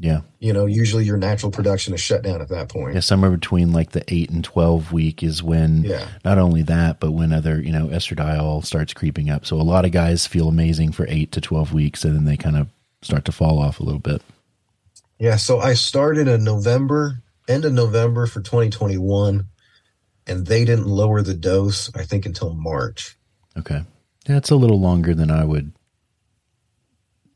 Yeah. 0.00 0.20
you 0.38 0.52
know, 0.52 0.66
usually 0.66 1.04
your 1.04 1.16
natural 1.16 1.50
production 1.50 1.92
is 1.92 2.00
shut 2.00 2.22
down 2.22 2.40
at 2.40 2.48
that 2.50 2.68
point. 2.68 2.94
Yeah. 2.94 3.00
Somewhere 3.00 3.32
between 3.32 3.72
like 3.72 3.90
the 3.90 4.04
eight 4.06 4.30
and 4.30 4.44
12 4.44 4.92
week 4.92 5.24
is 5.24 5.42
when 5.42 5.82
Yeah. 5.82 6.06
not 6.24 6.38
only 6.38 6.62
that, 6.62 7.00
but 7.00 7.10
when 7.10 7.32
other, 7.32 7.60
you 7.60 7.72
know, 7.72 7.88
estradiol 7.88 8.64
starts 8.64 8.94
creeping 8.94 9.28
up. 9.28 9.44
So 9.44 9.60
a 9.60 9.62
lot 9.62 9.84
of 9.84 9.90
guys 9.90 10.24
feel 10.24 10.46
amazing 10.48 10.92
for 10.92 11.04
eight 11.08 11.32
to 11.32 11.40
12 11.40 11.72
weeks 11.72 12.04
and 12.04 12.14
then 12.14 12.24
they 12.26 12.36
kind 12.36 12.56
of 12.56 12.68
start 13.02 13.24
to 13.24 13.32
fall 13.32 13.58
off 13.58 13.80
a 13.80 13.82
little 13.82 13.98
bit. 13.98 14.22
Yeah. 15.18 15.34
So 15.34 15.58
I 15.58 15.74
started 15.74 16.28
in 16.28 16.44
November, 16.44 17.20
end 17.48 17.64
of 17.64 17.72
November 17.72 18.26
for 18.26 18.40
2021, 18.40 19.48
and 20.28 20.46
they 20.46 20.64
didn't 20.64 20.86
lower 20.86 21.22
the 21.22 21.34
dose, 21.34 21.90
I 21.96 22.04
think, 22.04 22.24
until 22.24 22.54
March. 22.54 23.18
Okay. 23.58 23.82
That's 24.26 24.50
a 24.50 24.56
little 24.56 24.78
longer 24.80 25.12
than 25.14 25.30
I 25.32 25.42
would, 25.44 25.72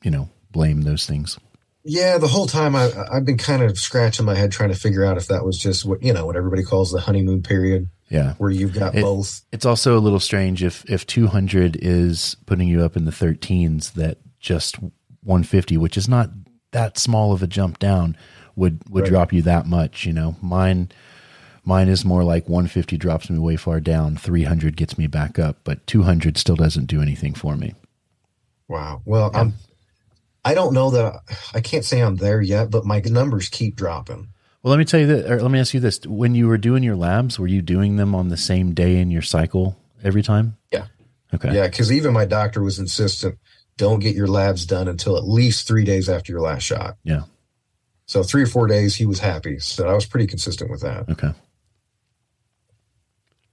you 0.04 0.10
know, 0.12 0.28
blame 0.52 0.82
those 0.82 1.06
things. 1.06 1.38
Yeah, 1.84 2.18
the 2.18 2.28
whole 2.28 2.46
time 2.46 2.76
I, 2.76 2.90
I've 3.12 3.24
been 3.24 3.38
kind 3.38 3.62
of 3.62 3.76
scratching 3.78 4.24
my 4.24 4.34
head 4.36 4.52
trying 4.52 4.68
to 4.70 4.78
figure 4.78 5.04
out 5.04 5.16
if 5.16 5.26
that 5.28 5.44
was 5.44 5.58
just 5.58 5.84
what 5.84 6.02
you 6.02 6.12
know 6.12 6.26
what 6.26 6.36
everybody 6.36 6.62
calls 6.62 6.92
the 6.92 7.00
honeymoon 7.00 7.42
period, 7.42 7.88
Yeah. 8.08 8.34
where 8.34 8.50
you've 8.50 8.72
got 8.74 8.94
It- 8.94 9.02
both. 9.02 9.42
It's 9.50 9.66
also 9.66 9.98
a 9.98 10.00
little 10.00 10.20
strange 10.20 10.62
if 10.62 10.84
if 10.88 11.06
200 11.06 11.76
is 11.82 12.36
putting 12.46 12.68
you 12.68 12.82
up 12.84 12.96
in 12.96 13.04
the 13.04 13.10
13s 13.10 13.94
that 13.94 14.18
just 14.38 14.76
150, 15.24 15.76
which 15.76 15.96
is 15.96 16.08
not 16.08 16.30
that 16.70 16.98
small 16.98 17.32
of 17.32 17.42
a 17.42 17.46
jump 17.48 17.78
down, 17.80 18.16
would 18.54 18.80
would 18.88 19.02
Right. 19.04 19.10
drop 19.10 19.32
you 19.32 19.42
that 19.42 19.66
much. 19.66 20.06
You 20.06 20.12
know, 20.12 20.36
mine 20.40 20.90
mine 21.64 21.88
is 21.88 22.04
more 22.04 22.22
like 22.22 22.48
150 22.48 22.96
drops 22.96 23.28
me 23.28 23.38
way 23.38 23.56
far 23.56 23.80
down, 23.80 24.16
300 24.16 24.76
gets 24.76 24.96
me 24.98 25.06
back 25.08 25.38
up, 25.38 25.58
but 25.64 25.84
200 25.88 26.36
still 26.38 26.56
doesn't 26.56 26.86
do 26.86 27.02
anything 27.02 27.34
for 27.34 27.56
me. 27.56 27.74
Wow. 28.68 29.02
Well, 29.04 29.30
I'm. 29.34 29.54
I 30.44 30.54
don't 30.54 30.74
know 30.74 30.90
that 30.90 31.20
I 31.54 31.60
can't 31.60 31.84
say 31.84 32.00
I'm 32.00 32.16
there 32.16 32.40
yet, 32.40 32.70
but 32.70 32.84
my 32.84 33.00
numbers 33.00 33.48
keep 33.48 33.76
dropping. 33.76 34.28
Well, 34.62 34.70
let 34.70 34.78
me 34.78 34.84
tell 34.84 35.00
you 35.00 35.06
that, 35.06 35.30
or 35.30 35.42
let 35.42 35.50
me 35.50 35.58
ask 35.58 35.74
you 35.74 35.80
this: 35.80 36.00
When 36.06 36.34
you 36.34 36.46
were 36.48 36.58
doing 36.58 36.82
your 36.82 36.96
labs, 36.96 37.38
were 37.38 37.46
you 37.46 37.62
doing 37.62 37.96
them 37.96 38.14
on 38.14 38.28
the 38.28 38.36
same 38.36 38.74
day 38.74 38.98
in 38.98 39.10
your 39.10 39.22
cycle 39.22 39.76
every 40.02 40.22
time? 40.22 40.56
Yeah. 40.70 40.86
Okay. 41.34 41.54
Yeah, 41.54 41.66
because 41.66 41.90
even 41.90 42.12
my 42.12 42.24
doctor 42.24 42.62
was 42.62 42.78
insistent: 42.78 43.38
don't 43.76 44.00
get 44.00 44.14
your 44.14 44.28
labs 44.28 44.66
done 44.66 44.88
until 44.88 45.16
at 45.16 45.24
least 45.24 45.66
three 45.66 45.84
days 45.84 46.08
after 46.08 46.32
your 46.32 46.42
last 46.42 46.62
shot. 46.62 46.96
Yeah. 47.02 47.22
So 48.06 48.22
three 48.22 48.42
or 48.42 48.46
four 48.46 48.66
days, 48.66 48.96
he 48.96 49.06
was 49.06 49.20
happy. 49.20 49.58
So 49.58 49.88
I 49.88 49.94
was 49.94 50.06
pretty 50.06 50.26
consistent 50.26 50.70
with 50.70 50.82
that. 50.82 51.08
Okay. 51.08 51.32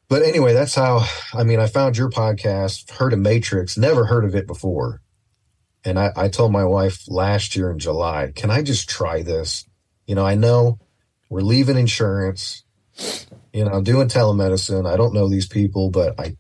But 0.09 0.23
anyway, 0.23 0.53
that's 0.53 0.75
how. 0.75 1.05
I 1.33 1.43
mean, 1.43 1.59
I 1.59 1.67
found 1.67 1.97
your 1.97 2.09
podcast, 2.09 2.91
heard 2.91 3.13
of 3.13 3.19
Matrix, 3.19 3.77
never 3.77 4.05
heard 4.05 4.25
of 4.25 4.35
it 4.35 4.47
before, 4.47 5.01
and 5.85 5.97
I, 5.97 6.11
I 6.15 6.27
told 6.29 6.51
my 6.51 6.65
wife 6.65 7.03
last 7.07 7.55
year 7.55 7.71
in 7.71 7.79
July, 7.79 8.31
"Can 8.35 8.51
I 8.51 8.61
just 8.61 8.89
try 8.89 9.21
this?" 9.23 9.65
You 10.05 10.15
know, 10.15 10.25
I 10.25 10.35
know 10.35 10.79
we're 11.29 11.41
leaving 11.41 11.77
insurance. 11.77 12.63
You 13.53 13.65
know, 13.65 13.71
I'm 13.71 13.83
doing 13.83 14.07
telemedicine. 14.07 14.91
I 14.91 14.97
don't 14.97 15.13
know 15.13 15.29
these 15.29 15.47
people, 15.47 15.89
but 15.89 16.19
I 16.19 16.35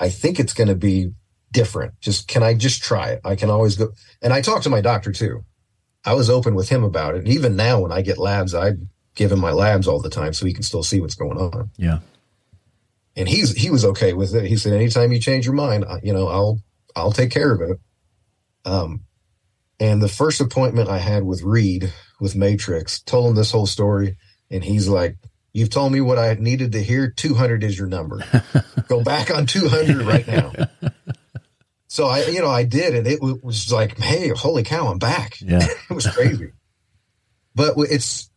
I 0.00 0.08
think 0.08 0.40
it's 0.40 0.54
going 0.54 0.68
to 0.68 0.74
be 0.74 1.12
different. 1.52 2.00
Just 2.00 2.26
can 2.26 2.42
I 2.42 2.54
just 2.54 2.82
try 2.82 3.10
it? 3.10 3.20
I 3.24 3.36
can 3.36 3.50
always 3.50 3.76
go. 3.76 3.92
And 4.20 4.32
I 4.32 4.40
talked 4.40 4.64
to 4.64 4.70
my 4.70 4.80
doctor 4.80 5.12
too. 5.12 5.44
I 6.04 6.14
was 6.14 6.28
open 6.28 6.54
with 6.54 6.68
him 6.68 6.82
about 6.82 7.14
it. 7.14 7.18
And 7.18 7.28
even 7.28 7.54
now, 7.54 7.80
when 7.80 7.92
I 7.92 8.02
get 8.02 8.18
labs, 8.18 8.54
I 8.54 8.72
give 9.14 9.30
him 9.30 9.38
my 9.38 9.52
labs 9.52 9.86
all 9.86 10.00
the 10.00 10.10
time 10.10 10.32
so 10.32 10.46
he 10.46 10.52
can 10.52 10.64
still 10.64 10.82
see 10.82 11.00
what's 11.00 11.14
going 11.14 11.38
on. 11.38 11.70
Yeah. 11.76 12.00
And 13.14 13.28
he's 13.28 13.52
he 13.52 13.70
was 13.70 13.84
okay 13.84 14.14
with 14.14 14.34
it. 14.34 14.46
He 14.46 14.56
said, 14.56 14.72
anytime 14.72 15.12
you 15.12 15.20
change 15.20 15.44
your 15.44 15.54
mind, 15.54 15.84
you 16.02 16.12
know, 16.12 16.28
I'll 16.28 16.60
I'll 16.96 17.12
take 17.12 17.30
care 17.30 17.52
of 17.52 17.60
it. 17.60 17.78
Um, 18.64 19.04
and 19.80 20.00
the 20.00 20.08
first 20.08 20.40
appointment 20.40 20.88
I 20.88 20.98
had 20.98 21.24
with 21.24 21.42
Reed 21.42 21.92
with 22.20 22.36
Matrix, 22.36 23.00
told 23.02 23.30
him 23.30 23.34
this 23.34 23.50
whole 23.50 23.66
story, 23.66 24.16
and 24.50 24.62
he's 24.62 24.88
like, 24.88 25.16
"You've 25.52 25.70
told 25.70 25.92
me 25.92 26.00
what 26.00 26.18
I 26.18 26.34
needed 26.34 26.72
to 26.72 26.82
hear. 26.82 27.10
Two 27.10 27.34
hundred 27.34 27.64
is 27.64 27.76
your 27.76 27.88
number. 27.88 28.20
Go 28.88 29.02
back 29.02 29.34
on 29.34 29.46
two 29.46 29.68
hundred 29.68 30.02
right 30.06 30.26
now." 30.26 30.52
So 31.92 32.06
I, 32.06 32.24
you 32.24 32.40
know, 32.40 32.48
I 32.48 32.64
did, 32.64 32.94
and 32.94 33.06
it 33.06 33.20
was 33.20 33.70
like, 33.70 33.98
"Hey, 33.98 34.28
holy 34.28 34.62
cow, 34.62 34.88
I'm 34.88 34.98
back!" 34.98 35.38
Yeah. 35.42 35.58
it 35.90 35.92
was 35.92 36.06
crazy. 36.06 36.52
But 37.54 37.74
it's, 37.76 38.30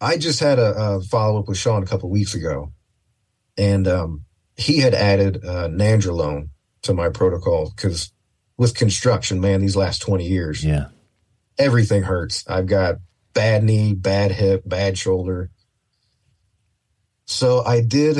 I 0.00 0.16
just 0.16 0.40
had 0.40 0.58
a, 0.58 0.72
a 0.74 1.00
follow 1.02 1.38
up 1.38 1.48
with 1.48 1.58
Sean 1.58 1.82
a 1.82 1.86
couple 1.86 2.08
weeks 2.08 2.34
ago, 2.34 2.72
and 3.58 3.86
um, 3.86 4.24
he 4.56 4.78
had 4.78 4.94
added 4.94 5.44
uh, 5.44 5.68
nandrolone 5.68 6.48
to 6.80 6.94
my 6.94 7.10
protocol 7.10 7.70
because 7.76 8.10
with 8.58 8.74
construction, 8.74 9.40
man, 9.40 9.62
these 9.62 9.76
last 9.76 10.02
twenty 10.02 10.26
years, 10.28 10.62
Yeah. 10.62 10.88
everything 11.56 12.02
hurts. 12.02 12.44
I've 12.46 12.66
got 12.66 12.96
bad 13.32 13.64
knee, 13.64 13.94
bad 13.94 14.32
hip, 14.32 14.64
bad 14.66 14.98
shoulder. 14.98 15.50
So 17.24 17.62
I 17.64 17.80
did 17.80 18.16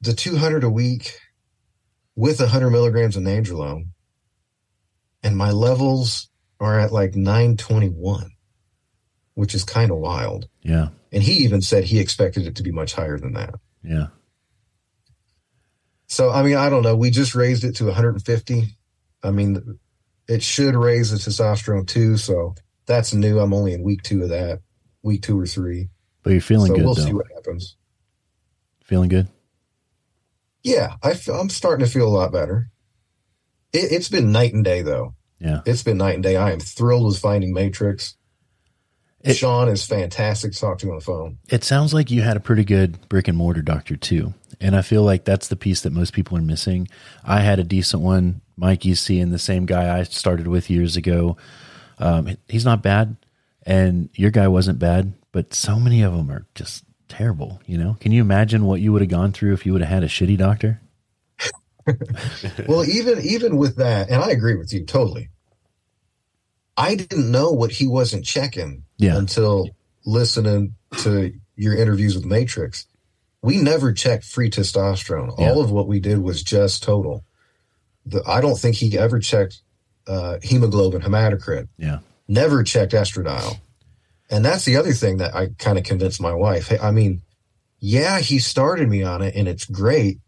the 0.00 0.12
200 0.14 0.64
a 0.64 0.70
week 0.70 1.18
with 2.16 2.40
100 2.40 2.70
milligrams 2.70 3.16
of 3.16 3.22
nandrolone, 3.24 3.88
and 5.22 5.36
my 5.36 5.50
levels 5.50 6.28
are 6.60 6.78
at 6.78 6.92
like 6.92 7.14
921, 7.16 8.30
which 9.34 9.54
is 9.54 9.64
kind 9.64 9.90
of 9.90 9.98
wild. 9.98 10.48
Yeah. 10.62 10.88
And 11.12 11.22
he 11.22 11.44
even 11.44 11.60
said 11.62 11.84
he 11.84 11.98
expected 11.98 12.46
it 12.46 12.56
to 12.56 12.62
be 12.62 12.70
much 12.72 12.94
higher 12.94 13.18
than 13.18 13.34
that. 13.34 13.54
Yeah. 13.82 14.06
So, 16.06 16.30
I 16.30 16.42
mean, 16.42 16.56
I 16.56 16.68
don't 16.70 16.82
know. 16.82 16.96
We 16.96 17.10
just 17.10 17.34
raised 17.34 17.64
it 17.64 17.76
to 17.76 17.86
150. 17.86 18.76
I 19.24 19.30
mean, 19.30 19.78
it 20.28 20.42
should 20.42 20.74
raise 20.74 21.10
the 21.10 21.16
testosterone 21.16 21.86
too. 21.86 22.16
So 22.16 22.54
that's 22.86 23.14
new. 23.14 23.38
I'm 23.38 23.54
only 23.54 23.72
in 23.72 23.82
week 23.82 24.02
two 24.02 24.22
of 24.22 24.28
that, 24.28 24.60
week 25.02 25.22
two 25.22 25.38
or 25.38 25.46
three. 25.46 25.88
But 26.22 26.30
you're 26.30 26.40
feeling 26.40 26.68
so 26.68 26.76
good 26.76 26.84
we'll 26.84 26.94
though. 26.94 27.04
see 27.04 27.12
what 27.12 27.26
happens. 27.34 27.76
feeling 28.82 29.08
good. 29.08 29.28
Yeah, 30.62 30.96
I 31.02 31.14
feel, 31.14 31.34
I'm 31.34 31.50
starting 31.50 31.84
to 31.84 31.92
feel 31.92 32.08
a 32.08 32.16
lot 32.16 32.32
better. 32.32 32.70
It, 33.72 33.92
it's 33.92 34.08
been 34.08 34.32
night 34.32 34.54
and 34.54 34.64
day 34.64 34.82
though. 34.82 35.14
Yeah. 35.38 35.60
It's 35.66 35.82
been 35.82 35.98
night 35.98 36.14
and 36.14 36.22
day. 36.22 36.36
I 36.36 36.52
am 36.52 36.60
thrilled 36.60 37.06
with 37.06 37.18
finding 37.18 37.52
Matrix. 37.52 38.16
It- 39.24 39.34
Sean 39.34 39.68
is 39.68 39.84
fantastic 39.84 40.52
to 40.52 40.58
talk 40.58 40.78
to 40.78 40.90
on 40.90 40.96
the 40.96 41.04
phone. 41.04 41.38
It 41.48 41.64
sounds 41.64 41.94
like 41.94 42.10
you 42.10 42.22
had 42.22 42.36
a 42.36 42.40
pretty 42.40 42.64
good 42.64 43.08
brick 43.08 43.26
and 43.26 43.36
mortar 43.36 43.62
doctor 43.62 43.96
too. 43.96 44.34
And 44.60 44.76
I 44.76 44.82
feel 44.82 45.02
like 45.02 45.24
that's 45.24 45.48
the 45.48 45.56
piece 45.56 45.80
that 45.80 45.92
most 45.92 46.12
people 46.12 46.36
are 46.38 46.42
missing. 46.42 46.88
I 47.24 47.40
had 47.40 47.58
a 47.58 47.64
decent 47.64 48.02
one. 48.02 48.40
Mike, 48.56 48.84
you 48.84 48.94
see, 48.94 49.18
and 49.18 49.32
the 49.32 49.38
same 49.38 49.66
guy 49.66 49.98
I 49.98 50.04
started 50.04 50.46
with 50.46 50.70
years 50.70 50.96
ago. 50.96 51.36
Um, 51.98 52.36
he's 52.48 52.64
not 52.64 52.82
bad, 52.82 53.16
and 53.66 54.08
your 54.14 54.30
guy 54.30 54.46
wasn't 54.48 54.78
bad, 54.78 55.12
but 55.32 55.54
so 55.54 55.80
many 55.80 56.02
of 56.02 56.14
them 56.14 56.30
are 56.30 56.46
just 56.54 56.84
terrible. 57.08 57.60
You 57.66 57.78
know, 57.78 57.96
can 58.00 58.12
you 58.12 58.20
imagine 58.20 58.64
what 58.64 58.80
you 58.80 58.92
would 58.92 59.02
have 59.02 59.10
gone 59.10 59.32
through 59.32 59.54
if 59.54 59.66
you 59.66 59.72
would 59.72 59.82
have 59.82 59.90
had 59.90 60.04
a 60.04 60.08
shitty 60.08 60.38
doctor? 60.38 60.80
well, 62.68 62.84
even 62.88 63.20
even 63.22 63.56
with 63.56 63.76
that, 63.76 64.08
and 64.08 64.22
I 64.22 64.30
agree 64.30 64.54
with 64.54 64.72
you 64.72 64.84
totally. 64.84 65.28
I 66.76 66.94
didn't 66.96 67.30
know 67.30 67.50
what 67.52 67.70
he 67.72 67.86
wasn't 67.86 68.24
checking 68.24 68.84
Yeah. 68.98 69.16
until 69.16 69.70
listening 70.04 70.74
to 70.98 71.32
your 71.56 71.76
interviews 71.76 72.14
with 72.16 72.24
Matrix. 72.24 72.86
We 73.42 73.58
never 73.58 73.92
checked 73.92 74.24
free 74.24 74.50
testosterone. 74.50 75.38
Yeah. 75.38 75.50
All 75.50 75.60
of 75.60 75.70
what 75.70 75.86
we 75.86 76.00
did 76.00 76.18
was 76.18 76.42
just 76.42 76.82
total. 76.82 77.24
The, 78.06 78.22
I 78.26 78.40
don't 78.40 78.58
think 78.58 78.76
he 78.76 78.98
ever 78.98 79.18
checked 79.20 79.60
uh, 80.06 80.38
hemoglobin, 80.42 81.02
hematocrit. 81.02 81.68
Yeah, 81.78 81.98
Never 82.28 82.62
checked 82.62 82.92
estradiol. 82.92 83.58
And 84.30 84.44
that's 84.44 84.64
the 84.64 84.76
other 84.76 84.92
thing 84.92 85.18
that 85.18 85.34
I 85.34 85.48
kind 85.58 85.78
of 85.78 85.84
convinced 85.84 86.20
my 86.20 86.32
wife. 86.34 86.68
Hey, 86.68 86.78
I 86.78 86.90
mean, 86.90 87.22
yeah, 87.80 88.18
he 88.20 88.38
started 88.38 88.88
me 88.88 89.02
on 89.02 89.22
it 89.22 89.34
and 89.34 89.46
it's 89.46 89.64
great, 89.66 90.18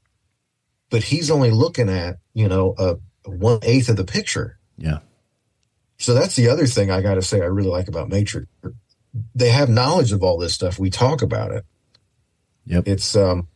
but 0.90 1.03
he's 1.05 1.30
only 1.30 1.51
looking 1.51 1.88
at, 1.88 2.18
you 2.34 2.49
know, 2.49 2.74
a 2.78 2.97
one 3.28 3.59
eighth 3.62 3.88
of 3.88 3.97
the 3.97 4.05
picture. 4.05 4.59
yeah, 4.76 4.99
So 5.99 6.14
that's 6.14 6.36
the 6.36 6.49
other 6.49 6.66
thing 6.66 6.90
I 6.90 7.01
got 7.01 7.14
to 7.14 7.22
say 7.22 7.40
I 7.40 7.47
really 7.47 7.68
like 7.70 7.88
about 7.88 8.09
Matrix. 8.09 8.47
They 9.34 9.49
have 9.49 9.68
knowledge 9.68 10.12
of 10.12 10.22
all 10.22 10.36
this 10.38 10.53
stuff. 10.55 10.78
We 10.78 10.90
talk 10.90 11.22
about 11.22 11.53
it. 11.53 11.64
yep, 12.66 12.86
It's, 12.86 13.16
um, 13.16 13.49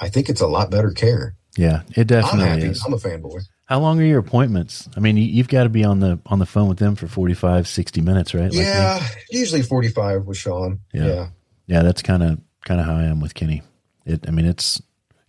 I 0.00 0.08
think 0.08 0.28
it's 0.28 0.40
a 0.40 0.46
lot 0.46 0.70
better 0.70 0.90
care. 0.90 1.36
yeah. 1.56 1.82
It 1.90 2.00
I'm 2.00 2.06
definitely 2.06 2.48
happy. 2.48 2.62
is. 2.66 2.82
I'm 2.84 2.92
a 2.92 2.96
fanboy. 2.96 3.42
How 3.66 3.78
long 3.80 4.00
are 4.00 4.04
your 4.04 4.18
appointments? 4.18 4.88
I 4.96 5.00
mean, 5.00 5.16
you, 5.16 5.24
you've 5.24 5.48
got 5.48 5.62
to 5.62 5.68
be 5.70 5.84
on 5.84 6.00
the 6.00 6.18
on 6.26 6.38
the 6.38 6.44
phone 6.46 6.68
with 6.68 6.78
them 6.78 6.96
for 6.96 7.06
45, 7.06 7.66
60 7.66 8.00
minutes, 8.02 8.34
right? 8.34 8.44
Like 8.44 8.52
me? 8.52 8.58
yeah, 8.60 9.06
usually 9.30 9.62
45 9.62 10.24
with 10.26 10.36
Sean. 10.36 10.80
Yeah. 10.92 11.06
yeah. 11.06 11.28
Yeah, 11.66 11.82
that's 11.82 12.02
kind 12.02 12.22
of 12.22 12.38
kind 12.66 12.78
of 12.80 12.84
how 12.86 12.96
I 12.96 13.04
am 13.04 13.20
with 13.20 13.34
Kenny. 13.34 13.62
It, 14.04 14.26
I 14.28 14.32
mean, 14.32 14.44
it's 14.44 14.82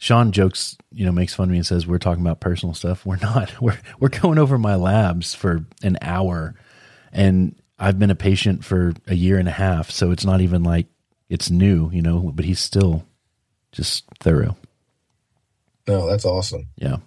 Sean 0.05 0.31
jokes, 0.31 0.77
you 0.91 1.03
know, 1.03 1.11
makes 1.11 1.33
fun 1.33 1.45
of 1.45 1.49
me 1.49 1.57
and 1.57 1.65
says 1.65 1.87
we're 1.87 1.97
talking 1.97 2.21
about 2.21 2.39
personal 2.39 2.75
stuff. 2.75 3.07
We're 3.07 3.15
not. 3.15 3.51
We're 3.59 3.79
we're 3.99 4.09
going 4.09 4.37
over 4.37 4.59
my 4.59 4.75
labs 4.75 5.33
for 5.33 5.65
an 5.81 5.97
hour, 5.99 6.53
and 7.11 7.55
I've 7.79 7.97
been 7.97 8.11
a 8.11 8.15
patient 8.15 8.63
for 8.63 8.93
a 9.07 9.15
year 9.15 9.39
and 9.39 9.47
a 9.47 9.51
half, 9.51 9.89
so 9.89 10.11
it's 10.11 10.23
not 10.23 10.41
even 10.41 10.61
like 10.61 10.85
it's 11.27 11.49
new, 11.49 11.89
you 11.91 12.03
know. 12.03 12.31
But 12.35 12.45
he's 12.45 12.59
still 12.59 13.07
just 13.71 14.05
thorough. 14.19 14.55
No, 15.87 16.07
that's 16.07 16.23
awesome. 16.23 16.67
Yeah. 16.75 16.97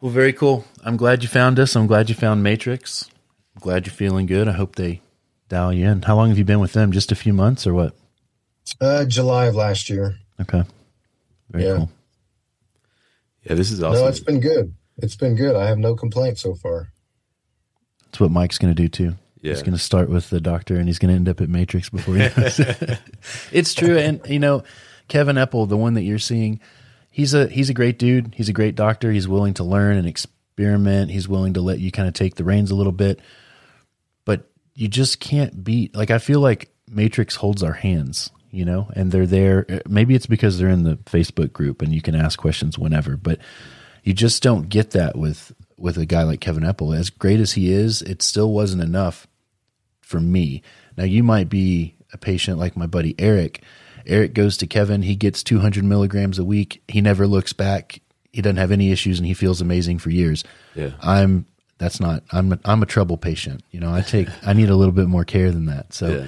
Well, 0.00 0.10
very 0.10 0.32
cool. 0.32 0.64
I'm 0.82 0.96
glad 0.96 1.22
you 1.22 1.28
found 1.28 1.60
us. 1.60 1.76
I'm 1.76 1.86
glad 1.86 2.08
you 2.08 2.16
found 2.16 2.42
Matrix. 2.42 3.08
I'm 3.54 3.60
glad 3.60 3.86
you're 3.86 3.94
feeling 3.94 4.26
good. 4.26 4.48
I 4.48 4.52
hope 4.52 4.74
they 4.74 5.02
dial 5.48 5.72
you 5.72 5.86
in. 5.86 6.02
How 6.02 6.16
long 6.16 6.30
have 6.30 6.38
you 6.38 6.44
been 6.44 6.58
with 6.58 6.72
them? 6.72 6.90
Just 6.90 7.12
a 7.12 7.14
few 7.14 7.32
months 7.32 7.64
or 7.64 7.74
what? 7.74 7.94
Uh, 8.80 9.04
July 9.04 9.46
of 9.46 9.54
last 9.54 9.88
year. 9.88 10.16
Okay. 10.40 10.64
Very 11.50 11.64
Yeah. 11.64 11.76
cool. 11.76 11.90
Yeah, 13.44 13.54
this 13.54 13.70
is 13.70 13.82
awesome. 13.82 14.02
No, 14.02 14.08
it's 14.08 14.20
been 14.20 14.40
good. 14.40 14.74
It's 14.98 15.16
been 15.16 15.34
good. 15.34 15.56
I 15.56 15.66
have 15.66 15.78
no 15.78 15.94
complaints 15.96 16.42
so 16.42 16.54
far. 16.54 16.92
That's 18.04 18.20
what 18.20 18.30
Mike's 18.30 18.58
going 18.58 18.74
to 18.74 18.80
do 18.82 18.88
too. 18.88 19.14
Yeah. 19.40 19.52
He's 19.54 19.62
going 19.62 19.72
to 19.72 19.78
start 19.78 20.10
with 20.10 20.28
the 20.28 20.40
doctor 20.40 20.76
and 20.76 20.86
he's 20.86 20.98
going 20.98 21.08
to 21.08 21.14
end 21.14 21.28
up 21.28 21.40
at 21.40 21.48
Matrix 21.48 21.88
before 21.88 22.14
he 22.16 22.20
knows. 22.20 22.60
It's 23.52 23.72
true. 23.72 23.96
And, 23.96 24.20
you 24.28 24.38
know, 24.38 24.62
Kevin 25.08 25.36
Epple, 25.36 25.66
the 25.68 25.76
one 25.78 25.94
that 25.94 26.02
you're 26.02 26.18
seeing, 26.18 26.60
he's 27.10 27.32
a, 27.32 27.46
he's 27.46 27.70
a 27.70 27.74
great 27.74 27.98
dude. 27.98 28.34
He's 28.34 28.48
a 28.50 28.52
great 28.52 28.74
doctor. 28.74 29.10
He's 29.10 29.26
willing 29.26 29.54
to 29.54 29.64
learn 29.64 29.96
and 29.96 30.06
experiment. 30.06 31.10
He's 31.10 31.26
willing 31.28 31.54
to 31.54 31.62
let 31.62 31.78
you 31.78 31.90
kind 31.90 32.06
of 32.08 32.14
take 32.14 32.34
the 32.34 32.44
reins 32.44 32.70
a 32.70 32.74
little 32.74 32.92
bit. 32.92 33.20
But 34.26 34.50
you 34.74 34.88
just 34.88 35.18
can't 35.20 35.64
beat, 35.64 35.96
like, 35.96 36.10
I 36.10 36.18
feel 36.18 36.40
like 36.40 36.70
Matrix 36.90 37.36
holds 37.36 37.62
our 37.62 37.72
hands, 37.72 38.30
you 38.50 38.64
know, 38.64 38.90
and 38.94 39.12
they're 39.12 39.26
there. 39.26 39.66
Uh, 39.68 39.78
maybe 39.88 40.14
it's 40.14 40.26
because 40.26 40.58
they're 40.58 40.68
in 40.68 40.84
the 40.84 40.96
Facebook 40.96 41.52
group 41.52 41.82
and 41.82 41.94
you 41.94 42.02
can 42.02 42.14
ask 42.14 42.38
questions 42.38 42.78
whenever, 42.78 43.16
but 43.16 43.38
you 44.02 44.12
just 44.12 44.42
don't 44.42 44.68
get 44.68 44.90
that 44.92 45.16
with 45.16 45.52
with 45.78 45.96
a 45.96 46.06
guy 46.06 46.22
like 46.24 46.40
Kevin 46.40 46.62
Epple. 46.62 46.96
As 46.96 47.10
great 47.10 47.40
as 47.40 47.52
he 47.52 47.70
is, 47.72 48.02
it 48.02 48.22
still 48.22 48.52
wasn't 48.52 48.82
enough 48.82 49.26
for 50.00 50.20
me. 50.20 50.62
Now 50.96 51.04
you 51.04 51.22
might 51.22 51.48
be 51.48 51.94
a 52.12 52.18
patient 52.18 52.58
like 52.58 52.76
my 52.76 52.86
buddy 52.86 53.14
Eric. 53.18 53.62
Eric 54.06 54.34
goes 54.34 54.56
to 54.58 54.66
Kevin. 54.66 55.02
He 55.02 55.14
gets 55.14 55.42
200 55.42 55.84
milligrams 55.84 56.38
a 56.38 56.44
week. 56.44 56.82
He 56.88 57.00
never 57.00 57.26
looks 57.26 57.52
back. 57.52 58.00
he 58.32 58.40
doesn't 58.42 58.56
have 58.56 58.72
any 58.72 58.90
issues 58.90 59.18
and 59.18 59.26
he 59.26 59.34
feels 59.34 59.60
amazing 59.60 59.98
for 59.98 60.10
years. 60.10 60.42
Yeah. 60.74 60.90
I'm 61.00 61.46
that's 61.78 62.00
not 62.00 62.22
I'm 62.32 62.52
a, 62.52 62.58
I'm 62.64 62.82
a 62.82 62.86
trouble 62.86 63.16
patient. 63.16 63.62
You 63.70 63.80
know, 63.80 63.92
I 63.94 64.00
take 64.00 64.28
I 64.44 64.52
need 64.54 64.70
a 64.70 64.76
little 64.76 64.92
bit 64.94 65.06
more 65.08 65.24
care 65.24 65.50
than 65.50 65.66
that. 65.66 65.92
So, 65.92 66.08
Yeah. 66.08 66.26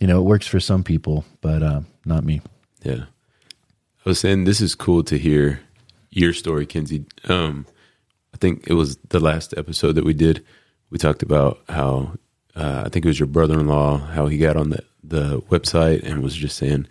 You 0.00 0.06
know, 0.06 0.18
it 0.20 0.24
works 0.24 0.46
for 0.46 0.58
some 0.60 0.82
people, 0.82 1.24
but 1.40 1.62
uh, 1.62 1.80
not 2.04 2.24
me. 2.24 2.40
Yeah. 2.82 3.04
I 4.04 4.08
was 4.08 4.18
saying 4.18 4.44
this 4.44 4.60
is 4.60 4.74
cool 4.74 5.04
to 5.04 5.18
hear 5.18 5.60
your 6.10 6.32
story, 6.32 6.66
Kenzie. 6.66 7.04
Um, 7.28 7.66
I 8.34 8.38
think 8.38 8.66
it 8.66 8.74
was 8.74 8.96
the 9.10 9.20
last 9.20 9.54
episode 9.56 9.92
that 9.92 10.04
we 10.04 10.14
did. 10.14 10.44
We 10.90 10.98
talked 10.98 11.22
about 11.22 11.60
how 11.68 12.14
uh, 12.56 12.82
I 12.86 12.88
think 12.88 13.04
it 13.04 13.08
was 13.08 13.20
your 13.20 13.26
brother-in-law, 13.28 13.98
how 13.98 14.26
he 14.26 14.38
got 14.38 14.56
on 14.56 14.70
the 14.70 14.82
the 15.02 15.40
website 15.42 16.02
and 16.02 16.22
was 16.22 16.34
just 16.34 16.56
saying, 16.56 16.86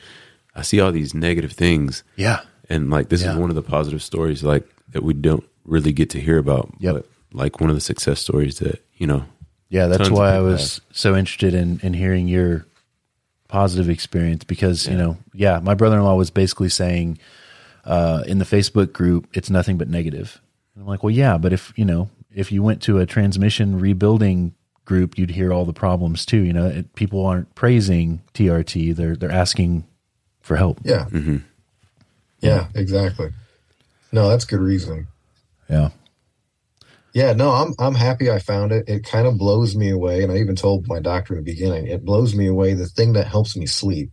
"I 0.55 0.61
see 0.61 0.79
all 0.79 0.91
these 0.91 1.13
negative 1.13 1.51
things." 1.51 2.03
Yeah. 2.15 2.41
and 2.69 2.89
like 2.91 3.09
this 3.09 3.23
Yeah. 3.23 3.31
is 3.31 3.37
one 3.37 3.49
of 3.49 3.55
the 3.55 3.61
positive 3.63 4.01
stories 4.03 4.43
like 4.43 4.63
that 4.91 5.03
we 5.03 5.13
don't 5.13 5.43
really 5.65 5.91
get 5.91 6.09
to 6.11 6.19
hear 6.19 6.37
about. 6.37 6.71
Yep. 6.79 6.93
But 6.95 7.05
like 7.33 7.59
one 7.59 7.69
of 7.71 7.75
the 7.75 7.81
success 7.81 8.19
stories 8.19 8.59
that 8.59 8.83
you 8.95 9.07
know. 9.07 9.25
Yeah, 9.69 9.87
that's 9.87 10.09
why 10.09 10.35
I 10.35 10.39
was 10.39 10.81
so 10.91 11.15
interested 11.15 11.53
in 11.55 11.79
in 11.83 11.93
hearing 11.93 12.27
your 12.27 12.65
positive 13.49 13.89
experience 13.89 14.45
because 14.45 14.87
you 14.87 14.95
know, 14.95 15.17
yeah, 15.33 15.59
my 15.59 15.73
brother 15.73 15.97
in 15.97 16.03
law 16.03 16.15
was 16.15 16.31
basically 16.31 16.69
saying 16.69 17.19
uh, 17.83 18.23
in 18.25 18.39
the 18.39 18.45
Facebook 18.45 18.93
group, 18.93 19.27
it's 19.33 19.49
nothing 19.49 19.77
but 19.77 19.89
negative. 19.89 20.39
And 20.75 20.83
I'm 20.83 20.87
like, 20.87 21.03
well, 21.03 21.11
yeah, 21.11 21.37
but 21.37 21.51
if 21.51 21.73
you 21.75 21.83
know, 21.83 22.09
if 22.33 22.51
you 22.51 22.63
went 22.63 22.81
to 22.83 22.99
a 22.99 23.05
transmission 23.05 23.79
rebuilding 23.79 24.53
group, 24.85 25.17
you'd 25.17 25.31
hear 25.31 25.51
all 25.51 25.65
the 25.65 25.73
problems 25.73 26.25
too. 26.25 26.39
You 26.39 26.53
know, 26.53 26.67
it, 26.67 26.95
people 26.95 27.25
aren't 27.25 27.53
praising 27.55 28.21
TRT; 28.33 28.95
they're 28.95 29.17
they're 29.17 29.31
asking 29.31 29.85
for 30.41 30.55
help. 30.55 30.79
Yeah. 30.83 31.05
Yeah, 32.41 32.67
exactly. 32.73 33.31
No, 34.11 34.29
that's 34.29 34.45
good 34.45 34.61
reason. 34.61 35.07
Yeah, 35.69 35.89
Yeah, 37.13 37.33
no, 37.33 37.51
I'm 37.51 37.73
I'm 37.79 37.95
happy 37.95 38.29
I 38.29 38.39
found 38.39 38.71
it. 38.71 38.87
It 38.87 39.03
kind 39.03 39.25
of 39.27 39.37
blows 39.37 39.75
me 39.75 39.89
away, 39.89 40.21
and 40.23 40.31
I 40.31 40.37
even 40.37 40.55
told 40.55 40.87
my 40.87 40.99
doctor 40.99 41.33
in 41.35 41.43
the 41.43 41.51
beginning, 41.51 41.87
it 41.87 42.05
blows 42.05 42.35
me 42.35 42.47
away. 42.47 42.73
The 42.75 42.85
thing 42.85 43.13
that 43.13 43.27
helps 43.27 43.55
me 43.57 43.65
sleep 43.65 44.11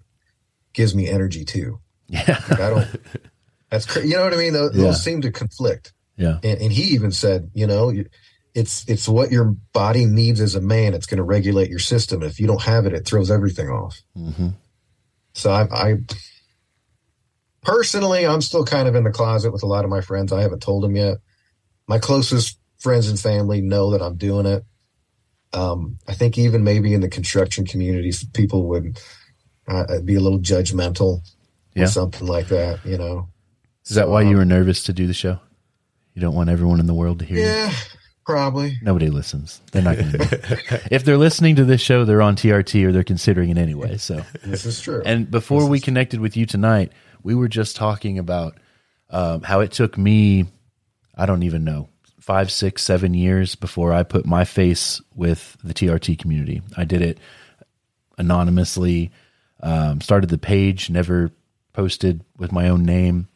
gives 0.73 0.95
me 0.95 1.09
energy 1.09 1.45
too. 1.45 1.81
yeah, 2.09 2.41
Like 2.49 2.61
I 2.61 2.71
don't. 2.71 2.89
That's 3.71 3.85
cra- 3.85 4.07
you 4.07 4.15
know 4.15 4.23
what 4.25 4.33
I 4.33 4.37
mean. 4.37 4.53
Those, 4.53 4.75
Yeah. 4.77 4.85
those 4.85 5.03
seem 5.03 5.21
to 5.23 5.33
conflict. 5.33 5.93
yeah, 6.17 6.39
And, 6.45 6.61
and 6.63 6.73
he 6.73 6.95
even 6.95 7.11
said, 7.11 7.51
you 7.53 7.67
know, 7.67 7.93
it's 8.55 8.89
it's 8.89 9.09
what 9.09 9.31
your 9.33 9.57
body 9.73 10.07
needs 10.07 10.41
as 10.41 10.55
a 10.55 10.61
man. 10.61 10.95
It's 10.95 11.07
going 11.07 11.19
to 11.19 11.25
regulate 11.25 11.69
your 11.69 11.81
system. 11.81 12.23
If 12.23 12.39
you 12.41 12.47
don't 12.47 12.63
have 12.63 12.87
it, 12.87 12.93
it 12.95 13.05
throws 13.07 13.31
everything 13.31 13.69
off. 13.69 14.01
hmm 14.15 14.51
So 15.35 15.51
I, 15.51 15.63
I 15.73 15.95
personally, 17.63 18.27
I'm 18.27 18.41
still 18.41 18.65
kind 18.65 18.89
of 18.89 18.95
in 18.95 19.05
the 19.05 19.11
closet 19.11 19.53
with 19.53 19.63
a 19.63 19.67
lot 19.67 19.85
of 19.85 19.91
my 19.91 20.01
friends. 20.01 20.33
I 20.33 20.43
haven't 20.43 20.63
told 20.63 20.83
them 20.85 20.97
yet. 20.97 21.19
My 21.89 21.99
closest 21.99 22.59
friends 22.87 23.09
and 23.09 23.19
family 23.19 23.61
know 23.61 23.91
that 23.91 24.01
I'm 24.01 24.17
doing 24.17 24.47
it. 24.47 24.65
Um, 25.53 25.99
I 26.07 26.15
think 26.15 26.39
even 26.39 26.63
maybe 26.63 26.95
in 26.95 27.01
the 27.01 27.09
construction 27.09 27.67
community, 27.67 28.13
people 28.33 28.69
would 28.69 29.01
uh, 29.67 30.01
be 30.05 30.15
a 30.15 30.21
little 30.21 30.39
judgmental 30.39 31.23
Yeah. 31.75 31.83
with 31.83 31.91
something 31.91 32.29
like 32.29 32.47
that. 32.49 32.85
You 32.85 32.97
know. 32.99 33.29
Is 33.87 33.97
that 33.97 34.09
why 34.09 34.23
you 34.23 34.37
were 34.37 34.45
nervous 34.45 34.85
to 34.85 34.93
do 34.93 35.09
the 35.09 35.15
show? 35.15 35.41
You 36.15 36.21
don't 36.23 36.35
want 36.35 36.49
everyone 36.49 36.79
in 36.79 36.87
the 36.87 36.95
world 36.95 37.19
to 37.19 37.25
hear 37.25 37.39
you. 37.39 37.45
Yeah, 37.45 37.73
probably. 38.25 38.79
Nobody 38.83 39.11
listens. 39.11 39.61
They're 39.73 39.83
not 39.83 39.97
going 39.97 40.13
to. 40.13 40.81
if 40.93 41.05
they're 41.05 41.19
listening 41.19 41.57
to 41.57 41.65
this 41.65 41.81
show, 41.81 42.05
they're 42.05 42.23
on 42.23 42.37
TRT 42.37 42.85
or 42.85 42.93
they're 42.93 43.03
considering 43.05 43.51
it 43.51 43.59
anyway. 43.59 43.97
So, 43.97 44.23
This 44.45 44.65
is 44.65 44.81
true. 44.81 45.03
and 45.05 45.29
before 45.29 45.69
we 45.69 45.81
connected 45.81 46.21
with 46.21 46.37
you 46.37 46.47
tonight, 46.47 46.93
we 47.25 47.35
were 47.35 47.49
just 47.49 47.75
talking 47.75 48.17
about 48.19 48.57
um, 49.11 49.43
how 49.43 49.59
it 49.61 49.73
took 49.73 49.99
me, 49.99 50.47
I 51.17 51.27
don't 51.27 51.43
even 51.43 51.65
know, 51.65 51.89
five, 52.27 52.51
six, 52.51 52.83
seven 52.83 53.15
years 53.15 53.55
before 53.55 53.93
I 53.93 54.03
put 54.03 54.27
my 54.27 54.45
face 54.45 55.01
with 55.15 55.57
the 55.63 55.73
TRT 55.73 56.19
community. 56.19 56.61
I 56.77 56.85
did 56.85 57.01
it 57.01 57.19
anonymously, 58.19 59.13
um, 59.61 60.01
started 60.01 60.29
the 60.29 60.37
page, 60.37 60.91
never 60.91 61.31
posted 61.73 62.25
with 62.37 62.51
my 62.51 62.69
own 62.69 62.85
name, 62.85 63.29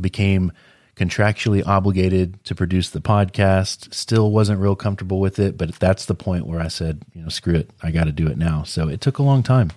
became 0.00 0.50
contractually 0.96 1.64
obligated 1.64 2.42
to 2.42 2.56
produce 2.56 2.90
the 2.90 3.00
podcast. 3.00 3.94
Still 3.94 4.32
wasn't 4.32 4.60
real 4.60 4.74
comfortable 4.74 5.20
with 5.20 5.38
it, 5.38 5.56
but 5.56 5.72
that's 5.76 6.06
the 6.06 6.16
point 6.16 6.48
where 6.48 6.60
I 6.60 6.68
said, 6.68 7.02
you 7.12 7.22
know, 7.22 7.28
screw 7.28 7.54
it, 7.54 7.70
I 7.84 7.92
got 7.92 8.04
to 8.04 8.12
do 8.12 8.26
it 8.26 8.36
now. 8.36 8.64
So 8.64 8.88
it 8.88 9.00
took 9.00 9.18
a 9.18 9.22
long 9.22 9.44
time. 9.44 9.70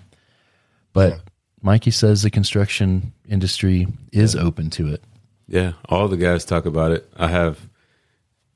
But 0.92 1.20
Mikey 1.62 1.92
says 1.92 2.22
the 2.22 2.30
construction 2.30 3.12
industry 3.28 3.86
is 4.10 4.34
open 4.34 4.68
to 4.70 4.88
it. 4.88 5.04
Yeah, 5.46 5.74
all 5.88 6.08
the 6.08 6.16
guys 6.16 6.44
talk 6.44 6.66
about 6.66 6.90
it. 6.90 7.08
I 7.16 7.28
have, 7.28 7.68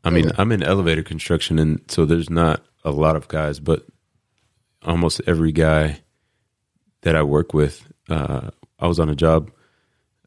I 0.05 0.11
mean, 0.11 0.31
I'm 0.37 0.51
in 0.53 0.63
elevator 0.63 1.03
construction, 1.03 1.59
and 1.59 1.81
so 1.89 2.05
there's 2.05 2.29
not 2.31 2.65
a 2.85 2.91
lot 2.91 3.15
of 3.17 3.29
guys, 3.29 3.61
but 3.61 3.87
almost 4.83 5.21
every 5.27 5.53
guy 5.53 6.01
that 7.03 7.15
I 7.17 7.23
work 7.23 7.55
with, 7.55 7.87
uh, 8.09 8.51
I 8.79 8.87
was 8.89 8.99
on 8.99 9.09
a 9.09 9.15
job 9.15 9.51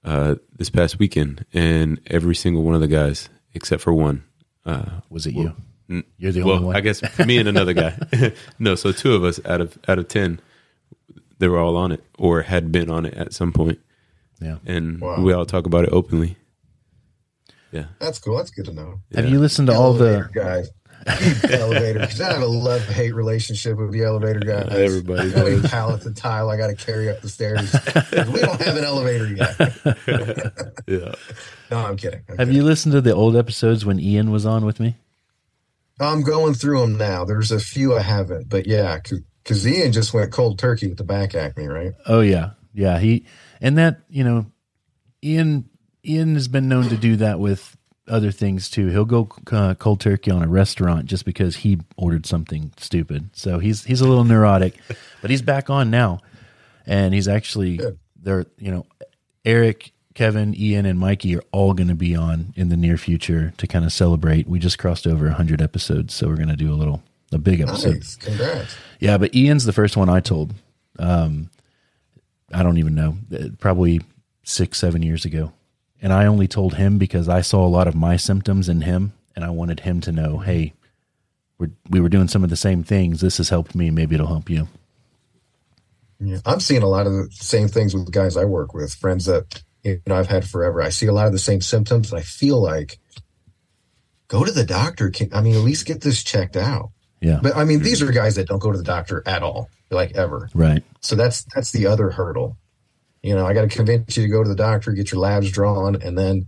uh, 0.04 0.36
this 0.56 0.70
past 0.70 0.98
weekend, 1.00 1.46
and 1.54 2.00
every 2.08 2.36
single 2.36 2.64
one 2.64 2.76
of 2.76 2.82
the 2.82 2.88
guys, 2.88 3.28
except 3.54 3.82
for 3.82 3.94
one, 3.94 4.24
uh, 4.66 5.02
Was 5.10 5.26
it 5.28 5.34
you? 5.34 5.54
n- 5.90 6.04
You're 6.18 6.32
the 6.32 6.44
well, 6.44 6.56
only 6.56 6.66
one. 6.68 6.76
I 6.76 6.80
guess 6.82 7.02
me 7.20 7.38
and 7.38 7.50
another 7.50 7.74
guy. 7.74 7.98
no, 8.60 8.76
so 8.76 8.92
two 8.92 9.14
of 9.14 9.24
us 9.24 9.40
out 9.46 9.62
of 9.62 9.78
out 9.88 10.00
of 10.00 10.08
ten, 10.08 10.40
they 11.40 11.48
were 11.50 11.60
all 11.60 11.76
on 11.76 11.92
it 11.92 12.04
or 12.18 12.44
had 12.44 12.72
been 12.72 12.90
on 12.90 13.06
it 13.06 13.14
at 13.16 13.34
some 13.34 13.52
point, 13.52 13.80
Yeah. 14.42 14.58
and 14.66 15.02
Wow. 15.02 15.22
we 15.22 15.34
all 15.34 15.46
talk 15.46 15.66
about 15.66 15.84
it 15.84 15.90
openly. 15.92 16.38
Yeah. 17.76 17.86
That's 18.00 18.20
cool. 18.20 18.38
That's 18.38 18.52
good 18.52 18.66
to 18.66 18.74
know. 18.74 19.02
Have 19.14 19.30
you 19.30 19.40
listened 19.40 19.68
to 19.68 19.74
all 19.74 19.94
the? 19.94 20.30
guys. 20.34 20.70
elevator 21.52 22.00
because 22.00 22.20
I 22.20 22.34
have 22.34 22.42
a 22.42 22.48
love 22.48 22.82
hate 22.88 23.14
relationship 23.14 23.78
with 23.78 23.92
the 23.92 24.04
elevator 24.04 24.40
guys. 24.40 24.70
Everybody 24.72 25.30
How 25.32 25.44
many 25.44 25.62
does. 25.62 25.70
pallets 25.70 26.06
of 26.08 26.16
tile 26.16 26.50
I 26.50 26.58
got 26.58 26.68
to 26.68 26.76
carry 26.76 27.10
up 27.12 27.22
the 27.22 27.30
stairs? 27.30 27.72
we 28.34 28.40
don't 28.42 28.60
have 28.62 28.76
an 28.78 28.84
elevator 28.84 29.28
yet. 29.34 30.66
Yeah. 30.88 31.14
No, 31.72 31.78
I'm 31.80 31.96
kidding. 31.98 32.22
I'm, 32.30 32.38
Have 32.38 32.48
kidding. 32.48 32.56
you 32.56 32.64
listened 32.64 32.94
to 32.94 33.02
the 33.02 33.14
old 33.14 33.36
episodes 33.36 33.86
when 33.86 34.00
Ian 34.00 34.32
was 34.32 34.46
on 34.46 34.66
with 34.66 34.80
me? 34.80 34.96
I'm 36.00 36.22
going 36.24 36.54
through 36.54 36.80
them 36.82 36.98
now. 36.98 37.24
There's 37.26 37.52
a 37.52 37.60
few 37.60 37.96
I 37.96 38.02
haven't, 38.02 38.50
but 38.50 38.66
yeah, 38.68 39.00
because 39.44 39.68
Ian 39.68 39.92
just 39.92 40.14
went 40.14 40.32
cold 40.32 40.58
turkey 40.60 40.88
with 40.88 40.98
the 40.98 41.04
back 41.04 41.36
acne, 41.36 41.68
right? 41.68 41.94
Oh 42.08 42.22
yeah, 42.22 42.52
yeah. 42.74 43.00
He 43.00 43.26
and 43.62 43.78
that 43.78 44.02
you 44.10 44.24
know, 44.24 44.46
Ian 45.24 45.70
Ian 46.06 46.36
has 46.36 46.48
been 46.48 46.68
known 46.68 46.90
to 46.90 46.98
do 46.98 47.16
that 47.18 47.40
with 47.40 47.76
other 48.08 48.32
things 48.32 48.70
too. 48.70 48.88
He'll 48.88 49.06
go 49.06 49.30
uh, 49.52 49.74
cold 49.76 50.00
turkey 50.00 50.32
on 50.32 50.44
a 50.44 50.48
restaurant 50.48 51.06
just 51.06 51.26
because 51.26 51.58
he 51.58 51.80
ordered 51.98 52.26
something 52.26 52.72
stupid. 52.78 53.30
So 53.34 53.60
he's 53.60 53.84
he's 53.84 54.02
a 54.02 54.08
little 54.08 54.24
neurotic, 54.24 54.76
but 55.22 55.32
he's 55.32 55.42
back 55.42 55.70
on 55.70 55.90
now, 55.90 56.20
and 56.86 57.14
he's 57.14 57.28
actually 57.28 57.78
Good. 57.78 58.00
they're 58.22 58.46
you 58.58 58.72
know, 58.72 58.86
Eric. 59.44 59.92
Kevin, 60.14 60.56
Ian, 60.58 60.86
and 60.86 60.98
Mikey 60.98 61.36
are 61.36 61.44
all 61.52 61.74
going 61.74 61.90
to 61.90 61.94
be 61.94 62.16
on 62.16 62.54
in 62.56 62.70
the 62.70 62.78
near 62.78 62.96
future 62.96 63.54
to 63.58 63.68
kind 63.68 63.84
of 63.84 63.92
celebrate. 63.92 64.48
We 64.48 64.60
just 64.60 64.80
crossed 64.80 65.06
over 65.06 65.26
100 65.26 65.62
episodes, 65.62 66.14
so 66.14 66.30
we're 66.30 66.38
going 66.38 66.48
to 66.48 66.56
do 66.56 66.72
a 66.72 66.74
little, 66.74 67.04
a 67.34 67.38
big 67.38 67.60
episode. 67.60 67.96
Nice. 67.96 68.16
Congrats. 68.16 68.78
Yeah, 69.02 69.18
but 69.18 69.36
Ian's 69.36 69.66
the 69.66 69.74
first 69.74 69.98
one 69.98 70.08
I 70.08 70.22
told. 70.22 70.54
Um, 70.98 71.50
I 72.54 72.64
don't 72.64 72.78
even 72.78 72.96
know, 72.96 73.18
uh, 73.38 73.50
probably 73.60 74.00
six, 74.44 74.78
seven 74.78 75.02
years 75.02 75.26
ago. 75.26 75.52
And 76.02 76.14
I 76.14 76.26
only 76.26 76.48
told 76.48 76.76
him 76.76 76.98
because 76.98 77.30
I 77.30 77.42
saw 77.42 77.66
a 77.66 77.70
lot 77.70 77.88
of 77.88 77.96
my 77.96 78.18
symptoms 78.18 78.70
in 78.70 78.82
him, 78.82 79.14
and 79.36 79.44
I 79.44 79.50
wanted 79.50 79.82
him 79.82 80.02
to 80.02 80.12
know, 80.12 80.40
hey, 80.40 80.74
we're, 81.58 81.72
we 81.90 82.00
were 82.00 82.10
doing 82.10 82.28
some 82.28 82.44
of 82.44 82.50
the 82.50 82.56
same 82.56 82.84
things. 82.84 83.22
This 83.22 83.38
has 83.38 83.50
helped 83.50 83.76
me. 83.76 83.90
Maybe 83.90 84.16
it'll 84.16 84.28
help 84.28 84.50
you. 84.50 84.68
Yeah. 86.20 86.38
I'm 86.46 86.60
seeing 86.60 86.84
a 86.84 86.88
lot 86.88 87.08
of 87.08 87.14
the 87.14 87.28
same 87.32 87.68
things 87.68 87.94
with 87.94 88.12
guys 88.12 88.38
I 88.38 88.46
work 88.46 88.74
with, 88.74 88.94
friends 88.94 89.26
that 89.26 89.64
you 89.84 90.02
know 90.08 90.16
I've 90.16 90.28
had 90.28 90.48
forever. 90.48 90.82
I 90.82 90.90
see 90.90 91.08
a 91.08 91.14
lot 91.14 91.28
of 91.28 91.34
the 91.34 91.40
same 91.40 91.62
symptoms, 91.62 92.12
and 92.12 92.20
I 92.20 92.24
feel 92.24 92.62
like 92.62 93.00
go 94.28 94.44
to 94.44 94.52
the 94.52 94.66
doctor. 94.66 95.10
Can, 95.10 95.34
I 95.34 95.42
mean, 95.42 95.56
at 95.56 95.62
least 95.62 95.86
get 95.86 96.02
this 96.02 96.24
checked 96.24 96.56
out. 96.56 96.92
Yeah. 97.22 97.40
But 97.42 97.56
I 97.56 97.66
mean, 97.66 97.82
these 97.82 98.02
are 98.02 98.12
guys 98.12 98.36
that 98.36 98.48
don't 98.48 98.60
go 98.60 98.72
to 98.72 98.78
the 98.78 98.84
doctor 98.84 99.24
at 99.26 99.44
all, 99.44 99.70
like 99.92 100.16
ever. 100.16 100.50
right. 100.54 100.84
So 101.02 101.16
that's 101.16 101.44
that's 101.54 101.72
the 101.72 101.88
other 101.88 102.10
hurdle. 102.10 102.58
You 103.26 103.34
know, 103.36 103.46
I 103.46 103.54
got 103.56 103.62
to 103.62 103.68
convince 103.68 104.16
you 104.18 104.24
to 104.24 104.30
go 104.30 104.44
to 104.44 104.50
the 104.50 104.56
doctor, 104.56 104.92
get 104.92 105.12
your 105.12 105.20
labs 105.20 105.50
drawn, 105.50 105.96
and 106.02 106.16
then 106.16 106.46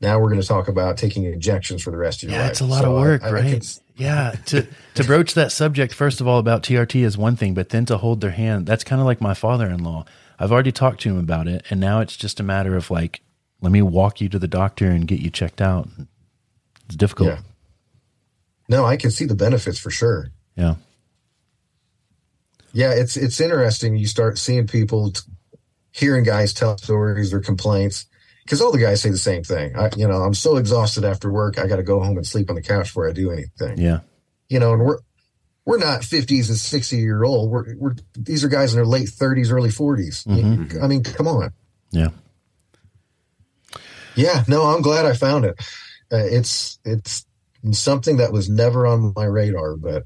now 0.00 0.20
we're 0.20 0.28
going 0.28 0.40
to 0.40 0.46
talk 0.46 0.68
about 0.68 0.96
taking 0.96 1.24
injections 1.24 1.82
for 1.82 1.90
the 1.90 1.96
rest 1.96 2.22
of 2.22 2.28
your 2.30 2.38
life. 2.38 2.38
Yeah, 2.38 2.42
life. 2.44 2.50
it's 2.52 2.60
a 2.60 2.66
lot 2.66 2.82
So 2.82 2.94
of 2.96 3.02
work, 3.02 3.22
I- 3.24 3.28
I 3.28 3.32
right? 3.32 3.50
can- 3.52 3.62
yeah, 3.96 4.34
to 4.46 4.66
to 4.94 5.04
broach 5.04 5.34
that 5.34 5.50
subject 5.50 5.92
first 5.92 6.20
of 6.20 6.28
all 6.28 6.38
about 6.38 6.62
TRT 6.62 7.02
is 7.04 7.18
one 7.18 7.34
thing, 7.34 7.52
but 7.54 7.70
then 7.70 7.84
to 7.86 7.96
hold 7.98 8.20
their 8.20 8.30
hand, 8.30 8.64
that's 8.66 8.84
kind 8.84 9.00
of 9.00 9.06
like 9.06 9.20
my 9.20 9.34
father-in-law. 9.34 10.04
I've 10.38 10.52
already 10.52 10.70
talked 10.72 11.00
to 11.02 11.08
him 11.10 11.18
about 11.18 11.48
it, 11.48 11.64
and 11.68 11.80
now 11.80 11.98
it's 12.00 12.16
just 12.16 12.38
a 12.38 12.44
matter 12.44 12.76
of 12.76 12.90
like, 12.92 13.20
let 13.60 13.72
me 13.72 13.82
walk 13.82 14.20
you 14.20 14.28
to 14.30 14.38
the 14.38 14.48
doctor 14.48 14.86
and 14.88 15.06
get 15.08 15.18
you 15.20 15.30
checked 15.30 15.60
out. 15.60 15.88
It's 16.86 16.94
difficult. 16.96 17.28
yeah. 17.30 17.38
No, 18.68 18.84
I 18.86 18.96
can 18.96 19.10
see 19.10 19.24
the 19.26 19.34
benefits 19.34 19.78
for 19.80 19.90
sure. 19.90 20.30
Yeah. 20.56 20.76
Yeah, 22.72 22.92
it's 22.92 23.16
it's 23.16 23.40
interesting. 23.40 23.96
You 23.96 24.06
start 24.06 24.38
seeing 24.38 24.66
people 24.68 25.10
t- 25.10 25.22
hearing 25.92 26.24
guys 26.24 26.52
tell 26.52 26.78
stories 26.78 27.32
or 27.32 27.40
complaints 27.40 28.06
because 28.44 28.60
all 28.60 28.72
the 28.72 28.78
guys 28.78 29.00
say 29.00 29.10
the 29.10 29.18
same 29.18 29.42
thing. 29.42 29.76
I, 29.76 29.90
you 29.96 30.08
know, 30.08 30.22
I'm 30.22 30.34
so 30.34 30.56
exhausted 30.56 31.04
after 31.04 31.30
work. 31.30 31.58
I 31.58 31.66
got 31.66 31.76
to 31.76 31.82
go 31.82 32.00
home 32.00 32.16
and 32.16 32.26
sleep 32.26 32.50
on 32.50 32.56
the 32.56 32.62
couch 32.62 32.86
before 32.86 33.08
I 33.08 33.12
do 33.12 33.30
anything. 33.30 33.78
Yeah. 33.78 34.00
You 34.48 34.58
know, 34.58 34.72
and 34.72 34.82
we're 34.84 34.98
we're 35.64 35.78
not 35.78 36.00
50s 36.00 36.48
and 36.48 36.58
60 36.58 36.96
year 36.96 37.22
old. 37.22 37.50
We're 37.50 37.76
we're 37.76 37.94
these 38.14 38.42
are 38.42 38.48
guys 38.48 38.72
in 38.72 38.78
their 38.78 38.86
late 38.86 39.08
30s, 39.08 39.52
early 39.52 39.68
40s. 39.68 40.26
I 40.82 40.86
mean, 40.88 41.04
come 41.04 41.28
on. 41.28 41.52
Yeah. 41.90 42.08
Yeah, 44.16 44.42
no, 44.48 44.64
I'm 44.64 44.82
glad 44.82 45.06
I 45.06 45.14
found 45.14 45.44
it. 45.44 45.54
Uh, 46.12 46.16
it's 46.16 46.78
it's 46.84 47.24
something 47.70 48.16
that 48.16 48.32
was 48.32 48.48
never 48.48 48.86
on 48.86 49.12
my 49.14 49.24
radar, 49.24 49.76
but 49.76 50.04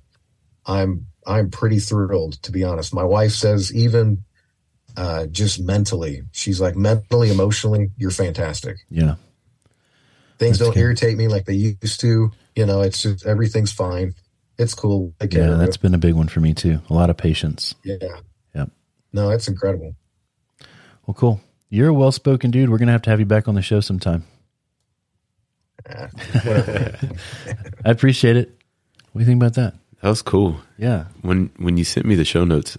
I'm 0.66 1.06
I'm 1.26 1.50
pretty 1.50 1.78
thrilled 1.78 2.34
to 2.42 2.52
be 2.52 2.64
honest. 2.64 2.94
My 2.94 3.04
wife 3.04 3.32
says 3.32 3.74
even 3.74 4.24
uh, 4.96 5.26
just 5.26 5.60
mentally, 5.60 6.22
she's 6.32 6.60
like 6.60 6.76
mentally, 6.76 7.30
emotionally, 7.30 7.90
you're 7.96 8.10
fantastic. 8.10 8.76
Yeah. 8.90 9.16
Things 10.38 10.58
That's 10.58 10.66
don't 10.68 10.74
good. 10.74 10.80
irritate 10.80 11.16
me 11.16 11.28
like 11.28 11.44
they 11.46 11.54
used 11.54 12.00
to. 12.00 12.30
You 12.56 12.66
know, 12.66 12.82
it's 12.82 13.02
just 13.02 13.24
everything's 13.26 13.72
fine. 13.72 14.14
It's 14.58 14.74
cool. 14.74 15.12
Take 15.20 15.32
care 15.32 15.48
Yeah. 15.48 15.54
that's 15.56 15.76
been 15.76 15.94
a 15.94 15.98
big 15.98 16.14
one 16.14 16.28
for 16.28 16.40
me 16.40 16.54
too. 16.54 16.80
A 16.90 16.94
lot 16.94 17.10
of 17.10 17.16
patience. 17.16 17.74
Yeah. 17.84 17.96
Yep. 18.54 18.70
No, 19.12 19.30
it's 19.30 19.48
incredible. 19.48 19.94
Well, 21.06 21.14
cool. 21.14 21.40
You're 21.70 21.88
a 21.88 21.94
well 21.94 22.12
spoken 22.12 22.50
dude. 22.50 22.70
We're 22.70 22.78
going 22.78 22.86
to 22.86 22.92
have 22.92 23.02
to 23.02 23.10
have 23.10 23.18
you 23.20 23.26
back 23.26 23.48
on 23.48 23.54
the 23.56 23.62
show 23.62 23.80
sometime. 23.80 24.24
Uh. 25.88 26.06
I 27.84 27.90
appreciate 27.90 28.36
it. 28.36 28.56
What 29.12 29.20
do 29.20 29.20
you 29.20 29.26
think 29.26 29.40
about 29.42 29.54
that? 29.54 29.74
That 30.02 30.08
was 30.08 30.22
cool. 30.22 30.60
Yeah. 30.78 31.06
When 31.22 31.50
when 31.56 31.76
you 31.78 31.84
sent 31.84 32.06
me 32.06 32.14
the 32.14 32.24
show 32.24 32.44
notes, 32.44 32.76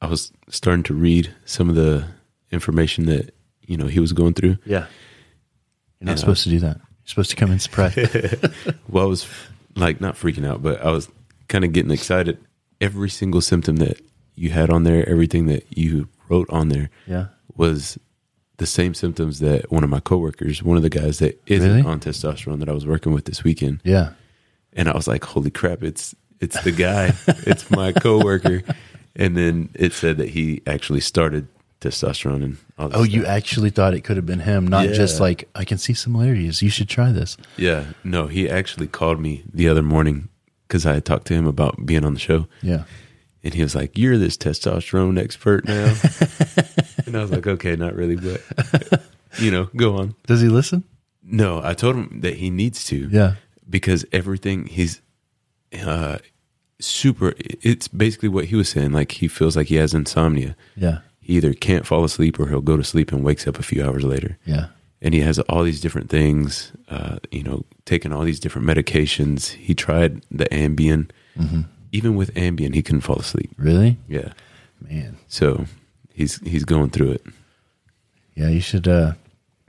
I 0.00 0.06
was 0.06 0.32
starting 0.48 0.84
to 0.84 0.94
read 0.94 1.34
some 1.44 1.68
of 1.68 1.74
the 1.74 2.04
information 2.52 3.06
that 3.06 3.34
you 3.62 3.76
know 3.76 3.86
he 3.86 4.00
was 4.00 4.12
going 4.12 4.34
through. 4.34 4.58
Yeah. 4.64 4.86
You're 6.00 6.06
not 6.06 6.10
Yeah. 6.10 6.12
Uh, 6.12 6.16
supposed 6.16 6.42
to 6.44 6.50
do 6.50 6.58
that. 6.60 6.76
You're 6.76 7.06
supposed 7.06 7.30
to 7.30 7.36
come 7.36 7.50
in 7.50 7.58
surprise. 7.58 7.96
Well, 8.88 9.04
I 9.04 9.06
was 9.08 9.26
like 9.76 10.00
not 10.00 10.14
freaking 10.16 10.46
out, 10.46 10.62
but 10.62 10.80
I 10.84 10.90
was 10.90 11.08
kind 11.48 11.64
of 11.64 11.72
getting 11.72 11.90
excited. 11.90 12.38
Every 12.80 13.10
single 13.10 13.40
symptom 13.40 13.76
that 13.76 14.00
you 14.34 14.50
had 14.50 14.70
on 14.70 14.84
there, 14.84 15.06
everything 15.08 15.46
that 15.46 15.66
you 15.76 16.08
wrote 16.28 16.48
on 16.50 16.68
there, 16.68 16.90
yeah. 17.06 17.26
was 17.56 17.98
the 18.58 18.66
same 18.66 18.94
symptoms 18.94 19.40
that 19.40 19.70
one 19.70 19.84
of 19.84 19.90
my 19.90 20.00
coworkers, 20.00 20.62
one 20.62 20.76
of 20.76 20.82
the 20.82 20.88
guys 20.90 21.18
that 21.18 21.40
isn't 21.46 21.68
Really? 21.76 21.82
on 21.86 22.00
testosterone 22.00 22.60
that 22.60 22.68
I 22.68 22.72
was 22.72 22.86
working 22.86 23.12
with 23.12 23.24
this 23.26 23.42
weekend, 23.44 23.80
Yeah. 23.84 24.10
and 24.72 24.88
I 24.88 24.94
was 24.94 25.06
like, 25.08 25.24
"Holy 25.24 25.50
crap! 25.50 25.82
It's 25.82 26.14
it's 26.40 26.60
the 26.62 26.72
guy, 26.72 27.14
it's 27.46 27.70
my 27.70 27.92
coworker." 27.92 28.62
And 29.18 29.36
then 29.36 29.70
it 29.74 29.92
said 29.92 30.16
that 30.18 30.30
he 30.30 30.62
actually 30.66 31.00
started 31.00 31.48
testosterone 31.80 32.42
and 32.44 32.56
all 32.78 32.88
this 32.88 32.98
Oh, 32.98 33.02
you 33.02 33.26
actually 33.26 33.70
thought 33.70 33.94
it 33.94 34.02
could 34.02 34.16
have 34.16 34.26
been 34.26 34.40
him, 34.40 34.66
not 34.66 34.86
just 34.88 35.20
like, 35.20 35.48
I 35.54 35.64
can 35.64 35.78
see 35.78 35.92
similarities. 35.94 36.62
You 36.62 36.70
should 36.70 36.88
try 36.88 37.12
this. 37.12 37.36
yeah, 37.56 37.86
no, 38.04 38.26
he 38.28 38.48
actually 38.48 38.86
called 38.86 39.20
me 39.20 39.42
the 39.52 39.68
other 39.68 39.82
morning 39.82 40.28
because 40.66 40.86
I 40.86 40.94
had 40.94 41.04
talked 41.04 41.26
to 41.28 41.34
him 41.34 41.46
about 41.46 41.84
being 41.86 42.04
on 42.04 42.14
the 42.14 42.20
show. 42.20 42.46
Yeah. 42.62 42.84
And 43.44 43.54
he 43.54 43.62
was 43.62 43.74
like, 43.74 43.96
You're 43.96 44.18
this 44.18 44.36
testosterone 44.36 45.18
expert 45.18 45.64
now. 45.66 45.94
and 47.06 47.16
I 47.16 47.20
was 47.22 47.30
like, 47.30 47.46
Okay, 47.46 47.76
not 47.76 47.94
really, 47.94 48.16
but 48.16 49.02
you 49.38 49.50
know, 49.50 49.70
go 49.76 49.96
on. 49.96 50.14
Does 50.26 50.40
he 50.40 50.48
listen? 50.48 50.84
No, 51.22 51.60
I 51.62 51.74
told 51.74 51.96
him 51.96 52.20
that 52.20 52.34
he 52.34 52.50
needs 52.50 52.84
to. 52.84 53.08
Yeah. 53.10 53.34
Because 53.68 54.04
everything 54.12 54.66
he's 54.66 55.00
uh 55.72 56.18
super 56.80 57.34
it's 57.38 57.88
basically 57.88 58.28
what 58.28 58.46
he 58.46 58.56
was 58.56 58.68
saying. 58.68 58.92
Like 58.92 59.12
he 59.12 59.28
feels 59.28 59.56
like 59.56 59.66
he 59.68 59.76
has 59.76 59.94
insomnia. 59.94 60.56
Yeah. 60.76 60.98
He 61.20 61.36
either 61.36 61.52
can't 61.52 61.86
fall 61.86 62.04
asleep 62.04 62.38
or 62.40 62.48
he'll 62.48 62.60
go 62.60 62.76
to 62.76 62.84
sleep 62.84 63.12
and 63.12 63.24
wakes 63.24 63.46
up 63.46 63.58
a 63.58 63.62
few 63.62 63.84
hours 63.84 64.04
later. 64.04 64.38
Yeah. 64.44 64.68
And 65.00 65.14
he 65.14 65.20
has 65.20 65.38
all 65.40 65.62
these 65.62 65.80
different 65.80 66.10
things, 66.10 66.72
uh, 66.88 67.18
you 67.30 67.42
know, 67.42 67.64
taking 67.84 68.12
all 68.12 68.22
these 68.22 68.40
different 68.40 68.66
medications. 68.66 69.50
He 69.50 69.74
tried 69.74 70.22
the 70.30 70.46
Ambien. 70.46 71.10
Even 71.92 72.16
with 72.16 72.34
Ambien, 72.34 72.74
he 72.74 72.82
couldn't 72.82 73.02
fall 73.02 73.16
asleep. 73.16 73.50
Really? 73.56 73.96
Yeah. 74.08 74.32
Man. 74.80 75.16
So 75.28 75.66
he's 76.12 76.40
he's 76.40 76.64
going 76.64 76.90
through 76.90 77.12
it. 77.12 77.24
Yeah, 78.34 78.48
you 78.48 78.60
should 78.60 78.86
uh, 78.88 79.12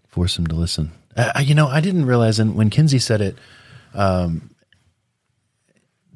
force 0.07 0.37
him 0.37 0.47
to 0.47 0.55
listen. 0.55 0.91
Uh, 1.15 1.41
you 1.43 1.55
know, 1.55 1.67
I 1.67 1.79
didn't 1.79 2.05
realize, 2.05 2.39
and 2.39 2.55
when 2.55 2.69
Kinsey 2.69 2.99
said 2.99 3.21
it, 3.21 3.37
um, 3.93 4.49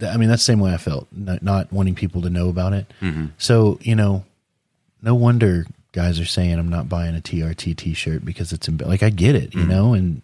I 0.04 0.18
mean, 0.18 0.30
that's 0.30 0.42
the 0.42 0.52
same 0.52 0.60
way 0.60 0.74
I 0.74 0.78
felt, 0.78 1.08
not, 1.12 1.42
not 1.44 1.72
wanting 1.72 1.96
people 1.96 2.22
to 2.24 2.30
know 2.30 2.50
about 2.50 2.74
it. 2.74 2.92
Mm-hmm. 3.02 3.28
So, 3.38 3.80
you 3.82 3.96
know, 3.96 4.26
no 5.02 5.16
wonder 5.16 5.66
guys 5.92 6.20
are 6.20 6.26
saying 6.26 6.58
I'm 6.58 6.70
not 6.70 6.90
buying 6.90 7.16
a 7.16 7.22
TRT 7.22 7.78
T-shirt 7.78 8.26
because 8.26 8.52
it's 8.52 8.68
emb- 8.68 8.86
like 8.86 9.04
I 9.04 9.10
get 9.10 9.36
it, 9.36 9.54
you 9.54 9.62
mm-hmm. 9.62 9.70
know, 9.70 9.94
and 9.94 10.22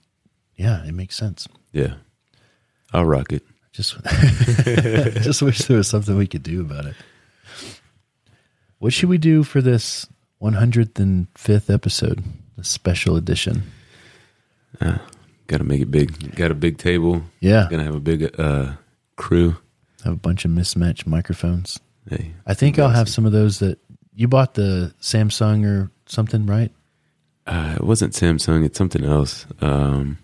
yeah, 0.55 0.85
it 0.85 0.93
makes 0.93 1.15
sense. 1.15 1.47
Yeah. 1.71 1.95
I'll 2.91 3.05
rock 3.05 3.31
it. 3.31 3.43
Just, 3.71 3.95
just 5.23 5.41
wish 5.41 5.59
there 5.59 5.77
was 5.77 5.87
something 5.87 6.17
we 6.17 6.27
could 6.27 6.43
do 6.43 6.59
about 6.59 6.85
it. 6.85 6.95
What 8.79 8.91
should 8.91 9.07
we 9.07 9.19
do 9.19 9.43
for 9.43 9.61
this 9.61 10.05
105th 10.41 11.73
episode, 11.73 12.23
the 12.57 12.63
special 12.63 13.15
edition? 13.15 13.71
Uh, 14.81 14.97
Got 15.49 15.57
to 15.57 15.63
make 15.63 15.81
it 15.81 15.89
big. 15.89 16.35
Got 16.35 16.51
a 16.51 16.55
big 16.55 16.77
table. 16.77 17.23
Yeah. 17.39 17.67
Gonna 17.71 17.83
have 17.83 17.95
a 17.95 17.99
big 17.99 18.39
uh, 18.39 18.73
crew. 19.15 19.57
Have 20.03 20.13
a 20.13 20.17
bunch 20.17 20.45
of 20.45 20.51
mismatched 20.51 21.05
microphones. 21.07 21.79
Hey, 22.09 22.33
I 22.47 22.53
think 22.53 22.79
I'll 22.79 22.89
have 22.89 23.09
some 23.09 23.25
of 23.25 23.31
those 23.31 23.59
that 23.59 23.79
you 24.15 24.27
bought 24.27 24.53
the 24.55 24.93
Samsung 25.01 25.65
or 25.65 25.91
something, 26.05 26.45
right? 26.45 26.71
uh, 27.47 27.73
it 27.77 27.83
wasn't 27.83 28.13
Samsung. 28.13 28.63
It's 28.65 28.77
something 28.77 29.03
else. 29.03 29.45
Um, 29.61 30.17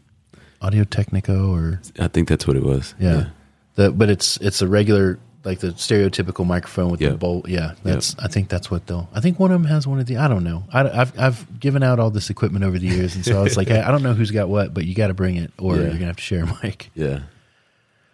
Audio-Technica 0.61 1.38
or 1.38 1.82
I 1.99 2.07
think 2.07 2.28
that's 2.28 2.47
what 2.47 2.55
it 2.55 2.63
was. 2.63 2.95
yeah. 2.99 3.28
The 3.76 3.91
but 3.91 4.09
it's 4.09 4.38
it's 4.38 4.61
a 4.61 4.67
regular 4.67 5.19
like 5.43 5.59
the 5.59 5.67
stereotypical 5.73 6.45
microphone 6.45 6.89
with 6.89 7.01
Yeah. 7.01 7.09
the 7.09 7.17
bolt. 7.17 7.47
Yeah, 7.49 7.73
that's 7.84 8.15
I 8.19 8.28
think 8.30 8.47
that's 8.49 8.71
what 8.71 8.88
they'll. 8.88 9.09
I 9.13 9.19
think 9.19 9.38
one 9.39 9.51
of 9.51 9.61
them 9.61 9.69
has 9.69 9.86
one 9.86 9.99
of 9.99 10.05
the. 10.05 10.17
I 10.17 10.28
don't 10.30 10.43
know. 10.45 10.63
I, 10.71 10.88
have 10.88 11.19
I've 11.19 11.59
given 11.59 11.84
out 11.84 11.99
all 11.99 12.09
this 12.09 12.30
equipment 12.30 12.63
over 12.63 12.80
the 12.80 12.88
years, 12.88 13.15
and 13.15 13.26
so 13.26 13.38
I 13.38 13.43
was 13.43 13.57
like, 13.57 13.69
I, 13.71 13.88
I 13.88 13.91
don't 13.91 14.01
know 14.01 14.13
who's 14.13 14.32
got 14.32 14.47
what, 14.49 14.73
but 14.73 14.86
you 14.86 14.95
got 14.95 15.07
to 15.07 15.13
bring 15.13 15.36
it, 15.36 15.51
or 15.59 15.76
Yeah. 15.76 15.82
you're 15.84 15.91
gonna 15.93 16.05
have 16.05 16.15
to 16.15 16.23
share 16.23 16.43
a 16.45 16.59
mic. 16.63 16.89
Yeah. 16.95 17.19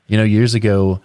You 0.07 0.18
know, 0.18 0.24
years 0.24 0.55
ago, 0.55 0.99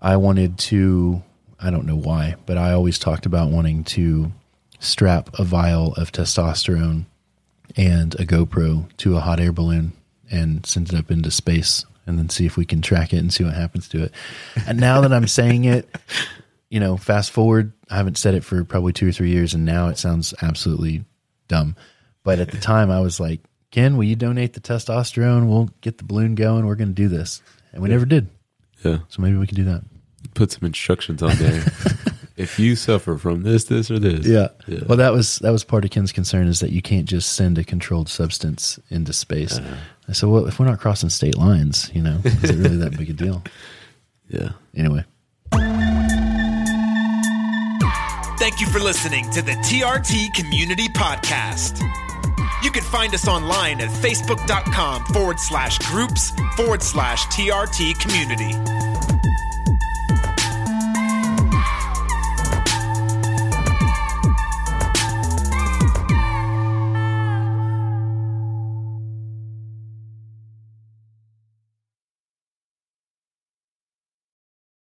I 0.00 0.16
wanted 0.16 0.58
to, 0.58 1.22
I 1.58 1.70
don't 1.70 1.86
know 1.86 1.96
why, 1.96 2.36
but 2.46 2.56
I 2.56 2.72
always 2.72 2.98
talked 2.98 3.26
about 3.26 3.50
wanting 3.50 3.84
to 3.84 4.32
strap 4.78 5.30
a 5.38 5.44
vial 5.44 5.92
of 5.94 6.10
testosterone 6.10 7.04
and 7.76 8.14
a 8.14 8.24
GoPro 8.24 8.94
to 8.98 9.16
a 9.16 9.20
hot 9.20 9.40
air 9.40 9.52
balloon 9.52 9.92
and 10.30 10.64
send 10.64 10.88
it 10.88 10.98
up 10.98 11.10
into 11.10 11.30
space 11.30 11.84
and 12.06 12.18
then 12.18 12.28
see 12.28 12.46
if 12.46 12.56
we 12.56 12.64
can 12.64 12.80
track 12.80 13.12
it 13.12 13.18
and 13.18 13.32
see 13.32 13.44
what 13.44 13.54
happens 13.54 13.88
to 13.88 14.02
it. 14.02 14.12
And 14.66 14.80
now 14.80 15.00
that 15.02 15.12
I'm 15.12 15.28
saying 15.28 15.64
it, 15.64 15.88
you 16.70 16.80
know, 16.80 16.96
fast 16.96 17.30
forward, 17.30 17.72
I 17.90 17.96
haven't 17.96 18.18
said 18.18 18.34
it 18.34 18.44
for 18.44 18.64
probably 18.64 18.92
two 18.92 19.08
or 19.08 19.12
three 19.12 19.30
years, 19.30 19.54
and 19.54 19.64
now 19.64 19.88
it 19.88 19.98
sounds 19.98 20.32
absolutely 20.40 21.04
dumb. 21.48 21.76
But 22.22 22.38
at 22.38 22.50
the 22.50 22.58
time, 22.60 22.90
I 22.90 23.00
was 23.00 23.20
like, 23.20 23.40
Ken, 23.70 23.96
will 23.96 24.04
you 24.04 24.16
donate 24.16 24.54
the 24.54 24.60
testosterone? 24.60 25.48
We'll 25.48 25.70
get 25.80 25.98
the 25.98 26.04
balloon 26.04 26.34
going. 26.34 26.66
We're 26.66 26.74
going 26.74 26.88
to 26.88 26.94
do 26.94 27.08
this. 27.08 27.42
And 27.72 27.82
we 27.82 27.88
never 27.88 28.06
did. 28.06 28.28
Yeah. 28.84 28.98
So 29.08 29.22
maybe 29.22 29.36
we 29.36 29.46
can 29.46 29.56
do 29.56 29.64
that. 29.64 29.82
Put 30.34 30.52
some 30.52 30.66
instructions 30.66 31.22
on 31.22 31.36
there. 31.36 31.64
if 32.36 32.58
you 32.58 32.76
suffer 32.76 33.18
from 33.18 33.42
this, 33.42 33.64
this, 33.64 33.90
or 33.90 33.98
this. 33.98 34.26
Yeah. 34.26 34.48
Well, 34.86 34.96
that 34.98 35.12
was 35.12 35.38
that 35.40 35.50
was 35.50 35.64
part 35.64 35.84
of 35.84 35.90
Ken's 35.90 36.12
concern 36.12 36.46
is 36.46 36.60
that 36.60 36.70
you 36.70 36.82
can't 36.82 37.06
just 37.06 37.34
send 37.34 37.58
a 37.58 37.64
controlled 37.64 38.08
substance 38.08 38.78
into 38.90 39.12
space. 39.12 39.58
Uh-huh. 39.58 39.76
I 40.08 40.12
said, 40.12 40.28
well, 40.28 40.46
if 40.46 40.58
we're 40.58 40.66
not 40.66 40.80
crossing 40.80 41.10
state 41.10 41.36
lines, 41.36 41.90
you 41.94 42.02
know, 42.02 42.20
is 42.24 42.50
it 42.50 42.56
really 42.56 42.76
that 42.78 42.96
big 42.96 43.10
a 43.10 43.12
deal? 43.12 43.42
yeah. 44.28 44.50
Anyway, 44.74 45.04
Thank 48.40 48.58
you 48.58 48.66
for 48.68 48.78
listening 48.78 49.30
to 49.32 49.42
the 49.42 49.52
TRT 49.52 50.32
Community 50.32 50.88
Podcast. 50.88 51.78
You 52.62 52.70
can 52.70 52.82
find 52.84 53.12
us 53.14 53.28
online 53.28 53.80
at 53.80 53.90
facebook.com 53.90 55.04
forward 55.12 55.38
slash 55.38 55.78
groups 55.80 56.32
forward 56.56 56.82
slash 56.82 57.26
TRT 57.26 58.00
community. 58.00 58.79